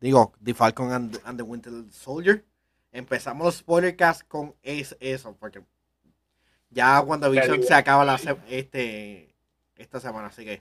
Digo, 0.00 0.32
The 0.42 0.54
Falcon 0.54 0.92
and, 0.92 1.20
and 1.24 1.38
the 1.38 1.42
Winter 1.42 1.72
Soldier. 1.90 2.44
Empezamos 2.92 3.44
los 3.46 3.56
spoilercast 3.56 4.22
con 4.28 4.54
es, 4.62 4.96
eso, 5.00 5.36
porque 5.38 5.62
ya 6.70 7.00
WandaVision 7.00 7.62
se 7.62 7.74
acaba 7.74 8.04
la 8.04 8.18
se- 8.18 8.36
este, 8.48 9.34
esta 9.76 10.00
semana, 10.00 10.28
así 10.28 10.44
que. 10.44 10.60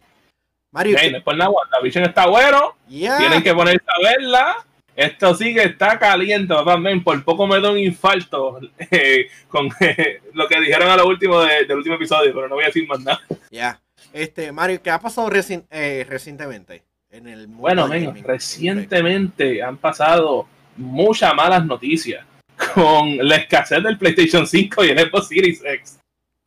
Mario, 0.72 0.98
Hey, 1.00 1.12
no 1.12 1.18
es 1.20 1.24
por 1.24 1.36
nada, 1.38 1.50
WandaVision 1.50 2.04
está 2.06 2.28
bueno. 2.28 2.76
yeah. 2.88 3.18
Tienen 3.18 3.42
que 3.44 3.54
ponerse 3.54 3.86
a 3.88 4.02
verla. 4.04 4.66
Esto 4.98 5.36
sí 5.36 5.54
que 5.54 5.62
está 5.64 6.00
caliente, 6.00 6.54
también. 6.66 7.04
Por 7.04 7.24
poco 7.24 7.46
me 7.46 7.62
da 7.62 7.70
un 7.72 7.78
infarto 7.78 8.60
eh, 8.92 9.28
con 9.48 9.70
eh, 9.80 10.22
lo 10.34 10.48
que 10.48 10.60
dijeron 10.60 10.90
a 10.90 10.98
lo 10.98 11.08
último 11.08 11.40
de- 11.42 11.66
del 11.66 11.78
último 11.78 11.96
episodio, 11.96 12.34
pero 12.34 12.50
no 12.50 12.56
voy 12.56 12.64
a 12.64 12.68
decir 12.68 12.88
más 12.88 13.00
nada. 13.02 13.22
Ya. 13.52 13.80
Este, 14.12 14.52
Mario, 14.52 14.82
¿qué 14.82 14.90
ha 14.90 15.00
pasado 15.00 15.30
recien- 15.30 15.66
eh, 15.70 16.04
recientemente? 16.10 16.84
En 17.12 17.28
el 17.28 17.48
mundo 17.48 17.62
Bueno, 17.62 17.88
men, 17.88 18.06
gaming? 18.06 18.24
recientemente 18.24 19.62
han 19.62 19.78
pasado 19.78 20.48
muchas 20.78 21.34
malas 21.36 21.64
noticias 21.66 22.26
con 22.74 23.18
la 23.18 23.36
escasez 23.36 23.84
del 23.84 23.98
PlayStation 24.00 24.46
5 24.48 24.84
y 24.84 24.90
el 24.90 25.00
Xbox 25.00 25.28
Series 25.28 25.64
X. 25.64 26.00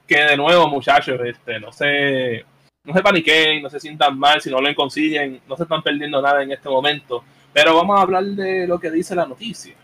Que 0.06 0.16
de 0.24 0.36
nuevo, 0.36 0.68
muchachos, 0.68 1.20
este, 1.24 1.60
no 1.60 1.70
se, 1.72 2.44
no 2.84 2.92
se 2.92 3.00
paniquen, 3.00 3.62
no 3.62 3.70
se 3.70 3.78
sientan 3.78 4.18
mal 4.18 4.40
si 4.40 4.50
no 4.50 4.60
lo 4.60 4.74
consiguen, 4.74 5.40
no 5.48 5.56
se 5.56 5.62
están 5.62 5.82
perdiendo 5.82 6.20
nada 6.20 6.42
en 6.42 6.50
este 6.50 6.68
momento. 6.68 7.24
Pero 7.52 7.76
vamos 7.76 7.98
a 7.98 8.02
hablar 8.02 8.24
de 8.24 8.66
lo 8.66 8.78
que 8.78 8.90
dice 8.90 9.14
la 9.14 9.26
noticia. 9.26 9.74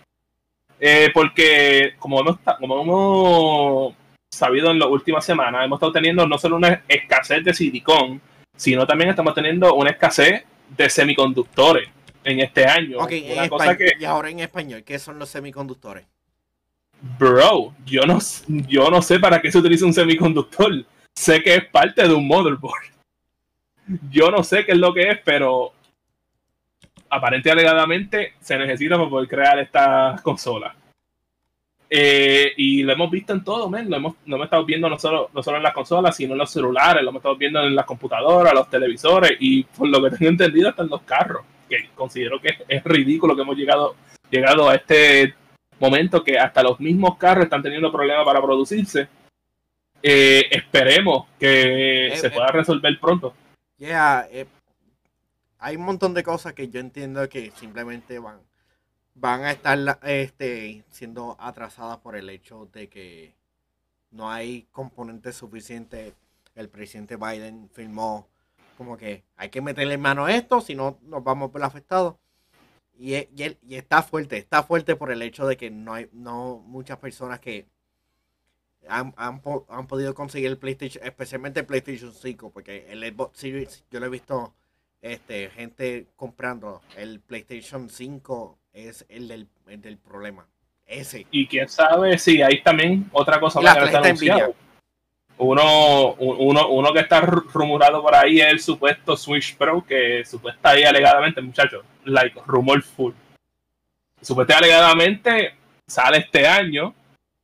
Eh, 0.78 1.10
porque 1.12 1.94
como 1.98 2.20
hemos, 2.20 2.38
como 2.60 2.82
hemos 2.82 3.94
sabido 4.30 4.70
en 4.70 4.78
las 4.78 4.88
últimas 4.88 5.24
semanas, 5.24 5.64
hemos 5.64 5.78
estado 5.78 5.92
teniendo 5.92 6.26
no 6.26 6.38
solo 6.38 6.56
una 6.56 6.82
escasez 6.86 7.42
de 7.44 7.54
silicón, 7.54 8.20
sino 8.54 8.86
también 8.86 9.10
estamos 9.10 9.34
teniendo 9.34 9.74
una 9.74 9.90
escasez 9.90 10.44
de 10.76 10.90
semiconductores 10.90 11.88
en 12.24 12.40
este 12.40 12.66
año. 12.66 12.98
Ok, 12.98 13.12
en 13.12 13.44
español, 13.44 13.78
y 13.98 14.04
ahora 14.04 14.30
en 14.30 14.40
español, 14.40 14.82
¿qué 14.84 14.98
son 14.98 15.18
los 15.18 15.28
semiconductores? 15.28 16.06
Bro, 17.18 17.74
yo 17.84 18.02
no, 18.02 18.18
yo 18.48 18.90
no 18.90 19.00
sé 19.02 19.20
para 19.20 19.40
qué 19.40 19.50
se 19.52 19.58
utiliza 19.58 19.86
un 19.86 19.94
semiconductor. 19.94 20.84
Sé 21.14 21.42
que 21.42 21.54
es 21.54 21.64
parte 21.66 22.06
de 22.06 22.12
un 22.12 22.26
motherboard. 22.26 22.84
Yo 24.10 24.32
no 24.32 24.42
sé 24.42 24.66
qué 24.66 24.72
es 24.72 24.78
lo 24.78 24.92
que 24.92 25.10
es, 25.10 25.18
pero 25.24 25.72
aparentemente 27.16 27.50
alegadamente 27.50 28.32
se 28.40 28.56
necesita 28.58 28.96
para 28.96 29.08
poder 29.10 29.28
crear 29.28 29.58
esta 29.58 30.16
consola. 30.22 30.74
Eh, 31.88 32.52
y 32.56 32.82
lo 32.82 32.92
hemos 32.92 33.10
visto 33.10 33.32
en 33.32 33.44
todo, 33.44 33.70
men. 33.70 33.88
Lo 33.88 33.96
hemos, 33.96 34.14
lo 34.26 34.36
hemos 34.36 34.46
estado 34.46 34.64
viendo 34.64 34.88
no 34.88 34.98
solo, 34.98 35.30
no 35.32 35.42
solo 35.42 35.58
en 35.58 35.62
las 35.62 35.72
consolas, 35.72 36.16
sino 36.16 36.32
en 36.32 36.38
los 36.38 36.50
celulares, 36.50 37.02
lo 37.02 37.10
hemos 37.10 37.20
estado 37.20 37.36
viendo 37.36 37.60
en 37.62 37.74
las 37.74 37.86
computadoras, 37.86 38.54
los 38.54 38.68
televisores 38.68 39.32
y 39.38 39.62
por 39.64 39.88
lo 39.88 40.02
que 40.02 40.16
tengo 40.16 40.30
entendido 40.30 40.68
hasta 40.68 40.82
en 40.82 40.88
los 40.88 41.02
carros. 41.02 41.44
Que 41.68 41.88
considero 41.94 42.40
que 42.40 42.50
es, 42.68 42.84
ridículo 42.84 43.34
que 43.34 43.42
hemos 43.42 43.56
llegado, 43.56 43.96
llegado 44.30 44.68
a 44.68 44.76
este 44.76 45.34
momento 45.80 46.22
que 46.22 46.38
hasta 46.38 46.62
los 46.62 46.78
mismos 46.80 47.16
carros 47.16 47.44
están 47.44 47.62
teniendo 47.62 47.92
problemas 47.92 48.24
para 48.24 48.42
producirse. 48.42 49.08
Eh, 50.02 50.46
esperemos 50.50 51.26
que 51.38 52.08
eh, 52.08 52.16
se 52.16 52.30
pueda 52.30 52.48
resolver 52.48 52.98
pronto. 53.00 53.34
Ya, 53.78 54.26
hay 55.58 55.76
un 55.76 55.84
montón 55.84 56.14
de 56.14 56.22
cosas 56.22 56.52
que 56.54 56.68
yo 56.68 56.80
entiendo 56.80 57.28
que 57.28 57.50
simplemente 57.52 58.18
van 58.18 58.40
van 59.16 59.44
a 59.44 59.52
estar 59.52 59.98
este, 60.02 60.84
siendo 60.90 61.36
atrasadas 61.40 61.98
por 61.98 62.16
el 62.16 62.30
hecho 62.30 62.68
de 62.72 62.88
que 62.88 63.34
no 64.10 64.30
hay 64.30 64.68
componentes 64.72 65.36
suficientes. 65.36 66.14
El 66.54 66.68
presidente 66.68 67.16
Biden 67.16 67.68
firmó 67.72 68.28
como 68.78 68.96
que 68.96 69.24
hay 69.36 69.50
que 69.50 69.60
meterle 69.60 69.98
mano 69.98 70.26
a 70.26 70.34
esto, 70.34 70.60
si 70.60 70.74
no 70.74 70.98
nos 71.02 71.24
vamos 71.24 71.52
ver 71.52 71.64
afectados. 71.64 72.16
Y, 72.98 73.14
y, 73.16 73.58
y, 73.62 73.76
está 73.76 74.02
fuerte, 74.02 74.38
está 74.38 74.62
fuerte 74.62 74.96
por 74.96 75.10
el 75.10 75.20
hecho 75.22 75.46
de 75.46 75.56
que 75.56 75.70
no 75.70 75.92
hay 75.94 76.08
no 76.12 76.62
muchas 76.66 76.98
personas 76.98 77.40
que 77.40 77.66
han, 78.88 79.12
han, 79.16 79.42
han 79.68 79.86
podido 79.86 80.14
conseguir 80.14 80.48
el 80.48 80.58
PlayStation, 80.58 81.04
especialmente 81.04 81.60
el 81.60 81.66
PlayStation 81.66 82.12
5, 82.12 82.50
porque 82.50 82.86
el 82.90 83.02
Xbox 83.02 83.38
Series 83.38 83.84
yo 83.90 84.00
lo 84.00 84.06
he 84.06 84.10
visto 84.10 84.54
este, 85.02 85.50
gente 85.50 86.06
comprando 86.16 86.82
el 86.96 87.20
PlayStation 87.20 87.88
5 87.88 88.58
es 88.72 89.06
el 89.08 89.28
del, 89.28 89.48
del 89.66 89.98
problema. 89.98 90.46
Ese. 90.86 91.26
Y 91.30 91.46
quién 91.46 91.68
sabe 91.68 92.18
si 92.18 92.42
hay 92.42 92.62
también 92.62 93.08
otra 93.12 93.40
cosa 93.40 93.60
más 93.60 93.76
que 93.76 93.84
está 93.84 93.98
anunciado. 93.98 94.54
Uno, 95.38 96.14
uno, 96.14 96.68
uno 96.70 96.92
que 96.94 97.00
está 97.00 97.20
rumorado 97.20 98.00
por 98.00 98.14
ahí 98.14 98.40
es 98.40 98.50
el 98.50 98.60
supuesto 98.60 99.16
Switch 99.16 99.56
Pro, 99.56 99.84
que 99.84 100.24
supuesta 100.24 100.70
ahí 100.70 100.84
alegadamente, 100.84 101.42
muchachos, 101.42 101.84
like 102.04 102.40
rumor 102.46 102.82
full. 102.82 103.12
Supuestamente 104.22 104.66
alegadamente 104.66 105.54
sale 105.86 106.18
este 106.18 106.46
año 106.46 106.94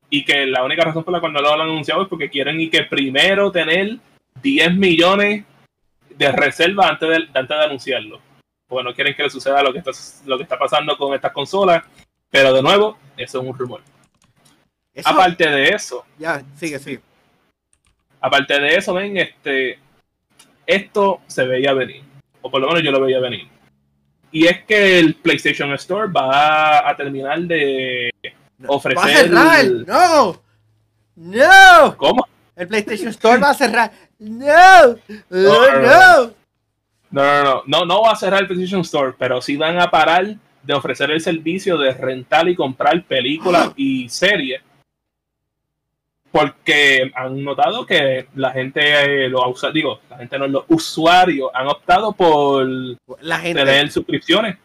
y 0.08 0.24
que 0.24 0.46
la 0.46 0.64
única 0.64 0.84
razón 0.84 1.04
por 1.04 1.12
la 1.12 1.20
cual 1.20 1.32
no 1.32 1.40
lo 1.40 1.52
han 1.52 1.60
anunciado 1.60 2.02
es 2.02 2.08
porque 2.08 2.30
quieren 2.30 2.60
y 2.60 2.70
que 2.70 2.84
primero 2.84 3.52
tener 3.52 3.98
10 4.42 4.74
millones 4.76 5.44
de 6.22 6.32
reserva 6.32 6.88
antes 6.88 7.08
de, 7.08 7.16
antes 7.38 7.48
de 7.48 7.64
anunciarlo. 7.64 8.20
Porque 8.66 8.84
no 8.84 8.94
quieren 8.94 9.14
que 9.14 9.22
le 9.24 9.30
suceda 9.30 9.62
lo 9.62 9.72
que, 9.72 9.78
está, 9.78 9.90
lo 10.24 10.36
que 10.36 10.44
está 10.44 10.58
pasando 10.58 10.96
con 10.96 11.14
estas 11.14 11.32
consolas. 11.32 11.82
Pero 12.30 12.52
de 12.52 12.62
nuevo, 12.62 12.98
eso 13.16 13.40
es 13.40 13.46
un 13.46 13.58
rumor. 13.58 13.82
Aparte 15.04 15.48
de 15.48 15.68
eso. 15.68 16.04
Ya, 16.18 16.42
sigue, 16.56 16.78
sigue. 16.78 17.00
Aparte 18.20 18.58
de 18.60 18.76
eso, 18.76 18.94
ven, 18.94 19.16
este. 19.16 19.78
Esto 20.66 21.20
se 21.26 21.44
veía 21.44 21.72
venir. 21.72 22.02
O 22.40 22.50
por 22.50 22.60
lo 22.60 22.68
menos 22.68 22.82
yo 22.82 22.90
lo 22.90 23.00
veía 23.00 23.18
venir. 23.20 23.48
Y 24.30 24.46
es 24.46 24.64
que 24.64 24.98
el 24.98 25.14
PlayStation 25.16 25.72
Store 25.74 26.10
va 26.10 26.88
a 26.88 26.96
terminar 26.96 27.40
de 27.40 28.10
ofrecer. 28.66 29.34
¡Va 29.34 29.52
a 29.52 29.56
cerrar! 29.58 29.64
¡No! 29.86 30.42
¡No! 31.16 31.96
¿Cómo? 31.96 32.26
El 32.56 32.68
PlayStation 32.68 33.08
Store 33.08 33.38
va 33.38 33.50
a 33.50 33.54
cerrar. 33.54 33.92
No, 34.22 34.96
no, 35.30 35.80
no. 35.80 36.34
No, 37.10 37.44
no, 37.44 37.62
no, 37.66 37.84
no, 37.84 38.02
va 38.02 38.12
a 38.12 38.16
cerrar 38.16 38.40
el 38.40 38.46
PlayStation 38.46 38.82
Store, 38.82 39.14
pero 39.18 39.42
sí 39.42 39.56
van 39.56 39.78
a 39.80 39.90
parar 39.90 40.36
de 40.62 40.74
ofrecer 40.74 41.10
el 41.10 41.20
servicio 41.20 41.76
de 41.76 41.92
rentar 41.92 42.48
y 42.48 42.54
comprar 42.54 43.02
películas 43.04 43.72
y 43.76 44.08
series. 44.08 44.62
Porque 46.30 47.10
han 47.14 47.42
notado 47.42 47.84
que 47.84 48.28
la 48.36 48.52
gente, 48.52 49.24
eh, 49.24 49.28
los 49.28 49.60
digo, 49.74 50.00
la 50.08 50.18
gente 50.18 50.38
no, 50.38 50.46
los 50.46 50.64
usuarios 50.68 51.50
han 51.52 51.66
optado 51.66 52.12
por 52.12 52.66
la 53.20 53.38
gente. 53.40 53.64
tener 53.64 53.90
suscripciones. 53.90 54.56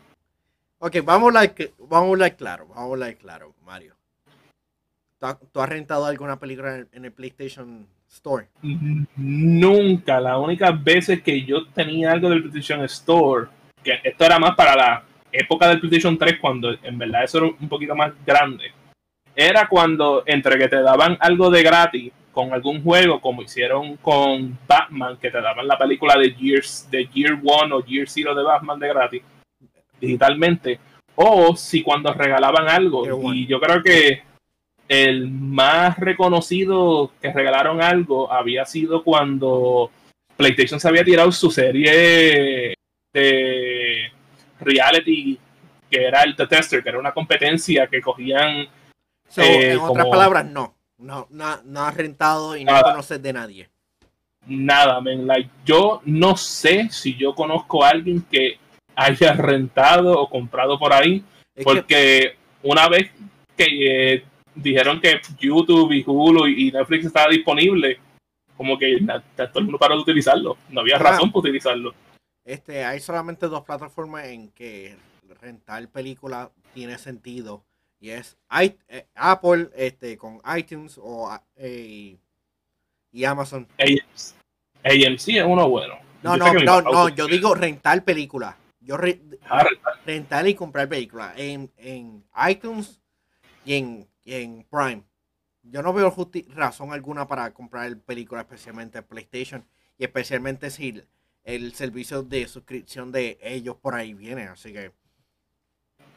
Ok, 0.77 0.97
vamos 1.03 1.35
a 1.35 1.51
vamos 1.79 2.09
a 2.09 2.11
hablar 2.11 2.35
claro, 2.37 2.67
vamos 2.67 2.83
a 2.83 2.93
hablar 2.93 3.17
claro, 3.17 3.55
Mario. 3.65 3.95
¿Tú 5.51 5.59
has 5.59 5.69
rentado 5.69 6.05
alguna 6.05 6.39
película 6.39 6.85
en 6.91 7.05
el 7.05 7.11
PlayStation 7.11 7.87
Store? 8.09 8.47
Nunca. 9.15 10.19
Las 10.19 10.37
únicas 10.37 10.83
veces 10.83 11.21
que 11.21 11.43
yo 11.43 11.65
tenía 11.67 12.11
algo 12.11 12.29
del 12.29 12.41
PlayStation 12.41 12.83
Store, 12.85 13.47
que 13.83 13.99
esto 14.03 14.25
era 14.25 14.39
más 14.39 14.55
para 14.55 14.75
la 14.75 15.03
época 15.31 15.67
del 15.67 15.79
PlayStation 15.79 16.17
3, 16.17 16.39
cuando 16.39 16.71
en 16.81 16.97
verdad 16.97 17.23
eso 17.23 17.37
era 17.39 17.47
un 17.47 17.69
poquito 17.69 17.95
más 17.95 18.13
grande, 18.25 18.71
era 19.35 19.67
cuando 19.67 20.23
entre 20.25 20.57
que 20.57 20.67
te 20.67 20.81
daban 20.81 21.17
algo 21.19 21.49
de 21.51 21.61
gratis 21.63 22.11
con 22.31 22.53
algún 22.53 22.83
juego, 22.83 23.19
como 23.19 23.41
hicieron 23.41 23.97
con 23.97 24.57
Batman, 24.67 25.17
que 25.17 25.31
te 25.31 25.41
daban 25.41 25.67
la 25.67 25.77
película 25.77 26.15
de 26.17 26.33
Years, 26.33 26.87
de 26.89 27.05
Year 27.07 27.33
One 27.43 27.73
o 27.73 27.83
Year 27.83 28.07
Zero 28.07 28.35
de 28.35 28.43
Batman 28.43 28.79
de 28.79 28.87
gratis, 28.87 29.21
digitalmente, 29.99 30.79
o 31.15 31.55
si 31.55 31.81
cuando 31.81 32.13
regalaban 32.13 32.69
algo. 32.69 33.33
Y 33.33 33.47
yo 33.47 33.59
creo 33.59 33.81
que 33.81 34.21
el 34.88 35.29
más 35.29 35.97
reconocido 35.97 37.11
que 37.21 37.33
regalaron 37.33 37.81
algo 37.81 38.31
había 38.31 38.65
sido 38.65 39.03
cuando 39.03 39.91
PlayStation 40.35 40.79
se 40.79 40.88
había 40.88 41.03
tirado 41.03 41.31
su 41.31 41.51
serie 41.51 42.73
de 43.13 44.11
reality 44.59 45.39
que 45.89 46.05
era 46.05 46.23
el 46.23 46.35
The 46.35 46.47
Tester, 46.47 46.83
que 46.83 46.89
era 46.89 46.99
una 46.99 47.13
competencia 47.13 47.88
que 47.88 48.01
cogían. 48.01 48.67
Eh, 49.38 49.71
en 49.71 49.79
otras 49.79 50.07
palabras, 50.07 50.45
no. 50.45 50.75
No, 50.97 51.27
no, 51.29 51.81
has 51.85 51.95
rentado 51.95 52.57
y 52.57 52.65
no 52.65 52.81
conoces 52.81 53.21
de 53.21 53.33
nadie. 53.33 53.69
Nada, 54.47 54.99
men. 55.01 55.27
yo 55.63 56.01
no 56.05 56.35
sé 56.38 56.89
si 56.89 57.15
yo 57.15 57.35
conozco 57.35 57.83
a 57.83 57.89
alguien 57.89 58.23
que 58.31 58.57
haya 58.95 59.33
rentado 59.33 60.19
o 60.19 60.29
comprado 60.29 60.79
por 60.79 60.93
ahí, 60.93 61.23
porque 61.63 62.35
una 62.63 62.88
vez 62.88 63.11
que 63.55 64.13
eh, 64.13 64.23
dijeron 64.57 64.99
que 64.99 65.21
YouTube 65.39 65.91
y 65.91 66.03
Hulu 66.05 66.47
y 66.47 66.71
Netflix 66.71 67.05
estaba 67.05 67.29
disponible, 67.29 67.99
como 68.55 68.77
que 68.77 68.97
todo 69.35 69.59
el 69.59 69.65
mundo 69.65 69.79
paró 69.79 69.95
de 69.95 70.01
utilizarlo. 70.01 70.57
No 70.69 70.81
había 70.81 70.97
razón 70.97 71.31
para 71.31 71.39
utilizarlo. 71.39 71.93
Este, 72.43 72.83
hay 72.85 72.99
solamente 72.99 73.47
dos 73.47 73.63
plataformas 73.63 74.25
en 74.27 74.49
que 74.51 74.95
rentar 75.41 75.87
películas 75.89 76.49
tiene 76.73 76.97
sentido. 76.97 77.63
Y 77.99 78.11
es 78.11 78.37
eh, 78.87 79.07
Apple 79.15 79.69
este, 79.75 80.17
con 80.17 80.39
iTunes 80.55 80.99
o 81.01 81.29
eh, 81.55 82.17
y 83.11 83.25
Amazon. 83.25 83.67
AMC 83.77 85.27
es 85.29 85.43
uno 85.45 85.69
bueno. 85.69 85.95
No, 86.23 86.37
no, 86.37 86.53
no, 86.53 86.81
no, 86.81 87.09
yo 87.09 87.27
digo 87.27 87.55
rentar 87.55 88.03
películas. 88.03 88.55
Yo 88.79 88.95
ah, 89.49 89.65
rentar. 90.05 90.47
y 90.47 90.53
comprar 90.53 90.87
películas 90.87 91.33
en, 91.37 91.71
en 91.77 92.23
iTunes 92.49 93.01
y 93.65 93.75
en 93.75 94.07
en 94.36 94.65
Prime. 94.69 95.03
Yo 95.63 95.82
no 95.82 95.93
veo 95.93 96.15
razón 96.55 96.93
alguna 96.93 97.28
para 97.28 97.53
comprar 97.53 97.88
el 97.88 97.97
película, 97.97 98.41
especialmente 98.41 99.01
PlayStation, 99.01 99.65
y 99.97 100.05
especialmente 100.05 100.69
si 100.69 101.03
el, 101.43 101.73
servicio 101.73 102.23
de 102.23 102.47
suscripción 102.47 103.11
de 103.11 103.38
ellos 103.41 103.75
por 103.75 103.95
ahí 103.95 104.13
viene. 104.13 104.43
Así 104.43 104.71
que 104.71 104.91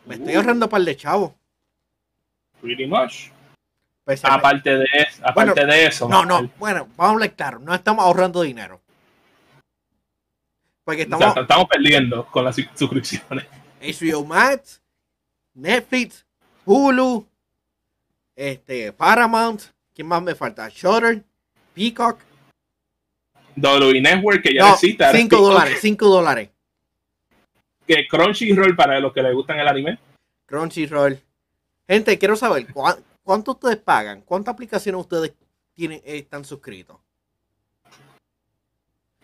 me 0.07 0.17
estoy 0.17 0.35
uh. 0.35 0.39
ahorrando 0.39 0.69
para 0.69 0.81
el 0.81 0.85
de 0.87 0.97
chavo. 0.97 1.35
Pretty 2.61 2.87
much. 2.87 3.31
Aparte 4.25 4.77
de, 4.77 4.87
eso, 4.93 5.23
aparte 5.25 5.65
de 5.65 5.87
eso. 5.87 6.09
No, 6.09 6.25
no, 6.25 6.51
bueno, 6.59 6.89
vamos 6.97 6.99
a 6.99 7.11
hablar 7.11 7.33
claro, 7.35 7.59
no 7.61 7.75
estamos 7.75 8.05
ahorrando 8.05 8.43
dinero. 8.43 8.81
Porque 10.85 11.03
estamos, 11.03 11.37
estamos 11.37 11.67
perdiendo 11.69 12.27
con 12.27 12.45
las 12.45 12.57
suscripciones. 12.75 13.47
HBO 13.81 14.25
Max, 14.25 14.83
Netflix, 15.55 16.27
Hulu, 16.65 17.30
este, 18.41 18.91
Paramount, 18.95 19.61
¿quién 19.95 20.07
más 20.07 20.23
me 20.23 20.35
falta? 20.35 20.71
Shutter, 20.71 21.23
Peacock. 21.75 22.21
W 23.55 24.01
Network, 24.01 24.43
que 24.43 24.55
ya 24.55 24.63
no, 24.63 24.73
existe. 24.73 25.05
5 25.13 25.37
dólares, 25.37 25.79
5 25.81 26.09
dólares. 26.09 26.49
Que 27.87 28.07
Crunchyroll 28.07 28.77
para 28.77 29.01
los 29.01 29.13
que 29.13 29.21
les 29.21 29.35
gustan 29.35 29.59
el 29.59 29.67
anime. 29.67 29.99
Crunchyroll. 30.47 31.19
Gente, 31.89 32.17
quiero 32.19 32.37
saber, 32.37 32.69
¿cuánto 33.25 33.51
ustedes 33.51 33.79
pagan? 33.79 34.23
¿Cuántas 34.23 34.55
aplicaciones 34.55 35.01
ustedes 35.01 35.35
tienen, 35.75 36.01
están 36.05 36.45
suscritos? 36.45 36.99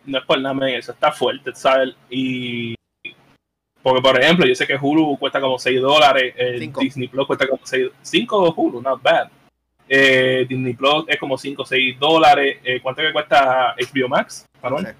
No 0.05 0.19
es 0.19 0.25
por 0.25 0.41
nada, 0.41 0.69
eso 0.71 0.91
está 0.91 1.13
fuerte, 1.13 1.55
¿sabes? 1.55 1.95
Y. 2.11 2.76
Porque, 3.87 4.03
por 4.03 4.21
ejemplo, 4.21 4.45
yo 4.45 4.55
sé 4.57 4.67
que 4.67 4.77
Hulu 4.77 5.17
cuesta 5.17 5.41
como 5.41 5.61
6 5.61 5.81
dólares, 5.81 6.35
Cinco. 6.59 6.81
Disney 6.81 7.07
Plus 7.07 7.25
cuesta 7.25 7.47
como 7.47 7.65
6 7.65 7.89
5 8.03 8.55
Hulu, 8.57 8.83
not 8.83 9.01
bad. 9.01 9.29
Eh, 9.89 10.45
Disney 10.49 10.75
Plus 10.75 11.05
es 11.07 11.17
como 11.21 11.39
5 11.39 11.63
o 11.63 11.65
6 11.65 11.97
dólares. 11.97 12.59
Eh, 12.65 12.81
¿Cuánto 12.83 13.03
que 13.03 13.13
cuesta 13.13 13.77
HBO 13.77 14.09
Max? 14.09 14.45
Manuel? 14.61 14.93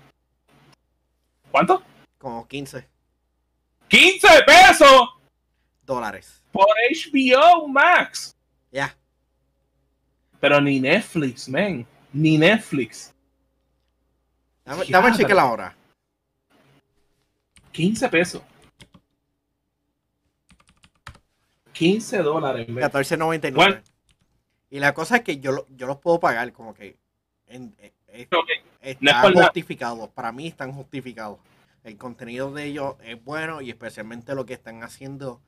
¿Cuánto? 1.51 1.83
como 2.17 2.47
15 2.47 2.87
¡15 3.91 4.45
pesos 4.47 5.09
dólares. 5.85 6.45
por 6.53 6.69
HBO 6.89 7.67
Max! 7.67 8.37
Ya. 8.71 8.97
Pero 10.39 10.61
ni 10.61 10.79
Netflix, 10.79 11.49
man. 11.49 11.85
Ni 12.13 12.39
Netflix. 12.39 13.13
Dame, 14.65 14.85
dame 14.89 15.13
cheque 15.17 15.35
la 15.35 15.47
hora. 15.47 15.77
15 17.73 18.09
pesos. 18.11 18.43
15 21.77 22.19
dólares, 22.23 22.69
man. 22.69 22.83
14.99. 22.83 23.55
Bueno. 23.55 23.81
Y 24.71 24.79
la 24.81 24.95
cosa 24.95 25.17
es 25.17 25.23
que 25.23 25.39
yo, 25.39 25.67
yo 25.71 25.87
los 25.87 25.99
puedo 25.99 26.19
pagar 26.21 26.53
como 26.53 26.75
que 26.75 26.97
en- 27.47 27.75
eh, 27.79 27.93
eh, 28.09 28.29
están 28.81 29.33
No 29.33 29.41
es 29.41 29.45
justificados. 29.47 30.09
Para 30.11 30.33
mí 30.33 30.47
están 30.49 30.73
justificados. 30.73 31.39
El 31.85 31.97
contenido 31.97 32.53
de 32.53 32.65
ellos 32.65 32.97
es 33.05 33.23
bueno 33.23 33.61
y 33.61 33.71
especialmente 33.71 34.35
lo 34.35 34.45
que 34.45 34.55
están 34.55 34.83
haciendo 34.83 35.41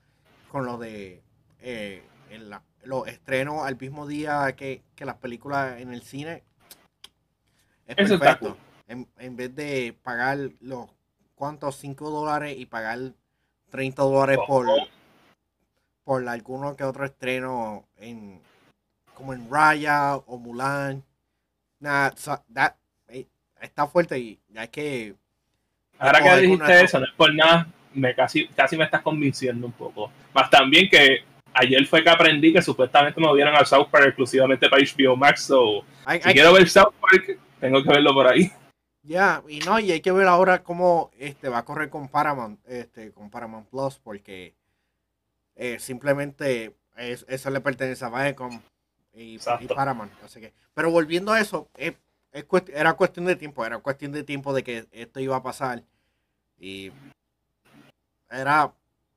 con 0.51 0.65
lo 0.67 0.79
de 0.79 1.23
eh, 1.61 2.03
en 2.31 2.49
la- 2.51 2.63
los 2.85 3.09
estrenos 3.09 3.67
al 3.67 3.77
mismo 3.79 4.07
día 4.07 4.55
que, 4.55 4.83
que 4.95 5.05
las 5.05 5.17
películas 5.17 5.81
en 5.81 5.93
el 5.93 6.03
cine. 6.03 6.45
Es 7.87 7.97
Eso 7.99 8.19
perfecto. 8.19 8.57
En, 8.87 9.09
en 9.19 9.35
vez 9.37 9.55
de 9.55 9.97
pagar 10.03 10.39
los 10.61 10.89
cuantos 11.35 11.77
5 11.77 12.11
dólares 12.11 12.57
y 12.57 12.67
pagar 12.67 12.99
30 13.71 14.03
dólares 14.03 14.39
por, 14.47 14.67
Oh. 14.69 14.77
Por 16.09 16.27
alguno 16.27 16.75
que 16.75 16.85
otro 16.85 17.05
estreno 17.05 17.85
en 17.99 18.41
como 19.13 19.35
en 19.35 19.47
Raya 19.51 20.17
o 20.17 20.39
Mulan. 20.39 21.05
Nada, 21.81 22.15
so- 22.17 22.43
that- 22.55 22.77
eh, 23.09 23.27
está 23.61 23.87
fuerte 23.87 24.19
y 24.19 24.41
hay 24.57 24.69
que 24.69 25.15
Ahora 25.99 26.23
que 26.23 26.41
dijiste 26.41 26.81
eso, 26.81 26.99
no 27.01 27.05
es 27.05 27.13
por 27.13 27.35
nada, 27.35 27.69
me 27.93 28.15
casi, 28.15 28.49
casi 28.49 28.79
me 28.79 28.85
estás 28.85 29.03
convenciendo 29.03 29.67
un 29.67 29.73
poco. 29.75 30.11
Más 30.33 30.49
también 30.49 30.89
que 30.89 31.25
ayer 31.53 31.85
fue 31.87 32.03
que 32.03 32.09
aprendí 32.09 32.55
que 32.55 32.63
supuestamente 32.63 33.21
me 33.21 33.35
vieron 33.35 33.55
a 33.55 33.67
South 33.67 33.89
Park 33.91 34.07
exclusivamente 34.07 34.71
para 34.71 34.81
HBO 34.83 35.15
Max, 35.15 35.43
so 35.43 35.85
hay, 36.07 36.23
si 36.23 36.29
hay- 36.29 36.35
quiero 36.35 36.55
ver 36.55 36.71
South 36.71 36.95
Park, 37.03 37.39
tengo 37.61 37.83
que 37.83 37.89
verlo 37.91 38.15
por 38.15 38.29
ahí. 38.29 38.51
ya, 39.03 39.43
y 39.47 39.59
no, 39.59 39.79
y 39.79 39.93
hay 39.93 40.01
que 40.01 40.13
ver 40.13 40.27
ahora 40.27 40.63
cómo 40.63 41.11
este 41.19 41.51
va 41.51 41.59
a 41.59 41.65
correr 41.67 41.91
con 41.91 42.09
Paramount, 42.09 42.61
este, 42.67 43.13
con 43.13 43.29
Paramount 43.29 43.69
Plus, 43.69 43.99
porque 43.99 44.55
eh, 45.59 45.79
simplemente 45.79 46.75
es- 46.97 47.27
eso 47.29 47.51
le 47.51 47.61
pertenece 47.61 48.05
a 48.05 48.09
Viacom 48.09 48.61
y, 49.13 49.35
y. 49.61 49.67
Paramount. 49.75 50.13
Así 50.25 50.41
que, 50.41 50.55
pero 50.73 50.91
volviendo 50.91 51.33
a 51.33 51.41
eso, 51.41 51.69
es- 51.77 51.95
es 52.33 52.47
cuest- 52.49 52.71
era 52.73 52.95
cuestión 52.95 53.27
de 53.27 53.37
tiempo, 53.37 53.67
era 53.67 53.79
cuestión 53.79 54.13
de 54.13 54.23
tiempo 54.25 54.55
de 54.55 54.63
que 54.65 54.87
esto 54.93 55.21
iba 55.21 55.37
a 55.37 55.43
pasar. 55.43 55.83
Y 56.61 56.91
era, 58.31 58.73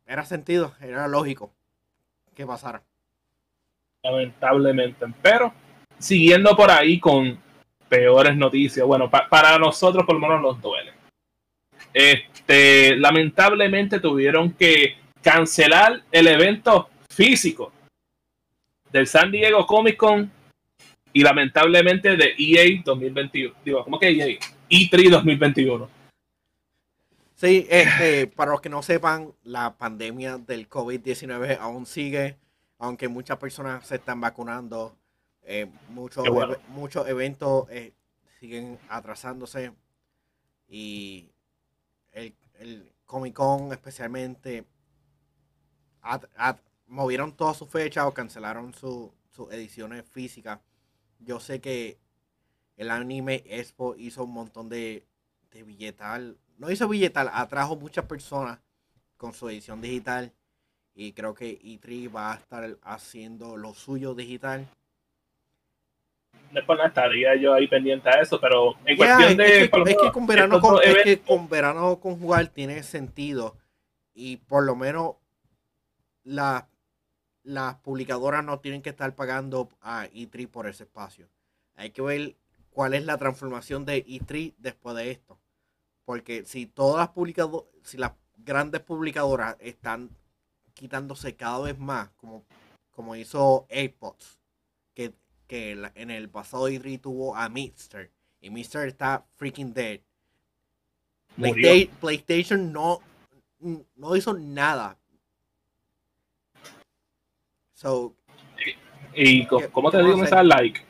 era 0.05 0.25
sentido, 0.25 0.73
era 0.81 1.07
lógico 1.07 1.51
que 2.35 2.45
pasara. 2.45 2.81
lamentablemente. 4.03 5.05
Pero 5.21 5.53
siguiendo 5.99 6.55
por 6.55 6.71
ahí 6.71 6.99
con 6.99 7.39
peores 7.87 8.35
noticias, 8.35 8.83
bueno, 8.85 9.09
pa- 9.11 9.27
para 9.29 9.59
nosotros 9.59 10.05
por 10.05 10.15
lo 10.15 10.21
menos 10.21 10.41
nos 10.41 10.61
duele. 10.61 10.91
Este, 11.93 12.95
lamentablemente 12.95 13.99
tuvieron 13.99 14.53
que 14.53 14.95
cancelar 15.21 16.03
el 16.11 16.27
evento 16.27 16.89
físico 17.09 17.71
del 18.91 19.07
San 19.07 19.31
Diego 19.31 19.65
Comic 19.65 19.97
Con 19.97 20.31
y 21.13 21.23
lamentablemente 21.23 22.15
de 22.15 22.33
EA 22.37 22.81
2021. 22.83 23.55
Digo, 23.63 23.83
¿cómo 23.83 23.99
que 23.99 24.09
EA? 24.09 24.37
E3 24.69 25.09
2021. 25.09 25.89
Sí, 27.35 27.67
este, 27.69 28.27
para 28.35 28.51
los 28.51 28.61
que 28.61 28.69
no 28.69 28.81
sepan, 28.81 29.33
la 29.43 29.77
pandemia 29.77 30.37
del 30.37 30.69
COVID-19 30.69 31.57
aún 31.59 31.85
sigue, 31.85 32.37
aunque 32.77 33.07
muchas 33.07 33.37
personas 33.37 33.85
se 33.85 33.95
están 33.95 34.21
vacunando, 34.21 34.95
eh, 35.43 35.67
muchos, 35.89 36.27
bueno. 36.29 36.55
muchos 36.69 37.07
eventos 37.07 37.69
eh, 37.69 37.93
siguen 38.39 38.79
atrasándose 38.89 39.71
y 40.69 41.29
el, 42.13 42.33
el 42.59 42.91
Comic 43.05 43.33
Con 43.33 43.73
especialmente 43.73 44.63
at- 46.01 46.25
at- 46.35 46.59
movieron 46.87 47.31
todas 47.31 47.57
sus 47.57 47.69
fechas 47.69 48.05
o 48.05 48.13
cancelaron 48.13 48.73
su- 48.73 49.13
sus 49.29 49.51
ediciones 49.53 50.03
físicas. 50.05 50.59
Yo 51.19 51.39
sé 51.39 51.61
que 51.61 51.97
el 52.77 52.89
Anime 52.91 53.43
Expo 53.45 53.95
hizo 53.95 54.23
un 54.23 54.33
montón 54.33 54.67
de, 54.69 55.05
de 55.51 55.63
billetal. 55.63 56.37
No 56.57 56.69
hizo 56.71 56.87
billetal, 56.87 57.29
atrajo 57.33 57.75
muchas 57.75 58.05
personas 58.05 58.59
con 59.17 59.33
su 59.33 59.47
edición 59.49 59.81
digital. 59.81 60.31
Y 60.93 61.13
creo 61.13 61.33
que 61.33 61.59
E3 61.61 62.13
va 62.13 62.33
a 62.33 62.35
estar 62.35 62.77
haciendo 62.83 63.55
lo 63.55 63.73
suyo 63.73 64.13
digital. 64.13 64.67
No 66.51 66.59
es 66.59 66.65
por 66.65 66.75
nada, 66.75 66.89
estaría 66.89 67.35
yo 67.37 67.53
ahí 67.53 67.67
pendiente 67.67 68.09
a 68.09 68.21
eso, 68.21 68.39
pero 68.41 68.73
en 68.85 68.97
Ya, 68.97 69.15
cuestión 69.15 69.31
es, 69.31 69.37
de. 69.37 69.69
que, 69.69 69.91
es 69.91 69.97
que 69.97 70.11
con 70.11 70.27
verano 70.27 70.59
con, 70.59 70.79
es 70.83 70.97
que 71.03 71.19
con 71.21 71.47
verano 71.47 71.97
con 72.01 72.19
jugar 72.19 72.47
tiene 72.47 72.83
sentido. 72.83 73.55
Y 74.13 74.37
por 74.37 74.65
lo 74.65 74.75
menos 74.75 75.15
las 76.23 76.65
las 77.43 77.75
publicadoras 77.77 78.43
no 78.43 78.59
tienen 78.59 78.83
que 78.83 78.91
estar 78.91 79.15
pagando 79.15 79.67
a 79.81 80.05
E3 80.07 80.47
por 80.47 80.67
ese 80.67 80.83
espacio. 80.83 81.27
Hay 81.75 81.89
que 81.89 82.01
ver 82.03 82.35
cuál 82.69 82.93
es 82.93 83.03
la 83.05 83.17
transformación 83.17 83.83
de 83.83 84.05
E3 84.05 84.53
después 84.59 84.95
de 84.95 85.09
esto. 85.09 85.39
Porque 86.05 86.45
si 86.45 86.67
todas 86.67 86.97
las 86.99 87.09
publicadoras, 87.09 87.67
si 87.83 87.97
las 87.97 88.11
grandes 88.37 88.81
publicadoras 88.81 89.55
están 89.59 90.09
quitándose 90.75 91.35
cada 91.35 91.59
vez 91.61 91.79
más, 91.79 92.09
como, 92.11 92.45
como 92.91 93.15
hizo 93.15 93.65
AirPods, 93.69 94.39
que, 94.93 95.13
que 95.47 95.75
la- 95.75 95.91
en 95.95 96.11
el 96.11 96.29
pasado 96.29 96.69
E3 96.69 97.01
tuvo 97.01 97.35
a 97.35 97.49
Mister, 97.49 98.11
y 98.39 98.51
Mister 98.51 98.87
está 98.87 99.25
freaking 99.35 99.73
dead. 99.73 100.01
Murió. 101.37 101.71
PlayStation 101.99 102.71
no, 102.71 102.99
no 103.95 104.15
hizo 104.15 104.33
nada. 104.35 104.97
So, 107.81 108.13
Y 109.15 109.45
co- 109.47 109.57
¿Qué- 109.57 109.67
como 109.69 109.89
te 109.89 109.97
digo, 109.97 110.09
vamos 110.11 110.21
me 110.21 110.27
a 110.27 110.29
sale 110.29 110.47
like. 110.49 110.81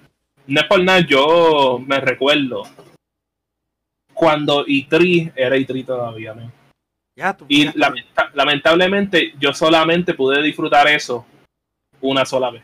No 0.45 0.59
es 0.59 0.67
por 0.67 0.83
nada, 0.83 0.99
yo 0.99 1.79
me 1.87 1.99
recuerdo 2.01 2.63
cuando 4.13 4.65
E3 4.65 5.31
era 5.35 5.55
E3 5.55 5.85
todavía, 5.85 6.33
man. 6.33 6.51
ya 7.15 7.35
tú. 7.35 7.45
Y 7.47 7.63
ya- 7.65 7.71
lamenta- 7.75 8.29
lamentablemente 8.33 9.33
yo 9.39 9.53
solamente 9.53 10.13
pude 10.13 10.41
disfrutar 10.43 10.87
eso 10.89 11.25
una 12.01 12.25
sola 12.25 12.51
vez. 12.51 12.63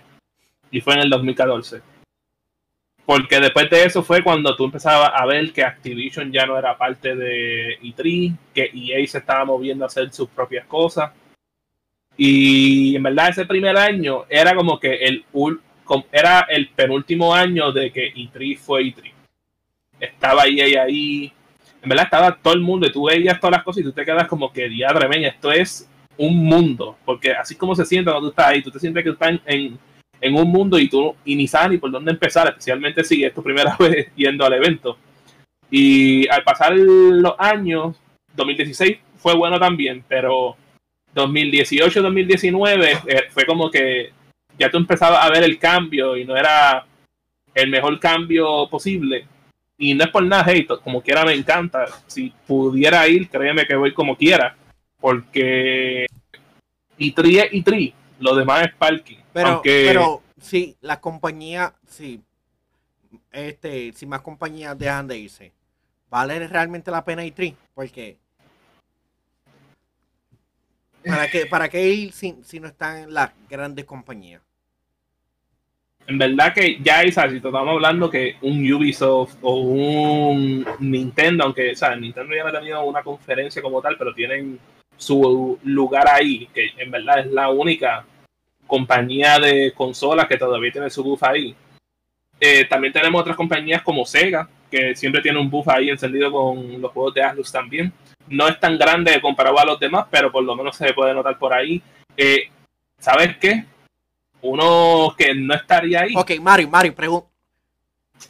Y 0.72 0.82
fue 0.82 0.94
en 0.96 1.00
el 1.00 1.10
2014. 1.10 1.82
Porque 3.06 3.40
después 3.40 3.70
de 3.70 3.86
eso 3.86 4.04
fue 4.04 4.22
cuando 4.22 4.54
tú 4.58 4.66
empezabas 4.66 5.12
a 5.16 5.26
ver 5.26 5.54
que 5.54 5.64
Activision 5.64 6.32
ya 6.34 6.46
no 6.46 6.58
era 6.58 6.78
parte 6.78 7.16
de 7.16 7.80
E3, 7.82 8.36
que 8.54 8.70
EA 8.74 9.08
se 9.08 9.20
estaba 9.20 9.46
moviendo 9.46 9.86
a 9.86 9.88
hacer 9.88 10.12
sus 10.12 10.28
propias 10.28 10.66
cosas. 10.66 11.12
Y 12.18 12.96
en 12.96 13.04
verdad 13.04 13.30
ese 13.30 13.46
primer 13.46 13.78
año 13.78 14.26
era 14.28 14.56
como 14.56 14.80
que 14.80 14.96
el 14.96 15.24
era 16.12 16.42
el 16.50 16.70
penúltimo 16.70 17.34
año 17.34 17.72
de 17.72 17.92
que 17.92 18.14
E3 18.14 18.58
fue 18.58 18.82
E3. 18.84 19.14
Estaba 20.00 20.48
EA 20.48 20.84
ahí, 20.84 21.32
en 21.82 21.90
verdad 21.90 22.06
estaba 22.06 22.36
todo 22.36 22.54
el 22.54 22.62
mundo 22.62 22.88
y 22.88 22.92
tú 22.92 23.06
veías 23.06 23.40
todas 23.40 23.58
las 23.58 23.64
cosas 23.64 23.82
y 23.82 23.84
tú 23.84 23.92
te 23.92 24.04
quedas 24.04 24.28
como 24.28 24.52
que 24.52 24.68
diadre, 24.68 25.08
men, 25.08 25.24
esto 25.24 25.52
es 25.52 25.90
un 26.18 26.36
mundo, 26.44 26.98
porque 27.06 27.32
así 27.32 27.56
como 27.56 27.76
se 27.76 27.86
siente 27.86 28.12
cuando 28.12 28.28
tú 28.28 28.32
estás 28.32 28.48
ahí, 28.48 28.62
tú 28.62 28.72
te 28.72 28.80
sientes 28.80 29.04
que 29.04 29.12
estás 29.12 29.40
en, 29.46 29.78
en 30.20 30.36
un 30.36 30.50
mundo 30.50 30.78
y 30.80 30.90
tú 30.90 31.16
y 31.24 31.36
ni 31.36 31.48
sabes 31.48 31.72
ni 31.72 31.78
por 31.78 31.92
dónde 31.92 32.12
empezar, 32.12 32.48
especialmente 32.48 33.04
si 33.04 33.24
es 33.24 33.34
tu 33.34 33.44
primera 33.44 33.76
vez 33.80 34.12
yendo 34.16 34.46
al 34.46 34.54
evento. 34.54 34.98
Y 35.70 36.28
al 36.30 36.44
pasar 36.44 36.76
los 36.76 37.34
años, 37.38 38.00
2016 38.36 38.98
fue 39.18 39.36
bueno 39.36 39.60
también, 39.60 40.04
pero 40.08 40.56
2018-2019 41.18 43.02
eh, 43.08 43.24
fue 43.30 43.46
como 43.46 43.70
que 43.72 44.12
ya 44.58 44.70
tú 44.70 44.78
empezabas 44.78 45.26
a 45.26 45.30
ver 45.30 45.44
el 45.44 45.58
cambio 45.60 46.16
y 46.16 46.26
no 46.26 46.36
era 46.36 46.86
el 47.54 47.70
mejor 47.70 48.00
cambio 48.00 48.68
posible. 48.70 49.28
Y 49.78 49.94
no 49.94 50.04
es 50.04 50.10
por 50.10 50.24
nada, 50.24 50.46
hey, 50.48 50.66
como 50.84 51.02
quiera 51.02 51.24
me 51.24 51.34
encanta. 51.34 51.86
Si 52.08 52.34
pudiera 52.48 53.08
ir, 53.08 53.30
créeme 53.30 53.66
que 53.66 53.76
voy 53.76 53.94
como 53.94 54.16
quiera. 54.16 54.56
Porque 55.00 56.08
E3 56.98 57.44
es 57.44 57.52
E3, 57.52 57.94
lo 58.20 58.36
demás 58.36 58.68
es 58.68 58.74
parking. 58.74 59.18
Pero, 59.34 59.48
Aunque 59.50 59.86
pero 59.88 60.24
sí, 60.42 60.76
la 60.82 61.00
compañía, 61.00 61.76
sí, 61.88 62.22
este, 63.32 63.94
si 63.94 64.08
más 64.08 64.22
compañías 64.22 64.78
dejan 64.78 65.08
de 65.08 65.20
irse, 65.20 65.52
¿vale 66.10 66.48
realmente 66.48 66.90
la 66.90 67.06
pena 67.06 67.24
E3? 67.24 67.56
Porque 67.76 68.18
¿para 71.08 71.28
qué, 71.30 71.46
para 71.46 71.70
qué 71.70 71.90
ir 71.90 72.12
si, 72.12 72.36
si 72.44 72.60
no 72.60 72.68
están 72.68 73.14
las 73.14 73.32
grandes 73.50 73.86
compañías? 73.86 74.42
En 76.08 76.18
verdad 76.18 76.54
que 76.54 76.80
ya 76.82 77.02
es 77.04 77.18
así, 77.18 77.36
estamos 77.36 77.68
hablando 77.68 78.10
que 78.10 78.38
un 78.42 78.72
Ubisoft 78.72 79.36
o 79.42 79.56
un 79.58 80.66
Nintendo, 80.80 81.44
aunque 81.44 81.74
o 81.74 81.96
Nintendo 81.98 82.34
ya 82.34 82.44
no 82.44 82.50
ha 82.50 82.60
tenido 82.60 82.84
una 82.86 83.04
conferencia 83.04 83.62
como 83.62 83.82
tal, 83.82 83.98
pero 83.98 84.14
tienen 84.14 84.58
su 84.96 85.60
lugar 85.64 86.08
ahí, 86.10 86.48
que 86.54 86.72
en 86.78 86.92
verdad 86.92 87.20
es 87.20 87.28
la 87.28 87.50
única 87.50 88.06
compañía 88.66 89.38
de 89.38 89.74
consolas 89.74 90.28
que 90.28 90.38
todavía 90.38 90.72
tiene 90.72 90.90
su 90.90 91.04
buff 91.04 91.24
ahí. 91.24 91.54
Eh, 92.40 92.66
también 92.66 92.94
tenemos 92.94 93.20
otras 93.20 93.36
compañías 93.36 93.82
como 93.82 94.06
Sega, 94.06 94.48
que 94.72 94.96
siempre 94.96 95.22
tiene 95.22 95.40
un 95.40 95.50
buff 95.50 95.68
ahí 95.68 95.90
encendido 95.90 96.32
con 96.32 96.82
los 96.82 96.92
juegos 96.92 97.14
de 97.16 97.24
Atlus 97.24 97.52
también. 97.52 97.92
No 98.30 98.48
es 98.48 98.60
tan 98.60 98.78
grande 98.78 99.20
comparado 99.22 99.60
a 99.60 99.66
los 99.66 99.80
demás, 99.80 100.06
pero 100.10 100.32
por 100.32 100.44
lo 100.44 100.56
menos 100.56 100.76
se 100.76 100.94
puede 100.94 101.14
notar 101.14 101.38
por 101.38 101.54
ahí. 101.54 101.82
Eh, 102.16 102.50
¿Sabes 103.00 103.38
qué? 103.38 103.66
uno 104.42 105.14
que 105.18 105.34
no 105.34 105.54
estaría 105.54 106.02
ahí. 106.02 106.14
Ok, 106.16 106.32
Mario, 106.42 106.70
Mario, 106.70 106.96
pregunta. 106.96 107.28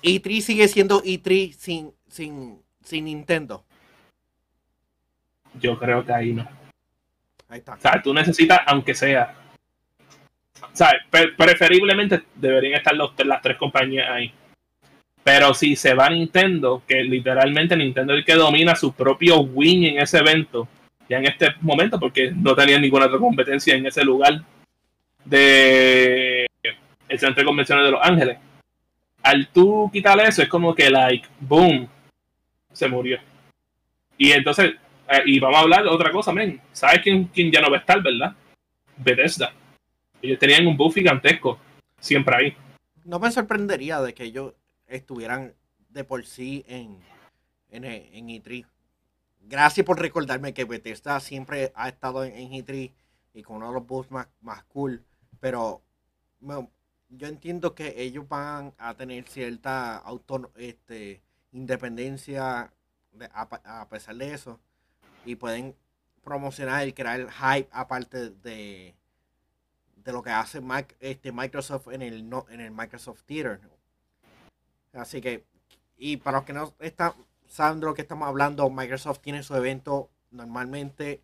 ¿E3 0.01 0.41
sigue 0.41 0.67
siendo 0.67 1.01
E3 1.01 1.53
sin, 1.53 1.93
sin, 2.07 2.61
sin 2.83 3.05
Nintendo? 3.05 3.63
Yo 5.59 5.77
creo 5.77 6.05
que 6.05 6.13
ahí 6.13 6.33
no. 6.33 6.47
Ahí 7.49 7.59
está. 7.59 7.75
O 7.75 7.79
sea, 7.79 8.01
tú 8.01 8.13
necesitas, 8.13 8.59
aunque 8.65 8.93
sea. 8.93 9.33
O 10.61 10.75
sea, 10.75 10.91
preferiblemente 11.09 12.23
deberían 12.35 12.75
estar 12.75 12.95
los, 12.95 13.13
las 13.25 13.41
tres 13.41 13.57
compañías 13.57 14.09
ahí. 14.09 14.33
Pero 15.27 15.53
si 15.53 15.75
se 15.75 15.93
va 15.93 16.09
Nintendo, 16.09 16.83
que 16.87 17.03
literalmente 17.03 17.75
Nintendo 17.75 18.13
es 18.13 18.19
el 18.19 18.25
que 18.25 18.35
domina 18.35 18.77
su 18.77 18.93
propio 18.93 19.41
win 19.41 19.83
en 19.83 19.99
ese 19.99 20.19
evento, 20.19 20.69
ya 21.09 21.17
en 21.17 21.25
este 21.25 21.53
momento, 21.59 21.99
porque 21.99 22.31
no 22.31 22.55
tenía 22.55 22.79
ninguna 22.79 23.07
otra 23.07 23.19
competencia 23.19 23.75
en 23.75 23.85
ese 23.85 24.05
lugar 24.05 24.41
de 25.25 26.47
el 27.09 27.19
centro 27.19 27.41
de 27.41 27.45
convenciones 27.45 27.83
de 27.83 27.91
Los 27.91 27.99
Ángeles. 28.01 28.37
Al 29.21 29.49
tú 29.49 29.89
quitarle 29.91 30.23
eso, 30.29 30.43
es 30.43 30.47
como 30.47 30.73
que, 30.73 30.89
like, 30.89 31.27
boom, 31.41 31.89
se 32.71 32.87
murió. 32.87 33.19
Y 34.17 34.31
entonces, 34.31 34.75
eh, 35.09 35.23
y 35.25 35.41
vamos 35.41 35.57
a 35.57 35.63
hablar 35.63 35.83
de 35.83 35.89
otra 35.89 36.09
cosa, 36.09 36.31
men. 36.31 36.61
¿Sabes 36.71 37.01
quién, 37.01 37.25
quién 37.25 37.51
ya 37.51 37.59
no 37.59 37.69
va 37.69 37.75
a 37.75 37.79
estar, 37.81 38.01
verdad? 38.01 38.33
Bethesda. 38.95 39.51
Ellos 40.21 40.39
tenían 40.39 40.65
un 40.65 40.77
buff 40.77 40.95
gigantesco, 40.95 41.59
siempre 41.99 42.33
ahí. 42.33 42.57
No 43.03 43.19
me 43.19 43.29
sorprendería 43.29 43.99
de 43.99 44.13
que 44.13 44.23
ellos 44.23 44.53
estuvieran 44.87 45.53
de 45.89 46.03
por 46.03 46.25
sí 46.25 46.65
en, 46.67 46.99
en, 47.69 47.85
en 47.85 48.27
E3. 48.27 48.65
Gracias 49.41 49.85
por 49.85 49.99
recordarme 49.99 50.53
que 50.53 50.65
Bethesda 50.65 51.19
siempre 51.19 51.71
ha 51.75 51.89
estado 51.89 52.23
en, 52.23 52.33
en 52.33 52.51
E3 52.51 52.91
y 53.33 53.43
con 53.43 53.57
uno 53.57 53.67
de 53.67 53.73
los 53.73 53.87
buffs 53.87 54.11
más, 54.11 54.27
más 54.41 54.63
cool 54.65 55.03
pero 55.39 55.83
yo 57.09 57.27
entiendo 57.27 57.75
que 57.75 58.01
ellos 58.01 58.27
van 58.27 58.73
a 58.77 58.95
tener 58.95 59.27
cierta 59.27 59.97
auto, 59.97 60.51
este, 60.55 61.21
independencia 61.51 62.71
a, 63.33 63.89
pesar 63.89 64.15
de 64.15 64.33
eso 64.33 64.59
y 65.25 65.35
pueden 65.35 65.75
promocionar 66.23 66.87
y 66.87 66.93
crear 66.93 67.29
hype 67.31 67.69
aparte 67.71 68.29
de, 68.29 68.95
de 69.95 70.11
lo 70.11 70.21
que 70.21 70.29
hace 70.29 70.61
este, 70.99 71.31
Microsoft 71.31 71.87
en 71.91 72.01
el, 72.01 72.29
no, 72.29 72.45
en 72.49 72.61
el 72.61 72.71
Microsoft 72.71 73.23
Theater. 73.23 73.59
Así 74.97 75.21
que, 75.21 75.45
y 75.97 76.17
para 76.17 76.39
los 76.39 76.45
que 76.45 76.53
no 76.53 76.73
están 76.79 77.13
saben 77.47 77.79
de 77.79 77.85
lo 77.85 77.93
que 77.93 78.01
estamos 78.01 78.27
hablando, 78.27 78.69
Microsoft 78.69 79.19
tiene 79.19 79.43
su 79.43 79.55
evento 79.55 80.09
normalmente 80.31 81.21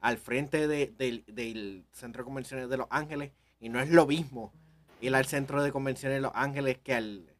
al 0.00 0.18
frente 0.18 0.68
del 0.68 1.86
centro 1.92 2.22
de 2.22 2.24
convenciones 2.24 2.68
de 2.68 2.76
Los 2.76 2.86
Ángeles 2.90 3.32
y 3.58 3.68
no 3.68 3.80
es 3.80 3.90
lo 3.90 4.06
mismo 4.06 4.52
ir 5.00 5.14
al 5.14 5.26
centro 5.26 5.62
de 5.62 5.72
convenciones 5.72 6.18
de 6.18 6.22
Los 6.22 6.32
Ángeles 6.34 6.78
que 6.78 6.94
al, 6.94 7.34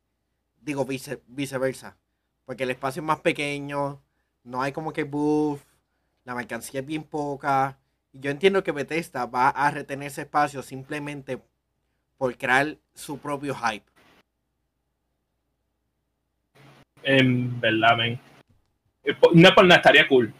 digo, 0.60 0.86
viceversa, 1.26 1.96
porque 2.44 2.64
el 2.64 2.70
espacio 2.70 3.00
es 3.00 3.06
más 3.06 3.20
pequeño, 3.20 4.02
no 4.44 4.62
hay 4.62 4.72
como 4.72 4.92
que 4.92 5.04
booth, 5.04 5.60
la 6.24 6.34
mercancía 6.34 6.80
es 6.80 6.86
bien 6.86 7.04
poca. 7.04 7.78
Y 8.12 8.20
yo 8.20 8.30
entiendo 8.30 8.64
que 8.64 8.72
Bethesda 8.72 9.26
va 9.26 9.50
a 9.50 9.70
retener 9.70 10.08
ese 10.08 10.22
espacio 10.22 10.62
simplemente 10.62 11.40
por 12.16 12.36
crear 12.36 12.78
su 12.94 13.18
propio 13.18 13.54
hype. 13.54 13.95
En 17.02 17.60
verdad, 17.60 17.96
men. 17.96 18.18
Eh, 19.04 19.14
no 19.34 19.54
por 19.54 19.64
nada 19.64 19.76
estaría 19.76 20.08
cool 20.08 20.32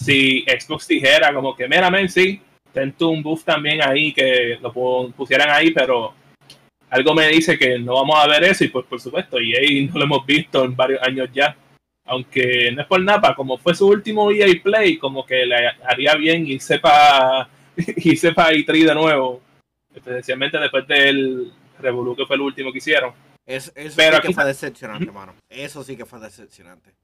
si 0.00 0.44
Xbox 0.48 0.88
dijera 0.88 1.32
como 1.32 1.54
que, 1.54 1.68
mira, 1.68 1.90
men, 1.90 2.08
sí, 2.08 2.40
ten 2.72 2.94
un 3.00 3.22
buff 3.22 3.44
también 3.44 3.80
ahí 3.82 4.12
que 4.12 4.58
lo 4.60 4.72
pusieran 5.12 5.50
ahí, 5.50 5.72
pero 5.72 6.14
algo 6.88 7.14
me 7.14 7.28
dice 7.28 7.58
que 7.58 7.78
no 7.78 7.94
vamos 7.94 8.16
a 8.18 8.26
ver 8.26 8.44
eso 8.44 8.64
y 8.64 8.68
pues 8.68 8.86
por 8.86 9.00
supuesto, 9.00 9.38
EA 9.38 9.86
no 9.86 9.98
lo 9.98 10.04
hemos 10.04 10.26
visto 10.26 10.64
en 10.64 10.74
varios 10.74 11.02
años 11.02 11.28
ya. 11.32 11.56
Aunque 12.06 12.72
no 12.72 12.82
es 12.82 12.88
por 12.88 13.00
nada, 13.00 13.34
como 13.36 13.58
fue 13.58 13.74
su 13.74 13.86
último 13.86 14.30
EA 14.32 14.48
Play, 14.62 14.96
como 14.96 15.24
que 15.24 15.46
le 15.46 15.54
haría 15.86 16.14
bien 16.14 16.46
y 16.46 16.58
sepa 16.58 17.48
y 17.76 18.16
sepa 18.16 18.50
E3 18.50 18.86
de 18.86 18.94
nuevo. 18.94 19.40
Especialmente 19.94 20.58
después 20.58 20.86
del 20.88 21.52
Revolu 21.78 22.16
que 22.16 22.26
fue 22.26 22.36
el 22.36 22.42
último 22.42 22.72
que 22.72 22.78
hicieron. 22.78 23.12
Eso 23.56 23.72
Pero 23.96 24.16
sí 24.16 24.22
que 24.28 24.34
fue 24.34 24.44
decepcionante, 24.44 25.04
hermano. 25.06 25.34
Eso 25.48 25.84
sí 25.84 25.96
que 25.96 26.06
fue 26.06 26.20
decepcionante 26.20 26.94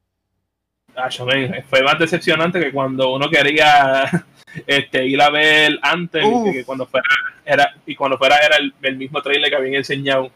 fue 1.69 1.83
más 1.83 1.99
decepcionante 1.99 2.61
que 2.61 2.73
cuando 2.73 3.15
uno 3.15 3.29
quería 3.29 4.05
este, 4.67 5.07
ir 5.07 5.21
a 5.21 5.31
ver 5.31 5.79
antes 5.83 6.25
y 6.25 6.53
que 6.53 6.65
cuando 6.65 6.87
fuera 6.87 7.07
era 7.45 7.75
y 7.85 7.95
cuando 7.95 8.19
fuera 8.19 8.39
era 8.39 8.57
el, 8.83 8.97
mismo 8.97 9.23
trailer 9.23 9.51
que 9.51 9.57
habían 9.57 9.75
enseñado. 9.75 10.31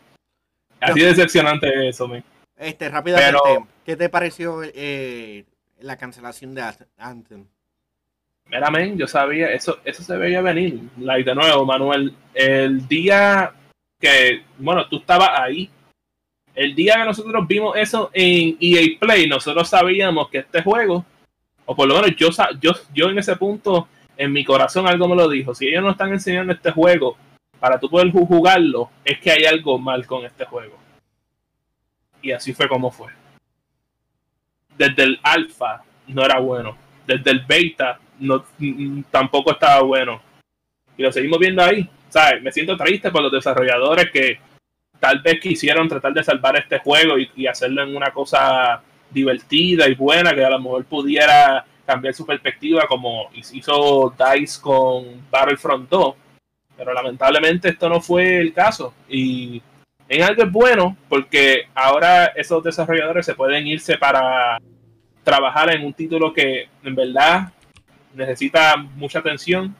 Así 0.80 1.00
decepcionante 1.00 1.88
eso, 1.88 2.08
men. 2.08 2.24
Este, 2.56 2.88
rápidamente, 2.88 3.38
¿qué 3.84 3.96
te 3.96 4.08
pareció 4.08 4.60
eh, 4.62 5.44
la 5.80 5.96
cancelación 5.96 6.54
de 6.54 6.62
Anthem? 6.98 7.46
Mira, 8.46 8.70
men, 8.70 8.98
yo 8.98 9.06
sabía, 9.06 9.50
eso, 9.52 9.78
eso 9.84 10.02
se 10.02 10.16
veía 10.16 10.42
venir. 10.42 10.80
Like, 10.98 11.28
de 11.28 11.34
nuevo, 11.34 11.64
Manuel, 11.64 12.14
el 12.34 12.86
día 12.86 13.52
que, 13.98 14.42
bueno, 14.58 14.88
tú 14.88 14.98
estabas 14.98 15.30
ahí 15.38 15.70
el 16.54 16.74
día 16.74 16.94
que 16.96 17.04
nosotros 17.04 17.46
vimos 17.46 17.76
eso 17.76 18.10
en 18.12 18.56
EA 18.60 18.98
Play, 18.98 19.28
nosotros 19.28 19.68
sabíamos 19.68 20.28
que 20.28 20.38
este 20.38 20.62
juego, 20.62 21.04
o 21.64 21.74
por 21.74 21.88
lo 21.88 21.94
menos 21.94 22.16
yo, 22.16 22.28
yo, 22.60 22.72
yo 22.92 23.10
en 23.10 23.18
ese 23.18 23.36
punto, 23.36 23.88
en 24.16 24.32
mi 24.32 24.44
corazón 24.44 24.86
algo 24.86 25.08
me 25.08 25.16
lo 25.16 25.28
dijo, 25.28 25.54
si 25.54 25.68
ellos 25.68 25.82
no 25.82 25.90
están 25.90 26.12
enseñando 26.12 26.52
este 26.52 26.70
juego 26.70 27.16
para 27.58 27.78
tú 27.78 27.88
poder 27.88 28.10
jugarlo, 28.10 28.90
es 29.04 29.18
que 29.20 29.30
hay 29.30 29.44
algo 29.44 29.78
mal 29.78 30.06
con 30.06 30.24
este 30.24 30.44
juego. 30.44 30.78
Y 32.22 32.32
así 32.32 32.52
fue 32.52 32.68
como 32.68 32.90
fue. 32.90 33.12
Desde 34.76 35.02
el 35.02 35.20
alfa 35.22 35.82
no 36.08 36.24
era 36.24 36.38
bueno. 36.38 36.76
Desde 37.06 37.30
el 37.30 37.40
beta 37.40 37.98
no, 38.18 38.44
tampoco 39.10 39.52
estaba 39.52 39.82
bueno. 39.82 40.20
Y 40.96 41.02
lo 41.02 41.12
seguimos 41.12 41.38
viendo 41.38 41.62
ahí. 41.62 41.88
¿Sabes? 42.08 42.42
Me 42.42 42.50
siento 42.50 42.76
triste 42.76 43.10
por 43.10 43.22
los 43.22 43.32
desarrolladores 43.32 44.10
que 44.10 44.40
tal 45.00 45.20
vez 45.20 45.40
quisieron 45.40 45.88
tratar 45.88 46.12
de 46.12 46.22
salvar 46.22 46.56
este 46.58 46.78
juego 46.78 47.14
y, 47.18 47.46
hacerlo 47.46 47.82
en 47.82 47.96
una 47.96 48.12
cosa 48.12 48.82
divertida 49.10 49.88
y 49.88 49.94
buena 49.94 50.34
que 50.34 50.44
a 50.44 50.50
lo 50.50 50.60
mejor 50.60 50.84
pudiera 50.84 51.64
cambiar 51.84 52.14
su 52.14 52.24
perspectiva 52.24 52.86
como 52.86 53.30
hizo 53.34 54.14
DICE 54.16 54.60
con 54.60 55.28
Battlefront 55.30 55.88
2. 55.88 56.14
Pero 56.76 56.92
lamentablemente 56.92 57.70
esto 57.70 57.88
no 57.88 58.00
fue 58.00 58.38
el 58.38 58.52
caso. 58.52 58.94
Y 59.08 59.60
en 60.08 60.22
algo 60.22 60.44
es 60.44 60.52
bueno 60.52 60.96
porque 61.08 61.66
ahora 61.74 62.26
esos 62.36 62.62
desarrolladores 62.62 63.26
se 63.26 63.34
pueden 63.34 63.66
irse 63.66 63.98
para 63.98 64.58
trabajar 65.24 65.74
en 65.74 65.84
un 65.84 65.92
título 65.92 66.32
que 66.32 66.68
en 66.84 66.94
verdad 66.94 67.52
necesita 68.14 68.76
mucha 68.76 69.18
atención 69.18 69.74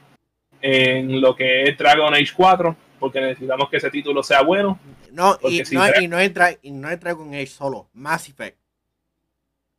en 0.61 1.21
lo 1.21 1.35
que 1.35 1.65
es 1.65 1.79
Dragon 1.79 2.13
Age 2.15 2.33
4 2.37 2.77
porque 3.01 3.21
necesitamos 3.21 3.69
que 3.69 3.79
ese 3.79 3.91
título 3.91 4.23
sea 4.23 4.43
bueno. 4.43 4.79
No, 5.11 5.39
y, 5.43 5.63
no, 5.73 6.21
entra, 6.21 6.57
y 6.63 6.71
no 6.71 6.91
entra 6.91 7.15
con 7.17 7.35
Age 7.35 7.47
solo, 7.47 7.89
Mass 7.95 8.29
Effect. 8.29 8.59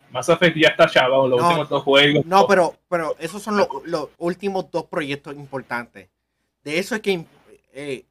Mass 0.09 0.27
Effect 0.27 0.57
ya 0.57 0.69
está 0.69 0.87
chavado, 0.87 1.27
los 1.27 1.41
últimos 1.41 1.69
dos 1.69 1.83
juegos. 1.83 2.25
No, 2.25 2.45
pero, 2.47 2.75
pero 2.89 3.15
esos 3.19 3.41
son 3.41 3.57
los, 3.57 4.09
últimos 4.17 4.69
dos 4.69 4.85
proyectos 4.85 5.35
importantes. 5.35 6.09
De 6.63 6.79
eso 6.79 6.95
es 6.95 7.01
que 7.01 7.25
eh, 7.73 8.05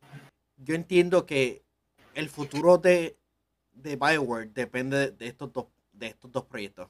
yo 0.56 0.74
entiendo 0.74 1.26
que 1.26 1.62
el 2.14 2.30
futuro 2.30 2.78
de, 2.78 3.16
de 3.72 3.96
Bioware 3.96 4.48
depende 4.52 5.10
de 5.10 5.26
estos 5.26 5.52
dos, 5.52 5.66
de 5.92 6.06
estos 6.08 6.32
dos 6.32 6.44
proyectos. 6.44 6.88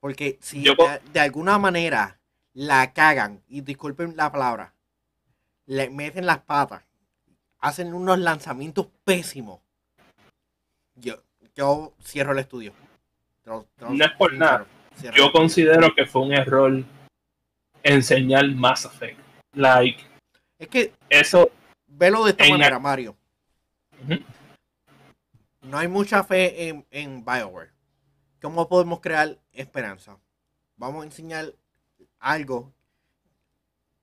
Porque 0.00 0.38
si 0.40 0.62
de, 0.62 1.20
alguna 1.20 1.58
manera 1.58 2.20
la 2.52 2.92
cagan, 2.92 3.42
y 3.48 3.62
disculpen 3.62 4.16
la 4.16 4.30
palabra, 4.30 4.74
le 5.66 5.90
meten 5.90 6.26
las 6.26 6.38
patas 6.38 6.84
hacen 7.60 7.94
unos 7.94 8.18
lanzamientos 8.18 8.86
pésimos. 9.04 9.60
Yo, 10.94 11.22
yo 11.54 11.94
cierro 12.02 12.32
el 12.32 12.38
estudio. 12.38 12.72
no 13.44 14.04
es 14.04 14.12
por 14.12 14.32
nada. 14.34 14.66
Yo 15.14 15.30
considero 15.30 15.94
que 15.94 16.06
fue 16.06 16.22
un 16.22 16.32
error 16.32 16.82
enseñar 17.82 18.48
Mass 18.48 18.84
Effect. 18.84 19.18
Like. 19.52 20.02
Es 20.58 20.68
que. 20.68 20.92
Eso. 21.08 21.50
Velo 21.86 22.24
de 22.24 22.30
esta 22.30 22.48
manera, 22.48 22.78
Mario. 22.78 23.16
No 25.62 25.78
hay 25.78 25.88
mucha 25.88 26.22
fe 26.24 26.68
en, 26.68 26.86
en 26.90 27.24
Bioware. 27.24 27.70
¿Cómo 28.40 28.68
podemos 28.68 29.00
crear 29.00 29.38
esperanza? 29.52 30.18
Vamos 30.76 31.02
a 31.02 31.06
enseñar 31.06 31.54
algo. 32.18 32.72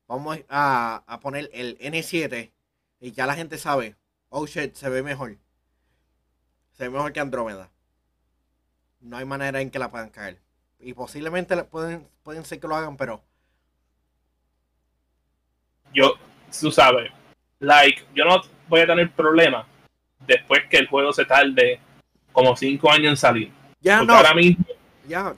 Vamos 0.08 0.40
a, 0.50 1.04
a 1.08 1.20
poner 1.20 1.50
el 1.54 1.78
N7 1.80 2.52
y 3.04 3.12
ya 3.12 3.28
la 3.28 3.36
gente 3.36 3.58
sabe. 3.58 3.98
Oh 4.30 4.48
shit, 4.48 4.76
se 4.76 4.88
ve 4.88 5.04
mejor. 5.04 5.36
Se 6.72 6.86
ve 6.86 6.90
mejor 6.90 7.12
que 7.12 7.20
Andrómeda. 7.20 7.70
No 9.02 9.18
hay 9.18 9.26
manera 9.26 9.60
en 9.60 9.70
que 9.70 9.78
la 9.78 9.92
puedan 9.92 10.10
caer. 10.10 10.40
Y 10.80 10.94
posiblemente 10.94 11.62
pueden, 11.66 12.08
pueden 12.24 12.46
ser 12.46 12.62
que 12.62 12.68
lo 12.68 12.78
hagan, 12.78 12.96
pero 12.96 13.22
yo, 15.94 16.14
tú 16.58 16.72
sabes, 16.72 17.12
like, 17.60 18.06
yo 18.16 18.24
no 18.24 18.42
voy 18.70 18.80
a 18.80 18.88
tener 18.88 19.12
problema 19.12 19.68
después 20.26 20.62
que 20.70 20.78
el 20.78 20.88
juego 20.88 21.12
se 21.12 21.26
tarde 21.26 21.82
como 22.32 22.56
cinco 22.56 22.90
años 22.90 23.10
en 23.10 23.18
salir. 23.18 23.52
Ya 23.82 24.02
no. 24.02 24.16
Ahora 24.16 24.34
mismo, 24.34 24.66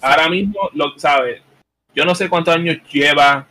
ahora 0.02 0.30
mismo, 0.30 0.70
lo 0.74 0.98
sabes, 1.00 1.42
yo 1.96 2.06
no 2.06 2.14
sé 2.14 2.30
cuántos 2.30 2.56
años 2.56 2.78
lleva 2.92 3.48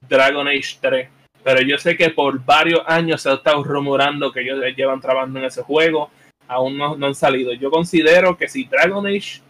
Dragon 0.00 0.46
Age 0.46 0.78
3, 0.80 1.08
pero 1.42 1.60
yo 1.60 1.78
sé 1.78 1.96
que 1.96 2.10
por 2.10 2.44
varios 2.44 2.80
años 2.86 3.22
se 3.22 3.30
ha 3.30 3.34
estado 3.34 3.62
rumorando 3.64 4.32
que 4.32 4.40
ellos 4.40 4.58
llevan 4.76 5.00
trabajando 5.00 5.38
en 5.38 5.46
ese 5.46 5.62
juego, 5.62 6.10
aún 6.48 6.76
no, 6.76 6.94
han 6.94 7.14
salido. 7.14 7.52
Yo 7.52 7.70
considero 7.70 8.36
que 8.36 8.48
si 8.48 8.64
Dragon 8.64 9.06
Age 9.06 9.40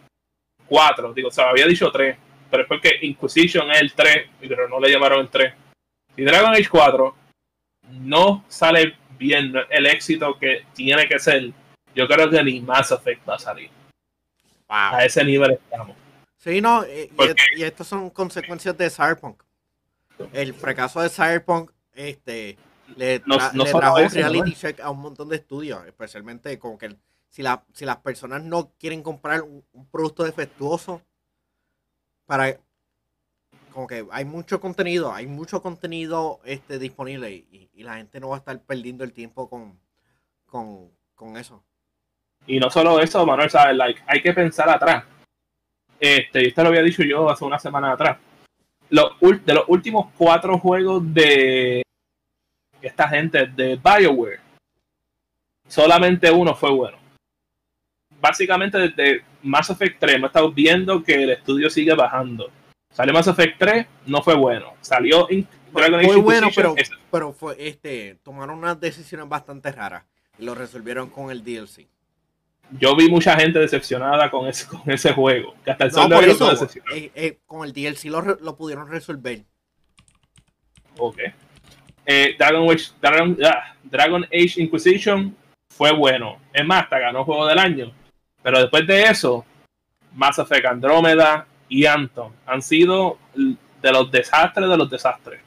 4, 0.67 1.13
digo, 1.13 1.27
o 1.27 1.31
sea, 1.31 1.49
había 1.49 1.67
dicho 1.67 1.91
3, 1.91 2.17
pero 2.49 2.63
es 2.63 2.69
porque 2.69 2.99
Inquisition 3.01 3.69
es 3.71 3.81
el 3.81 3.93
3, 3.93 4.29
pero 4.39 4.67
no 4.67 4.79
le 4.79 4.91
llamaron 4.91 5.21
el 5.21 5.29
3 5.29 5.53
si 6.15 6.23
Dragon 6.23 6.51
Age 6.51 6.69
4 6.69 7.15
no 7.89 8.45
sale 8.47 8.95
bien 9.17 9.53
el 9.69 9.85
éxito 9.87 10.37
que 10.37 10.65
tiene 10.73 11.07
que 11.07 11.19
ser, 11.19 11.51
yo 11.95 12.07
creo 12.07 12.29
que 12.29 12.43
ni 12.43 12.61
Mass 12.61 12.91
Effect 12.91 13.27
va 13.27 13.35
a 13.35 13.39
salir. 13.39 13.69
A 14.67 15.05
ese 15.05 15.23
nivel 15.23 15.51
estamos. 15.51 15.95
Sí, 16.37 16.59
no, 16.59 16.83
y, 16.85 17.11
y, 17.57 17.63
estas 17.63 17.87
son 17.87 18.09
consecuencias 18.09 18.77
de 18.77 18.89
Cyberpunk. 18.89 19.41
El 20.33 20.53
fracaso 20.53 21.01
de 21.01 21.09
Cyberpunk 21.09 21.71
este, 21.93 22.57
le, 22.95 23.19
trajo 23.19 23.99
un 23.99 24.09
reality 24.09 24.53
check 24.53 24.79
a 24.79 24.89
un 24.89 24.99
montón 24.99 25.29
de 25.29 25.37
estudios, 25.37 25.85
especialmente 25.85 26.57
como 26.59 26.77
que 26.77 26.95
si, 27.29 27.41
la, 27.41 27.63
si 27.73 27.85
las 27.85 27.97
personas 27.97 28.43
no 28.43 28.71
quieren 28.79 29.01
comprar 29.01 29.41
un 29.41 29.87
producto 29.91 30.23
defectuoso 30.23 31.01
para, 32.25 32.57
como 33.73 33.87
que 33.87 34.05
hay 34.11 34.23
mucho 34.23 34.61
contenido, 34.61 35.13
hay 35.13 35.27
mucho 35.27 35.61
contenido 35.61 36.39
este, 36.45 36.79
disponible 36.79 37.31
y, 37.31 37.69
la 37.83 37.97
gente 37.97 38.21
no 38.21 38.29
va 38.29 38.35
a 38.35 38.39
estar 38.39 38.57
perdiendo 38.61 39.03
el 39.03 39.11
tiempo 39.11 39.49
con, 39.49 39.77
con, 40.45 41.35
eso. 41.35 41.61
Y 42.47 42.57
no 42.57 42.69
solo 42.69 43.01
eso, 43.01 43.25
Manuel, 43.25 43.49
¿sabes? 43.49 43.75
Like, 43.75 44.01
hay 44.07 44.21
que 44.21 44.31
pensar 44.31 44.69
atrás. 44.69 45.03
Este, 45.99 46.47
esto 46.47 46.63
lo 46.63 46.69
había 46.69 46.81
dicho 46.81 47.03
yo 47.03 47.29
hace 47.29 47.43
una 47.43 47.59
semana 47.59 47.91
atrás. 47.91 48.19
de 48.89 49.53
los 49.53 49.65
últimos 49.67 50.11
cuatro 50.17 50.57
juegos 50.59 51.13
de 51.13 51.82
esta 52.87 53.07
gente 53.07 53.47
de 53.47 53.75
BioWare, 53.75 54.39
solamente 55.67 56.29
uno 56.31 56.55
fue 56.55 56.71
bueno. 56.71 56.97
Básicamente 58.19 58.77
desde 58.77 59.23
Mass 59.41 59.69
Effect 59.69 59.99
3 59.99 60.15
hemos 60.15 60.29
estado 60.29 60.51
viendo 60.51 61.03
que 61.03 61.23
el 61.23 61.31
estudio 61.31 61.69
sigue 61.69 61.93
bajando 61.93 62.49
Salió 62.93 63.11
Mass 63.11 63.27
Effect 63.27 63.57
3, 63.57 63.87
no 64.05 64.21
fue 64.21 64.35
bueno. 64.35 64.73
Salió 64.81 65.27
Dragon 65.73 65.99
Age 65.99 66.15
bueno, 66.17 66.49
pero, 66.55 66.75
pero 67.09 67.33
fue, 67.33 67.55
este, 67.57 68.19
tomaron 68.21 68.59
unas 68.59 68.79
decisiones 68.79 69.27
bastante 69.27 69.71
raras 69.71 70.03
y 70.37 70.45
lo 70.45 70.53
resolvieron 70.53 71.09
con 71.09 71.31
el 71.31 71.43
DLC. 71.43 71.87
Yo 72.79 72.95
vi 72.95 73.09
mucha 73.09 73.35
gente 73.35 73.57
decepcionada 73.57 74.29
con 74.29 74.47
ese, 74.47 74.67
con 74.67 74.81
ese 74.85 75.11
juego. 75.11 75.55
Que 75.65 75.71
hasta 75.71 75.85
el 75.85 75.91
de 75.91 76.31
eso, 76.31 76.69
eh, 76.93 77.11
eh, 77.15 77.39
con 77.47 77.65
el 77.65 77.73
DLC 77.73 78.05
lo, 78.05 78.21
lo, 78.21 78.55
pudieron 78.55 78.87
resolver. 78.87 79.43
Ok. 80.97 81.19
Eh, 82.05 82.35
Dragon, 82.37 82.69
Age, 82.69 82.91
Dragon, 83.01 83.37
ah, 83.45 83.75
Dragon 83.83 84.23
Age 84.25 84.61
Inquisition 84.61 85.35
fue 85.69 85.91
bueno. 85.91 86.37
Es 86.51 86.65
más, 86.65 86.83
hasta 86.83 86.99
ganó 86.99 87.23
juego 87.23 87.47
del 87.47 87.59
año. 87.59 87.91
Pero 88.41 88.59
después 88.59 88.85
de 88.85 89.03
eso, 89.03 89.45
Mass 90.13 90.39
Effect 90.39 90.65
Andrómeda, 90.65 91.47
y 91.69 91.85
Anthem 91.85 92.31
han 92.45 92.61
sido 92.61 93.17
de 93.35 93.91
los 93.91 94.11
desastres 94.11 94.69
de 94.69 94.77
los 94.77 94.89
desastres. 94.89 95.41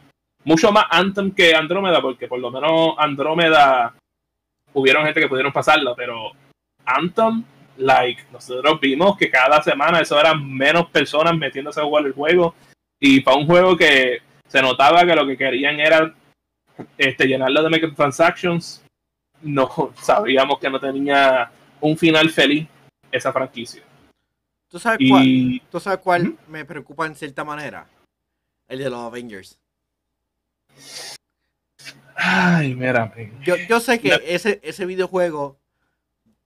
Mucho 0.44 0.72
más 0.72 0.86
Anthem 0.90 1.30
que 1.30 1.54
Andrómeda, 1.54 2.00
porque 2.00 2.26
por 2.26 2.38
lo 2.38 2.50
menos 2.50 2.94
Andrómeda 2.98 3.94
hubieron 4.72 5.04
gente 5.04 5.20
que 5.20 5.28
pudieron 5.28 5.52
pasarla, 5.52 5.94
pero 5.94 6.32
Anthem, 6.84 7.44
like, 7.78 8.24
nosotros 8.32 8.80
vimos 8.80 9.16
que 9.16 9.30
cada 9.30 9.62
semana 9.62 10.00
eso 10.00 10.18
eran 10.18 10.46
menos 10.52 10.90
personas 10.90 11.36
metiéndose 11.36 11.80
a 11.80 11.84
jugar 11.84 12.06
el 12.06 12.12
juego. 12.12 12.54
Y 12.98 13.20
para 13.20 13.36
un 13.36 13.46
juego 13.46 13.76
que 13.76 14.18
se 14.48 14.62
notaba 14.62 15.04
que 15.04 15.14
lo 15.14 15.26
que 15.26 15.36
querían 15.36 15.78
era 15.78 16.12
este, 16.98 17.26
llenarlo 17.26 17.62
de 17.62 17.70
microtransactions, 17.70 18.82
no 19.42 19.92
sabíamos 20.02 20.58
que 20.58 20.70
no 20.70 20.80
tenía 20.80 21.50
un 21.80 21.96
final 21.96 22.30
feliz 22.30 22.68
esa 23.10 23.32
franquicia. 23.32 23.82
¿Tú 24.68 24.78
sabes 24.78 24.98
cuál, 25.08 25.62
¿tú 25.70 25.80
sabes 25.80 26.00
cuál 26.00 26.36
me 26.48 26.64
preocupa 26.64 27.06
en 27.06 27.14
cierta 27.14 27.44
manera? 27.44 27.86
El 28.68 28.80
de 28.80 28.90
los 28.90 28.98
Avengers. 28.98 29.58
Ay, 32.16 32.74
mira. 32.74 33.12
Yo, 33.42 33.56
yo 33.68 33.78
sé 33.78 34.00
que 34.00 34.20
ese, 34.26 34.60
ese 34.64 34.86
videojuego 34.86 35.58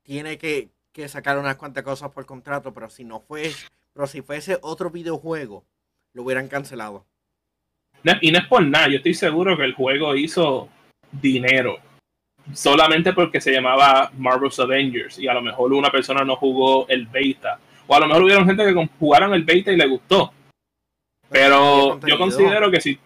tiene 0.03 0.37
que, 0.37 0.71
que, 0.93 1.09
sacar 1.09 1.39
unas 1.39 1.57
cuantas 1.57 1.85
cosas 1.85 2.11
por 2.11 2.27
contrato, 2.27 2.75
pero 2.75 2.91
si 2.91 3.05
no 3.05 3.21
fue, 3.21 3.53
pero 3.95 4.07
si 4.07 4.21
fuese 4.21 4.59
otro 4.61 4.91
videojuego, 4.91 5.65
lo 6.13 6.23
hubieran 6.23 6.49
cancelado. 6.49 7.07
Y 8.21 8.33
no 8.33 8.39
es 8.39 8.47
por 8.47 8.63
nada, 8.63 8.89
yo 8.89 8.97
estoy 8.97 9.15
seguro 9.15 9.57
que 9.57 9.65
el 9.65 9.75
juego 9.75 10.15
hizo 10.15 10.69
dinero. 11.13 11.79
Solamente 12.53 13.13
porque 13.13 13.41
se 13.41 13.53
llamaba 13.53 14.11
Marvel's 14.17 14.59
Avengers 14.59 15.19
y 15.19 15.29
a 15.29 15.35
lo 15.35 15.43
mejor 15.43 15.73
una 15.73 15.91
persona 15.91 16.25
no 16.25 16.37
jugó 16.37 16.89
el 16.89 17.07
beta 17.07 17.59
o 17.87 17.95
a 17.95 18.01
lo 18.01 18.07
mejor 18.07 18.23
hubieron 18.23 18.47
gente 18.47 18.65
que 18.65 18.89
jugaron 19.01 19.35
el 19.35 19.43
beta 19.43 19.73
y 19.73 19.77
le 19.77 19.87
gustó. 19.89 20.33
Pero 21.29 21.99
yo 22.01 22.19
considero 22.19 22.71
que 22.71 22.81
si 22.81 22.99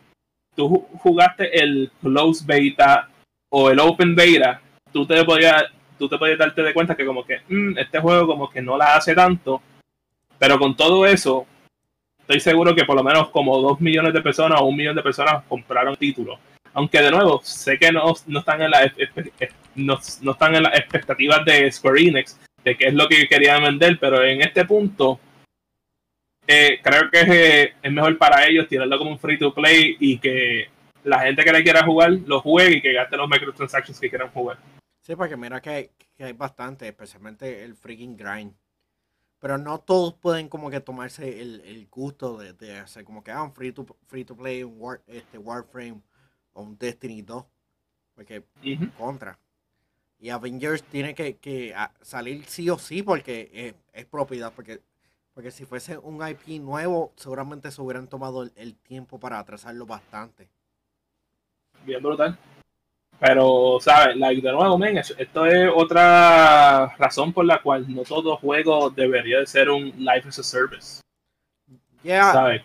tú 0.54 0.86
jugaste 0.98 1.58
el 1.58 1.90
close 2.02 2.44
beta 2.46 3.08
o 3.48 3.70
el 3.70 3.80
open 3.80 4.14
beta, 4.14 4.60
tú 4.92 5.06
te 5.06 5.24
podías, 5.24 5.64
tú 5.98 6.06
te 6.06 6.18
podías 6.18 6.38
darte 6.38 6.62
de 6.62 6.74
cuenta 6.74 6.94
que 6.94 7.06
como 7.06 7.24
que 7.24 7.40
mm, 7.48 7.78
este 7.78 7.98
juego 7.98 8.26
como 8.26 8.50
que 8.50 8.60
no 8.60 8.76
la 8.76 8.96
hace 8.96 9.14
tanto. 9.14 9.62
Pero 10.38 10.58
con 10.58 10.76
todo 10.76 11.06
eso, 11.06 11.46
estoy 12.24 12.40
seguro 12.40 12.74
que 12.74 12.84
por 12.84 12.96
lo 12.96 13.04
menos 13.04 13.28
como 13.28 13.60
dos 13.60 13.80
millones 13.80 14.14
de 14.14 14.22
personas 14.22 14.60
o 14.60 14.64
un 14.64 14.76
millón 14.76 14.96
de 14.96 15.02
personas 15.02 15.44
compraron 15.46 15.94
títulos. 15.96 16.38
Aunque 16.72 17.00
de 17.00 17.10
nuevo, 17.10 17.40
sé 17.44 17.78
que 17.78 17.92
no, 17.92 18.12
están 18.12 18.62
en 18.62 18.70
la, 18.70 18.92
no, 19.76 19.98
no 20.22 20.32
están 20.32 20.54
en 20.56 20.62
las 20.64 20.74
expectativas 20.74 21.44
de 21.44 21.70
Square 21.70 22.00
Enix, 22.00 22.40
de 22.64 22.76
qué 22.76 22.86
es 22.86 22.94
lo 22.94 23.06
que 23.06 23.28
querían 23.28 23.62
vender, 23.62 23.98
pero 24.00 24.24
en 24.24 24.40
este 24.40 24.64
punto 24.64 25.20
eh, 26.46 26.80
creo 26.82 27.10
que 27.10 27.74
es, 27.82 27.92
mejor 27.92 28.18
para 28.18 28.46
ellos 28.46 28.66
tirarlo 28.68 28.98
como 28.98 29.12
un 29.12 29.18
free 29.18 29.38
to 29.38 29.54
play 29.54 29.96
y 30.00 30.18
que 30.18 30.68
la 31.04 31.20
gente 31.20 31.44
que 31.44 31.52
le 31.52 31.62
quiera 31.62 31.84
jugar 31.84 32.10
lo 32.10 32.40
juegue 32.40 32.78
y 32.78 32.82
que 32.82 32.92
gaste 32.94 33.16
los 33.16 33.28
microtransactions 33.28 34.00
que 34.00 34.08
quieran 34.08 34.30
jugar. 34.30 34.58
Sí, 35.02 35.14
porque 35.14 35.36
mira 35.36 35.60
que 35.60 35.70
hay, 35.70 35.90
que 36.16 36.24
hay 36.24 36.32
bastante, 36.32 36.88
especialmente 36.88 37.62
el 37.62 37.76
freaking 37.76 38.16
grind. 38.16 38.54
Pero 39.44 39.58
no 39.58 39.78
todos 39.78 40.14
pueden 40.14 40.48
como 40.48 40.70
que 40.70 40.80
tomarse 40.80 41.42
el, 41.42 41.86
gusto 41.90 42.38
de, 42.38 42.78
hacer 42.78 43.04
como 43.04 43.22
que 43.22 43.30
ah, 43.30 43.42
un 43.42 43.52
free 43.52 43.72
to, 43.72 43.84
free 44.06 44.24
to 44.24 44.34
play, 44.34 44.62
un 44.62 44.76
War, 44.78 45.02
este, 45.06 45.36
Warframe 45.36 46.00
o 46.54 46.62
un 46.62 46.78
Destiny 46.78 47.20
2. 47.20 47.44
Porque 48.14 48.42
contra. 48.96 49.38
Y 50.18 50.30
Avengers 50.30 50.82
tiene 50.84 51.14
que, 51.14 51.74
ah, 51.76 51.92
salir 52.00 52.46
sí 52.46 52.70
o 52.70 52.78
sí 52.78 53.02
porque 53.02 53.76
es, 53.92 54.06
propiedad. 54.06 54.50
Porque, 54.50 54.80
porque 55.34 55.50
si 55.50 55.66
fuese 55.66 55.98
un 55.98 56.26
IP 56.26 56.58
nuevo, 56.62 57.12
seguramente 57.16 57.70
se 57.70 57.82
hubieran 57.82 58.08
tomado 58.08 58.44
el, 58.56 58.76
tiempo 58.76 59.20
para 59.20 59.38
atrasarlo 59.38 59.84
bastante. 59.84 60.48
Bien 61.84 62.02
brutal. 62.02 62.38
Pero, 63.20 63.78
¿sabes? 63.80 64.16
Like, 64.16 64.42
de 64.42 64.52
nuevo, 64.52 64.76
men, 64.76 64.98
esto 64.98 65.46
es 65.46 65.70
otra 65.74 66.94
razón 66.98 67.32
por 67.32 67.44
la 67.44 67.62
cual 67.62 67.86
no 67.88 68.02
todo 68.02 68.36
juego 68.36 68.90
debería 68.90 69.38
de 69.38 69.46
ser 69.46 69.70
un 69.70 69.92
Life 69.96 70.28
as 70.28 70.38
a 70.38 70.42
Service. 70.42 71.00
¿Sabes? 72.04 72.62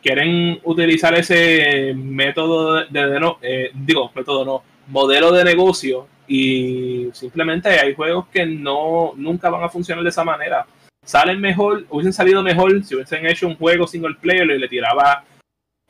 Quieren, 0.00 0.60
utilizar 0.62 1.12
ese 1.14 1.92
método 1.94 2.84
de, 2.84 3.20
no, 3.20 3.38
eh, 3.42 3.70
digo, 3.74 4.12
método 4.14 4.44
no, 4.44 4.62
modelo 4.86 5.32
de 5.32 5.44
negocio 5.44 6.06
y 6.28 7.08
simplemente 7.12 7.68
hay 7.68 7.94
juegos 7.94 8.26
que 8.28 8.46
no 8.46 9.12
nunca 9.16 9.50
van 9.50 9.64
a 9.64 9.68
funcionar 9.68 10.04
de 10.04 10.10
esa 10.10 10.24
manera. 10.24 10.66
Salen 11.04 11.40
mejor, 11.40 11.84
hubiesen 11.90 12.12
salido 12.12 12.42
mejor 12.42 12.84
si 12.84 12.94
hubiesen 12.94 13.26
hecho 13.26 13.48
un 13.48 13.56
juego 13.56 13.86
single 13.86 14.14
player 14.20 14.48
y 14.50 14.58
le 14.58 14.68
tiraba 14.68 15.24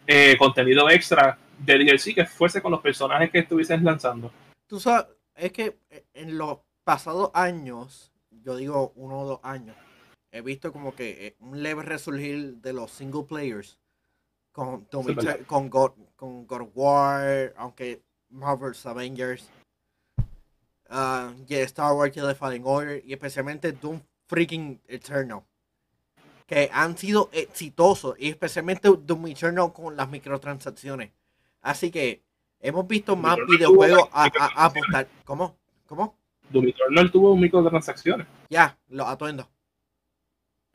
eh, 0.07 0.37
contenido 0.39 0.89
extra 0.89 1.37
de 1.59 1.79
DLC 1.79 2.15
que 2.15 2.27
fuese 2.27 2.63
con 2.63 2.73
los 2.73 2.81
personajes 2.81 3.31
que 3.31 3.41
estuviesen 3.41 3.85
lanzando. 3.85 4.31
Tú 4.67 4.79
sabes, 4.81 5.07
es 5.35 5.53
que 5.53 5.79
en 6.15 6.39
los 6.39 6.59
pasados 6.85 7.31
años, 7.35 8.13
yo 8.31 8.57
digo 8.57 8.93
uno 8.97 9.21
o 9.21 9.27
dos 9.27 9.41
años, 9.43 9.77
he 10.31 10.41
visto 10.41 10.73
como 10.73 10.95
que 10.95 11.27
eh, 11.27 11.37
un 11.41 11.63
leve 11.63 11.83
resurgir 11.83 12.57
de 12.57 12.73
los 12.73 12.91
single 12.91 13.25
players 13.25 13.79
con, 14.53 14.85
con, 15.47 15.71
God, 15.71 15.93
con 16.17 16.47
God 16.47 16.69
War, 16.75 17.55
aunque 17.57 18.03
Marvel's 18.29 18.85
Avengers, 18.87 19.49
uh, 20.91 21.33
Star 21.49 21.95
Wars 21.95 22.13
Jedi 22.13 22.35
Fallen 22.35 22.63
Order 22.65 23.03
y 23.05 23.13
especialmente 23.13 23.73
Doom 23.73 24.01
Freaking 24.27 24.81
Eternal. 24.87 25.43
Que 26.47 26.71
han 26.73 26.97
sido 26.97 27.29
exitosos 27.33 28.17
y 28.19 28.31
especialmente 28.31 28.89
Doom 28.89 29.27
Eternal 29.29 29.73
con 29.73 29.97
las 29.97 30.09
microtransacciones. 30.09 31.11
Así 31.61 31.91
que 31.91 32.23
hemos 32.61 32.87
visto 32.87 33.17
más 33.17 33.37
videojuegos 33.49 34.09
a, 34.13 34.31
apostar. 34.65 35.09
¿Cómo? 35.25 35.57
¿Cómo? 35.87 36.17
Doom 36.51 36.69
Eternal 36.69 37.11
tuvo 37.11 37.37
microtransacciones. 37.37 38.27
Ya, 38.49 38.79
lo 38.89 39.07
atuendo. 39.07 39.49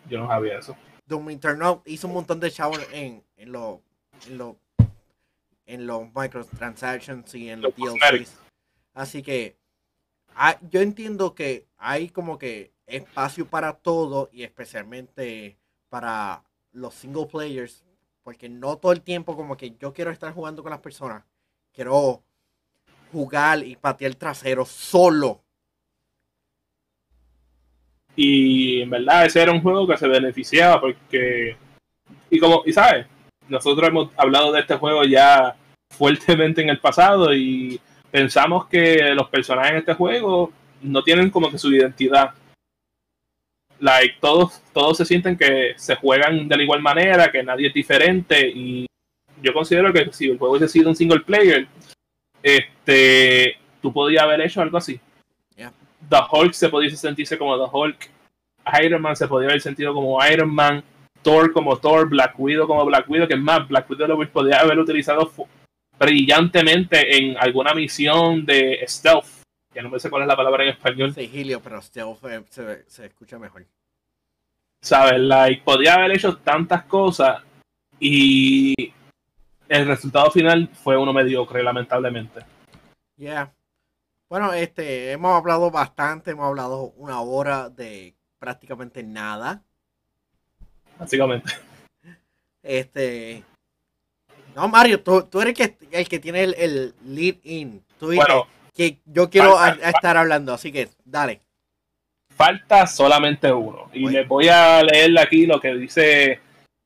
Yo 0.09 0.19
no 0.19 0.27
sabía 0.27 0.59
eso. 0.59 0.75
Doom 1.05 1.31
Eternal 1.31 1.81
hizo 1.85 2.07
un 2.07 2.13
montón 2.13 2.39
de 2.39 2.51
chavos 2.51 2.79
en, 2.91 3.23
en 3.37 3.51
los 3.51 3.79
en 4.27 4.37
los 4.37 4.55
en 5.65 5.87
los 5.87 6.07
microtransactions 6.13 7.33
y 7.35 7.49
en 7.49 7.61
los, 7.61 7.73
DLCs. 7.75 8.37
Así 8.93 9.23
que 9.23 9.57
ah, 10.35 10.57
yo 10.69 10.81
entiendo 10.81 11.33
que 11.33 11.67
hay 11.77 12.09
como 12.09 12.37
que 12.37 12.73
espacio 12.85 13.47
para 13.47 13.73
todo 13.73 14.29
y 14.31 14.43
especialmente 14.43 15.57
para 15.89 16.43
los 16.71 16.93
single 16.93 17.27
players, 17.27 17.85
porque 18.23 18.49
no 18.49 18.77
todo 18.77 18.91
el 18.91 19.01
tiempo 19.01 19.35
como 19.35 19.57
que 19.57 19.75
yo 19.79 19.93
quiero 19.93 20.11
estar 20.11 20.33
jugando 20.33 20.63
con 20.63 20.71
las 20.71 20.79
personas, 20.79 21.23
quiero 21.73 22.23
jugar 23.11 23.63
y 23.63 23.75
patear 23.75 24.11
el 24.11 24.17
trasero 24.17 24.65
solo. 24.65 25.41
Y 28.15 28.81
en 28.81 28.89
verdad 28.89 29.25
ese 29.25 29.41
era 29.41 29.51
un 29.51 29.61
juego 29.61 29.87
que 29.87 29.97
se 29.97 30.07
beneficiaba 30.07 30.79
porque 30.79 31.57
y 32.29 32.39
como 32.39 32.63
y 32.65 32.73
sabes, 32.73 33.07
nosotros 33.47 33.87
hemos 33.87 34.09
hablado 34.17 34.51
de 34.51 34.61
este 34.61 34.75
juego 34.75 35.03
ya 35.03 35.55
fuertemente 35.89 36.61
en 36.61 36.69
el 36.69 36.79
pasado 36.79 37.33
y 37.33 37.79
pensamos 38.09 38.67
que 38.67 39.13
los 39.15 39.29
personajes 39.29 39.71
en 39.71 39.77
este 39.77 39.93
juego 39.93 40.51
no 40.81 41.03
tienen 41.03 41.29
como 41.29 41.49
que 41.49 41.57
su 41.57 41.71
identidad. 41.71 42.33
Like, 43.79 44.15
todos, 44.21 44.61
todos 44.73 44.97
se 44.97 45.05
sienten 45.05 45.37
que 45.37 45.73
se 45.75 45.95
juegan 45.95 46.47
de 46.47 46.57
la 46.57 46.63
igual 46.63 46.81
manera, 46.81 47.31
que 47.31 47.43
nadie 47.43 47.67
es 47.67 47.73
diferente 47.73 48.47
y 48.47 48.85
yo 49.41 49.53
considero 49.53 49.91
que 49.91 50.11
si 50.13 50.29
el 50.29 50.37
juego 50.37 50.55
hubiese 50.55 50.71
sido 50.71 50.89
un 50.89 50.95
single 50.95 51.19
player, 51.19 51.67
este, 52.41 53.57
tú 53.81 53.91
podías 53.91 54.23
haber 54.23 54.41
hecho 54.41 54.61
algo 54.61 54.77
así. 54.77 54.99
The 56.09 56.17
Hulk 56.29 56.53
se 56.53 56.69
podía 56.69 56.89
sentirse 56.95 57.37
como 57.37 57.57
The 57.57 57.69
Hulk, 57.71 58.09
Iron 58.83 59.01
Man 59.01 59.15
se 59.15 59.27
podía 59.27 59.49
haber 59.49 59.61
sentido 59.61 59.93
como 59.93 60.25
Iron 60.25 60.53
Man, 60.53 60.83
Thor 61.21 61.53
como 61.53 61.77
Thor, 61.77 62.09
Black 62.09 62.35
Widow 62.37 62.67
como 62.67 62.85
Black 62.85 63.09
Widow, 63.09 63.27
que 63.27 63.35
es 63.35 63.39
más, 63.39 63.67
Black 63.67 63.89
Widow 63.89 64.07
lo 64.07 64.29
podía 64.29 64.59
haber 64.59 64.79
utilizado 64.79 65.31
brillantemente 65.97 67.17
en 67.17 67.37
alguna 67.37 67.73
misión 67.73 68.45
de 68.45 68.83
stealth. 68.87 69.42
Que 69.73 69.81
no 69.81 69.89
me 69.89 69.99
sé 69.99 70.09
cuál 70.09 70.23
es 70.23 70.27
la 70.27 70.35
palabra 70.35 70.63
en 70.63 70.69
español. 70.69 71.13
Sigilio, 71.13 71.61
pero 71.61 71.81
stealth 71.81 72.19
se, 72.49 72.83
se 72.87 73.05
escucha 73.05 73.39
mejor. 73.39 73.65
¿Sabes? 74.81 75.19
Like, 75.19 75.63
podía 75.63 75.95
haber 75.95 76.11
hecho 76.11 76.37
tantas 76.37 76.83
cosas 76.83 77.41
y 77.99 78.93
el 79.69 79.87
resultado 79.87 80.29
final 80.29 80.69
fue 80.69 80.97
uno 80.97 81.13
mediocre, 81.13 81.63
lamentablemente. 81.63 82.41
Yeah. 83.15 83.53
Bueno, 84.29 84.53
este, 84.53 85.11
hemos 85.11 85.35
hablado 85.37 85.71
bastante, 85.71 86.31
hemos 86.31 86.47
hablado 86.47 86.93
una 86.97 87.21
hora 87.21 87.69
de 87.69 88.13
prácticamente 88.39 89.03
nada 89.03 89.63
básicamente. 91.03 91.51
Este. 92.61 93.43
No, 94.55 94.67
Mario, 94.67 95.01
tú, 95.01 95.27
eres 95.41 95.59
el 95.91 96.07
que, 96.07 96.19
tiene 96.19 96.43
el, 96.43 96.93
lead 97.03 97.35
in. 97.43 97.83
Tú 97.99 98.13
bueno, 98.13 98.45
que 98.45 98.62
yo 99.05 99.29
quiero 99.29 99.63
estar 99.65 100.17
hablando, 100.17 100.53
así 100.53 100.71
que 100.71 100.89
dale. 101.03 101.41
Falta 102.35 102.87
solamente 102.87 103.51
uno. 103.51 103.89
Y 103.93 104.09
les 104.09 104.27
voy 104.27 104.47
a 104.47 104.81
leer 104.83 105.17
aquí 105.19 105.45
lo 105.45 105.59
que 105.59 105.73
dice 105.75 106.39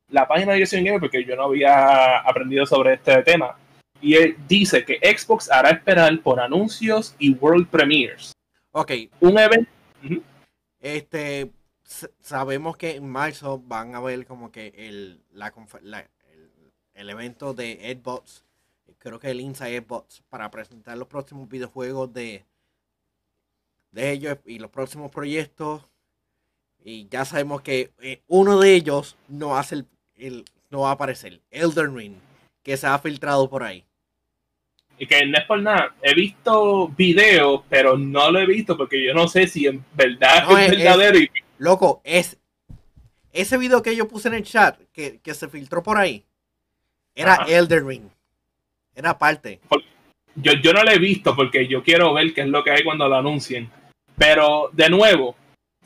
la 0.10 0.28
página 0.28 0.54
de 0.54 0.60
Jason 0.60 0.84
Gamer 0.84 1.00
porque 1.00 1.24
yo 1.24 1.36
no 1.36 1.44
había 1.44 2.20
aprendido 2.20 2.66
sobre 2.66 2.96
este 2.96 3.24
tema. 3.24 3.58
Y 4.02 4.16
él 4.16 4.38
dice 4.48 4.86
que 4.86 5.00
Xbox 5.18 5.50
hará 5.52 5.72
esperar 5.72 6.20
por 6.22 6.40
anuncios 6.40 7.16
y 7.18 7.34
World 7.34 7.68
Premiers. 7.68 8.34
Ok. 8.72 8.92
Un 9.22 9.40
evento. 9.40 9.72
Este, 10.80 11.52
sabemos 12.22 12.78
que 12.78 12.96
en 12.96 13.10
marzo 13.10 13.60
van 13.60 13.96
a 13.96 14.00
ver 14.00 14.26
como 14.26 14.52
que 14.52 14.74
el, 14.78 15.22
el, 16.94 17.10
evento 17.10 17.54
de 17.54 17.92
Edbots, 17.92 18.46
creo 19.08 19.20
que 19.20 19.32
el 19.32 19.42
Inside 19.42 19.78
Edbots, 19.78 20.24
para 20.30 20.50
presentar 20.52 20.98
los 20.98 21.08
próximos 21.08 21.48
videojuegos 21.50 22.14
de, 22.14 22.46
de 23.92 24.12
ellos 24.12 24.38
y 24.46 24.60
los 24.60 24.72
próximos 24.72 25.12
proyectos. 25.12 25.84
Y 26.84 27.08
ya 27.10 27.26
sabemos 27.26 27.62
que 27.62 27.92
eh, 28.02 28.22
uno 28.28 28.60
de 28.60 28.74
ellos 28.74 29.18
no 29.28 29.58
hace 29.58 29.86
el, 30.16 30.46
no 30.70 30.82
va 30.82 30.90
a 30.90 30.94
aparecer, 30.94 31.42
Elden 31.52 31.96
Ring, 31.96 32.16
que 32.64 32.78
se 32.78 32.88
ha 32.88 32.98
filtrado 33.00 33.50
por 33.50 33.64
ahí. 33.64 33.84
Y 35.00 35.06
que 35.06 35.26
no 35.26 35.38
es 35.38 35.46
por 35.46 35.62
nada, 35.62 35.96
he 36.02 36.16
visto 36.16 36.88
videos, 36.90 37.62
pero 37.70 37.98
no 37.98 38.32
lo 38.32 38.40
he 38.40 38.46
visto 38.46 38.76
porque 38.76 39.04
yo 39.06 39.14
no 39.14 39.28
sé 39.28 39.48
si 39.48 39.68
en 39.68 39.86
verdad 39.94 40.50
es, 40.50 40.72
verdadero. 40.72 41.20
y 41.20 41.30
Loco, 41.60 42.02
es 42.04 42.38
ese 43.32 43.58
video 43.58 43.84
que 43.84 43.96
yo 43.96 44.08
puse 44.08 44.28
en 44.30 44.36
el 44.36 44.44
chat, 44.44 44.80
que, 44.92 45.22
se 45.34 45.48
filtró 45.48 45.84
por 45.84 45.98
ahí, 45.98 46.26
era 47.14 47.46
Elder 47.48 47.86
Ring. 47.86 48.10
Era 48.98 49.16
parte. 49.16 49.60
Yo, 50.34 50.54
yo 50.54 50.74
no 50.74 50.84
lo 50.84 50.90
he 50.90 50.98
visto 50.98 51.36
porque 51.36 51.68
yo 51.68 51.84
quiero 51.84 52.16
ver 52.16 52.34
qué 52.34 52.42
es 52.42 52.48
lo 52.48 52.64
que 52.64 52.72
hay 52.72 52.84
cuando 52.84 53.08
lo 53.08 53.16
anuncien. 53.16 53.70
Pero, 54.18 54.72
de 54.74 54.90
nuevo, 54.90 55.36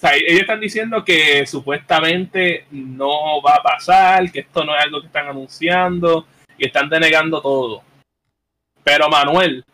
ellos 0.01 0.41
están 0.41 0.62
diciendo 0.62 1.03
que 1.03 1.46
supuestamente 1.46 2.67
no 2.71 3.42
va 3.42 3.55
a 3.55 3.63
pasar, 3.63 4.32
que 4.32 4.39
esto 4.39 4.63
no 4.63 4.74
es 4.74 4.82
algo 4.82 5.01
que 5.01 5.08
están 5.08 5.28
anunciando, 5.28 6.25
y 6.58 6.66
están 6.66 6.88
denegando 6.88 7.42
todo. 7.42 7.83
Pero, 8.82 9.09
Manuel, 9.09 9.66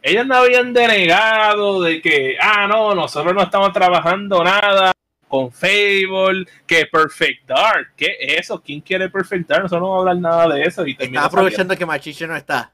ellos 0.00 0.24
no 0.24 0.36
habían 0.36 0.72
denegado 0.72 1.82
de 1.82 2.00
que, 2.00 2.36
ah, 2.40 2.68
no, 2.68 2.94
nosotros 2.94 3.34
no 3.34 3.42
estamos 3.42 3.72
trabajando 3.72 4.44
nada 4.44 4.92
con 5.28 5.52
Fable, 5.52 6.46
que 6.66 6.86
Perfect 6.86 7.46
Dark. 7.46 7.92
¿Qué 7.96 8.16
es 8.18 8.40
eso? 8.40 8.60
¿Quién 8.60 8.80
quiere 8.80 9.08
Perfect 9.08 9.48
Dark? 9.48 9.62
Nosotros 9.64 9.82
no 9.82 9.90
vamos 9.90 10.06
a 10.06 10.10
hablar 10.10 10.22
nada 10.22 10.54
de 10.54 10.62
eso. 10.62 10.86
Y 10.86 10.96
está 10.98 11.24
aprovechando 11.24 11.76
que 11.76 11.86
Machiche 11.86 12.26
no 12.26 12.36
está. 12.36 12.72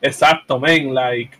Exacto, 0.00 0.58
men, 0.58 0.94
like. 0.94 1.36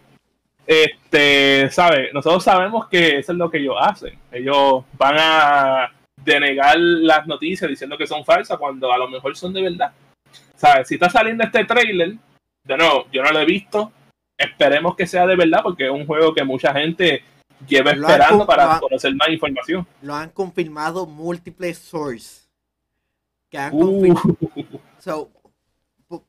Este, 0.66 1.70
¿sabe? 1.70 2.10
Nosotros 2.12 2.44
sabemos 2.44 2.88
que 2.88 3.18
eso 3.18 3.32
es 3.32 3.38
lo 3.38 3.50
que 3.50 3.58
ellos 3.58 3.76
hacen. 3.80 4.18
Ellos 4.30 4.84
van 4.92 5.16
a 5.18 5.92
denegar 6.16 6.78
las 6.78 7.26
noticias 7.26 7.70
diciendo 7.70 7.96
que 7.96 8.06
son 8.06 8.24
falsas 8.24 8.58
cuando 8.58 8.92
a 8.92 8.98
lo 8.98 9.08
mejor 9.08 9.36
son 9.36 9.52
de 9.52 9.62
verdad. 9.62 9.92
¿Sabes? 10.56 10.88
Si 10.88 10.94
está 10.94 11.08
saliendo 11.08 11.44
este 11.44 11.64
trailer, 11.64 12.14
de 12.64 12.76
nuevo, 12.76 13.06
yo 13.12 13.22
no 13.22 13.30
lo 13.30 13.40
he 13.40 13.46
visto. 13.46 13.92
Esperemos 14.36 14.94
que 14.94 15.06
sea 15.06 15.26
de 15.26 15.36
verdad 15.36 15.60
porque 15.62 15.86
es 15.86 15.90
un 15.90 16.06
juego 16.06 16.34
que 16.34 16.44
mucha 16.44 16.72
gente 16.72 17.22
lleva 17.66 17.92
esperando 17.92 18.46
para 18.46 18.78
conocer 18.80 19.14
más 19.14 19.28
información. 19.28 19.86
Lo 20.02 20.14
han 20.14 20.30
confirmado 20.30 21.06
múltiples 21.06 21.78
sources. 21.78 22.48
Que 23.50 23.58
han 23.58 23.74
uh. 23.74 24.14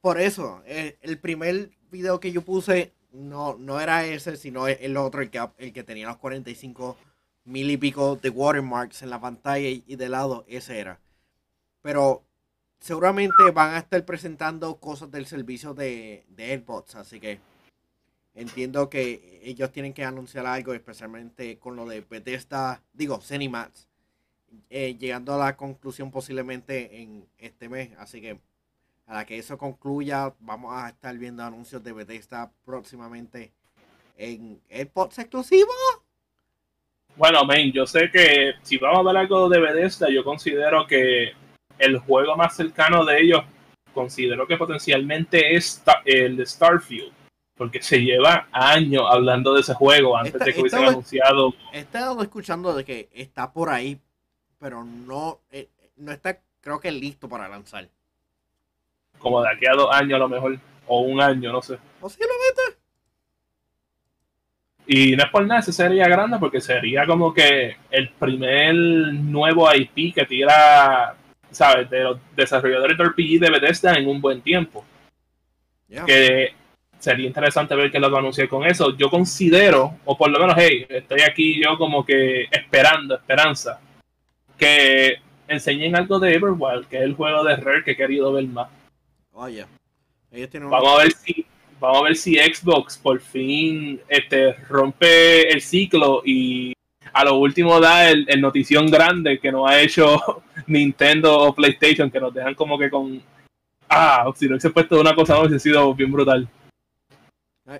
por 0.01 0.19
eso, 0.19 0.61
eh, 0.65 0.97
el, 1.01 1.19
primer 1.19 1.71
video 1.91 2.19
que 2.19 2.31
yo 2.31 2.41
puse 2.41 2.93
no, 3.11 3.55
no 3.57 3.79
era 3.79 4.05
ese, 4.05 4.37
sino 4.37 4.67
el 4.67 4.97
otro, 4.97 5.21
el 5.21 5.29
que, 5.29 5.45
el 5.57 5.73
que 5.73 5.83
tenía 5.83 6.07
los 6.07 6.17
45 6.17 6.97
mil 7.45 7.71
y 7.71 7.77
pico 7.77 8.15
de 8.15 8.29
watermarks 8.29 9.01
en 9.01 9.09
la 9.09 9.19
pantalla 9.19 9.67
y, 9.67 9.95
de 9.95 10.09
lado, 10.09 10.45
ese 10.47 10.79
era. 10.79 10.99
Pero 11.81 12.23
seguramente 12.79 13.51
van 13.53 13.73
a 13.73 13.79
estar 13.79 14.03
presentando 14.05 14.75
cosas 14.75 15.11
del 15.11 15.25
servicio 15.25 15.73
de, 15.73 16.25
de 16.29 16.51
AirPods, 16.51 16.95
así 16.95 17.19
que 17.19 17.39
Entiendo 18.39 18.89
que 18.89 19.41
ellos 19.43 19.69
tienen 19.69 19.93
que 19.93 20.05
anunciar 20.05 20.45
algo, 20.45 20.73
especialmente 20.73 21.59
con 21.59 21.75
lo 21.75 21.85
de 21.85 21.99
Bethesda, 21.99 22.81
digo, 22.93 23.19
Cinemats, 23.19 23.89
eh, 24.69 24.95
llegando 24.97 25.33
a 25.33 25.37
la 25.37 25.57
conclusión 25.57 26.09
posiblemente 26.09 27.01
en 27.01 27.25
este 27.37 27.67
mes. 27.67 27.89
Así 27.97 28.21
que 28.21 28.39
a 29.07 29.15
la 29.15 29.25
que 29.25 29.37
eso 29.37 29.57
concluya, 29.57 30.33
vamos 30.39 30.71
a 30.73 30.87
estar 30.87 31.17
viendo 31.17 31.43
anuncios 31.43 31.83
de 31.83 31.91
Bethesda 31.91 32.49
próximamente 32.63 33.51
en 34.17 34.61
AirPods 34.69 35.19
exclusivo. 35.19 35.73
Bueno, 37.17 37.43
main, 37.43 37.73
yo 37.73 37.85
sé 37.85 38.09
que 38.09 38.53
si 38.63 38.77
vamos 38.77 38.99
a 38.99 39.11
ver 39.11 39.17
algo 39.17 39.49
de 39.49 39.59
Bethesda, 39.59 40.07
yo 40.09 40.23
considero 40.23 40.87
que 40.87 41.33
el 41.77 41.97
juego 41.97 42.37
más 42.37 42.55
cercano 42.55 43.03
de 43.03 43.19
ellos, 43.19 43.41
considero 43.93 44.47
que 44.47 44.55
potencialmente 44.55 45.57
es 45.57 45.83
el 46.05 46.37
de 46.37 46.45
Starfield. 46.45 47.18
Porque 47.59 47.81
se 47.81 47.99
lleva 47.99 48.47
años 48.53 49.03
hablando 49.11 49.53
de 49.53 49.59
ese 49.59 49.73
juego 49.73 50.15
antes 50.15 50.39
de 50.39 50.53
que 50.53 50.61
hubiesen 50.61 50.85
anunciado. 50.85 51.53
He 51.73 51.79
estado 51.79 52.21
escuchando 52.23 52.73
de 52.73 52.85
que 52.85 53.09
está 53.13 53.51
por 53.51 53.69
ahí, 53.69 53.99
pero 54.57 54.85
no, 54.85 55.41
eh, 55.51 55.67
no 55.97 56.13
está, 56.13 56.39
creo 56.61 56.79
que 56.79 56.89
listo 56.89 57.27
para 57.27 57.49
lanzar. 57.49 57.89
Como 59.17 59.41
de 59.41 59.49
aquí 59.49 59.65
a 59.65 59.73
dos 59.73 59.89
años 59.91 60.15
a 60.15 60.19
lo 60.19 60.29
mejor, 60.29 60.57
o 60.87 61.01
un 61.01 61.19
año, 61.19 61.51
no 61.51 61.61
sé. 61.61 61.77
Posiblemente. 61.99 62.61
Y 64.87 65.17
no 65.17 65.25
es 65.25 65.29
por 65.29 65.45
nada, 65.45 65.59
ese 65.59 65.73
sería 65.73 66.07
grande 66.07 66.37
porque 66.39 66.61
sería 66.61 67.05
como 67.05 67.33
que 67.33 67.75
el 67.91 68.09
primer 68.11 68.73
nuevo 68.73 69.69
IP 69.75 70.15
que 70.15 70.25
tira, 70.25 71.13
¿sabes? 71.51 71.89
De 71.89 72.03
los 72.03 72.19
desarrolladores 72.37 72.97
de 72.97 73.03
RPG 73.03 73.41
de 73.41 73.49
Bethesda 73.51 73.95
en 73.95 74.07
un 74.07 74.21
buen 74.21 74.39
tiempo. 74.39 74.85
Que 76.05 76.53
sería 76.99 77.27
interesante 77.27 77.75
ver 77.75 77.91
que 77.91 77.99
lo 77.99 78.11
va 78.11 78.17
a 78.17 78.21
anunciar 78.21 78.47
con 78.47 78.65
eso. 78.65 78.95
Yo 78.95 79.09
considero, 79.09 79.95
o 80.05 80.17
por 80.17 80.29
lo 80.29 80.39
menos, 80.39 80.55
hey, 80.57 80.85
estoy 80.89 81.21
aquí 81.21 81.61
yo 81.63 81.77
como 81.77 82.05
que 82.05 82.43
esperando, 82.51 83.15
esperanza, 83.15 83.79
que 84.57 85.17
enseñen 85.47 85.95
algo 85.95 86.19
de 86.19 86.35
Everwild, 86.35 86.87
que 86.87 86.97
es 86.97 87.03
el 87.03 87.15
juego 87.15 87.43
de 87.43 87.55
Rare 87.55 87.83
que 87.83 87.91
he 87.91 87.97
querido 87.97 88.31
ver 88.33 88.45
más. 88.45 88.69
Oye, 89.33 89.65
vamos 90.53 90.99
a 90.99 91.03
ver 91.03 91.11
si 91.13 91.45
vamos 91.79 91.99
a 91.99 92.03
ver 92.03 92.15
si 92.15 92.35
Xbox 92.35 92.97
por 92.97 93.21
fin 93.21 94.01
este, 94.09 94.53
rompe 94.67 95.49
el 95.49 95.61
ciclo 95.61 96.21
y 96.25 96.73
a 97.13 97.23
lo 97.23 97.37
último 97.37 97.79
da 97.79 98.09
el, 98.09 98.27
notición 98.39 98.87
grande 98.87 99.39
que 99.39 99.51
no 99.51 99.65
ha 99.65 99.79
hecho 99.81 100.43
Nintendo 100.67 101.39
o 101.39 101.55
PlayStation, 101.55 102.11
que 102.11 102.19
nos 102.19 102.33
dejan 102.33 102.53
como 102.53 102.77
que 102.77 102.89
con. 102.89 103.21
Ah, 103.89 104.29
si 104.35 104.45
no 104.45 104.51
hubiese 104.51 104.69
puesto 104.69 104.99
una 104.99 105.15
cosa, 105.15 105.33
no 105.33 105.41
hubiese 105.41 105.59
sido 105.59 105.93
bien 105.95 106.11
brutal. 106.11 106.47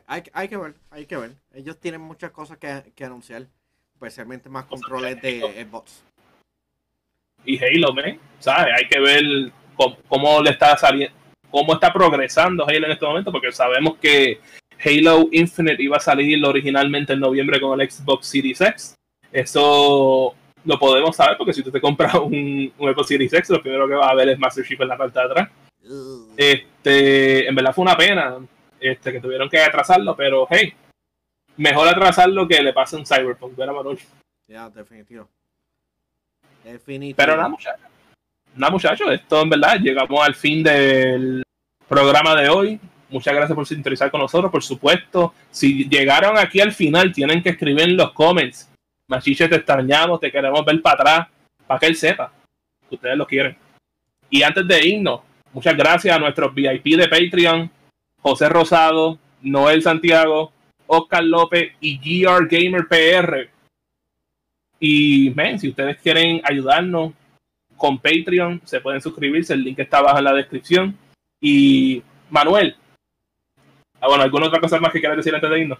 Hay, 0.07 0.23
hay, 0.33 0.47
que 0.47 0.57
ver, 0.57 0.75
hay 0.91 1.05
que 1.05 1.17
ver. 1.17 1.31
Ellos 1.53 1.79
tienen 1.79 2.01
muchas 2.01 2.31
cosas 2.31 2.57
que, 2.57 2.91
que 2.95 3.05
anunciar, 3.05 3.47
especialmente 3.93 4.49
más 4.49 4.65
controles 4.65 5.21
de 5.21 5.65
Xbox. 5.65 6.03
Y 7.45 7.57
Halo, 7.63 7.93
¿me? 7.93 8.19
¿sabes? 8.39 8.73
Hay 8.77 8.87
que 8.87 8.99
ver 8.99 9.51
cómo, 9.75 9.97
cómo 10.07 10.41
le 10.41 10.51
está 10.51 10.77
saliendo 10.77 11.19
cómo 11.49 11.73
está 11.73 11.91
progresando 11.91 12.67
Halo 12.67 12.85
en 12.85 12.91
este 12.91 13.05
momento, 13.05 13.31
porque 13.31 13.51
sabemos 13.51 13.97
que 13.97 14.39
Halo 14.83 15.27
Infinite 15.31 15.81
iba 15.81 15.97
a 15.97 16.01
salir 16.01 16.43
originalmente 16.45 17.13
en 17.13 17.19
noviembre 17.19 17.59
con 17.59 17.79
el 17.79 17.89
Xbox 17.89 18.27
Series 18.27 18.61
X. 18.61 18.95
Eso 19.31 20.35
lo 20.65 20.79
podemos 20.79 21.15
saber 21.15 21.37
porque 21.37 21.53
si 21.53 21.63
tú 21.63 21.71
te 21.71 21.81
compras 21.81 22.13
un, 22.15 22.71
Xbox 22.77 23.07
Series 23.07 23.33
X, 23.33 23.49
lo 23.49 23.61
primero 23.61 23.87
que 23.87 23.95
vas 23.95 24.11
a 24.11 24.15
ver 24.15 24.29
es 24.29 24.39
Master 24.39 24.65
Chief 24.65 24.79
en 24.79 24.87
la 24.87 24.97
parte 24.97 25.19
de 25.19 25.25
atrás. 25.25 25.49
Este, 26.37 27.47
en 27.47 27.55
verdad 27.55 27.73
fue 27.73 27.83
una 27.83 27.97
pena 27.97 28.37
este, 28.79 29.11
que 29.11 29.21
tuvieron 29.21 29.49
que 29.49 29.59
atrasarlo, 29.59 30.15
pero 30.15 30.47
hey, 30.49 30.73
mejor 31.57 31.87
atrasarlo 31.87 32.47
que 32.47 32.61
le 32.61 32.73
pase 32.73 32.95
un 32.95 33.05
Cyberpunk, 33.05 33.55
¿verdad, 33.55 33.73
Manuel? 33.73 33.99
Ya, 34.47 34.69
definitivo. 34.69 35.27
Definitivo. 36.63 37.17
Pero 37.17 37.35
nada, 37.35 37.49
muchachos 37.49 37.89
nada 38.55 38.71
muchachos, 38.71 39.11
esto 39.11 39.41
en 39.41 39.49
verdad, 39.49 39.79
llegamos 39.79 40.25
al 40.25 40.35
fin 40.35 40.63
del 40.63 41.43
programa 41.87 42.35
de 42.35 42.49
hoy. 42.49 42.79
Muchas 43.09 43.33
gracias 43.33 43.55
por 43.55 43.65
sintonizar 43.65 44.11
con 44.11 44.21
nosotros, 44.21 44.51
por 44.51 44.61
supuesto. 44.61 45.33
Si 45.49 45.89
llegaron 45.89 46.37
aquí 46.37 46.59
al 46.59 46.73
final, 46.73 47.11
tienen 47.11 47.41
que 47.41 47.49
escribir 47.49 47.81
en 47.81 47.97
los 47.97 48.11
comments. 48.11 48.69
Machiche, 49.07 49.47
te 49.47 49.55
extrañamos, 49.55 50.19
te 50.19 50.31
queremos 50.31 50.63
ver 50.63 50.79
para 50.81 50.95
atrás, 50.95 51.27
para 51.65 51.79
que 51.79 51.87
él 51.87 51.95
sepa 51.95 52.31
que 52.87 52.95
ustedes 52.95 53.17
lo 53.17 53.25
quieren. 53.25 53.57
Y 54.29 54.43
antes 54.43 54.67
de 54.67 54.87
irnos, 54.87 55.21
muchas 55.53 55.75
gracias 55.75 56.15
a 56.15 56.19
nuestros 56.19 56.53
VIP 56.53 56.97
de 56.97 57.07
Patreon, 57.07 57.71
José 58.21 58.49
Rosado, 58.49 59.19
Noel 59.41 59.81
Santiago, 59.81 60.51
Oscar 60.87 61.23
López 61.23 61.73
y 61.79 61.97
GR 61.97 62.47
Gamer 62.47 62.87
PR. 62.87 63.49
Y, 64.79 65.29
ven, 65.29 65.59
si 65.59 65.69
ustedes 65.69 65.97
quieren 65.97 66.41
ayudarnos 66.43 67.13
con 67.79 67.97
Patreon. 67.97 68.61
Se 68.65 68.81
pueden 68.81 69.01
suscribirse, 69.01 69.53
el 69.53 69.63
link 69.63 69.79
está 69.79 69.97
abajo 69.97 70.19
en 70.19 70.25
la 70.25 70.33
descripción. 70.33 70.95
Y 71.41 72.03
Manuel, 72.29 72.75
ah, 74.01 74.07
bueno, 74.07 74.23
¿alguna 74.23 74.47
otra 74.47 74.59
cosa 74.59 74.79
más 74.79 74.91
que 74.91 74.99
quieras 74.99 75.17
decir 75.17 75.33
antes 75.33 75.49
de 75.49 75.59
irnos? 75.59 75.79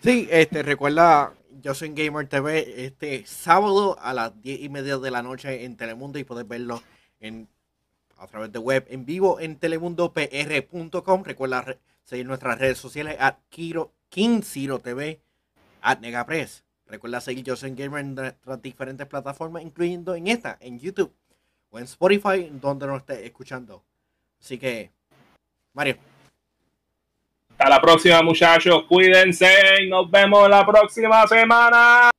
Sí, 0.00 0.28
este, 0.30 0.62
recuerda, 0.62 1.32
yo 1.62 1.74
soy 1.74 1.92
Gamer 1.94 2.28
TV 2.28 2.84
este 2.84 3.24
sábado 3.26 3.96
a 3.98 4.12
las 4.12 4.40
10 4.42 4.60
y 4.60 4.68
media 4.68 4.98
de 4.98 5.10
la 5.10 5.22
noche 5.22 5.64
en 5.64 5.76
Telemundo 5.76 6.18
y 6.18 6.24
puedes 6.24 6.46
verlo 6.46 6.82
en, 7.20 7.48
a 8.18 8.26
través 8.26 8.52
de 8.52 8.58
web 8.58 8.86
en 8.88 9.04
vivo 9.04 9.40
en 9.40 9.56
telemundopr.com. 9.56 11.24
Recuerda 11.24 11.76
seguir 12.04 12.26
nuestras 12.26 12.58
redes 12.58 12.78
sociales 12.78 13.16
a 13.20 13.38
Kiro, 13.48 13.92
TV, 14.10 15.20
at 15.80 16.00
Negapress. 16.00 16.64
Recuerda 16.86 17.20
seguir 17.20 17.56
Soy 17.56 17.74
Gamer 17.74 18.00
en 18.00 18.14
nuestras 18.14 18.62
diferentes 18.62 19.06
plataformas, 19.06 19.62
incluyendo 19.62 20.14
en 20.14 20.28
esta, 20.28 20.56
en 20.60 20.78
YouTube 20.78 21.12
o 21.70 21.78
en 21.78 21.84
Spotify, 21.84 22.50
donde 22.52 22.86
nos 22.86 22.98
esté 22.98 23.24
escuchando. 23.24 23.82
Así 24.40 24.58
que, 24.58 24.90
Mario. 25.72 25.96
Hasta 27.50 27.68
la 27.68 27.80
próxima, 27.80 28.22
muchachos. 28.22 28.84
Cuídense. 28.88 29.86
Nos 29.88 30.10
vemos 30.10 30.48
la 30.48 30.66
próxima 30.66 31.26
semana. 31.26 32.13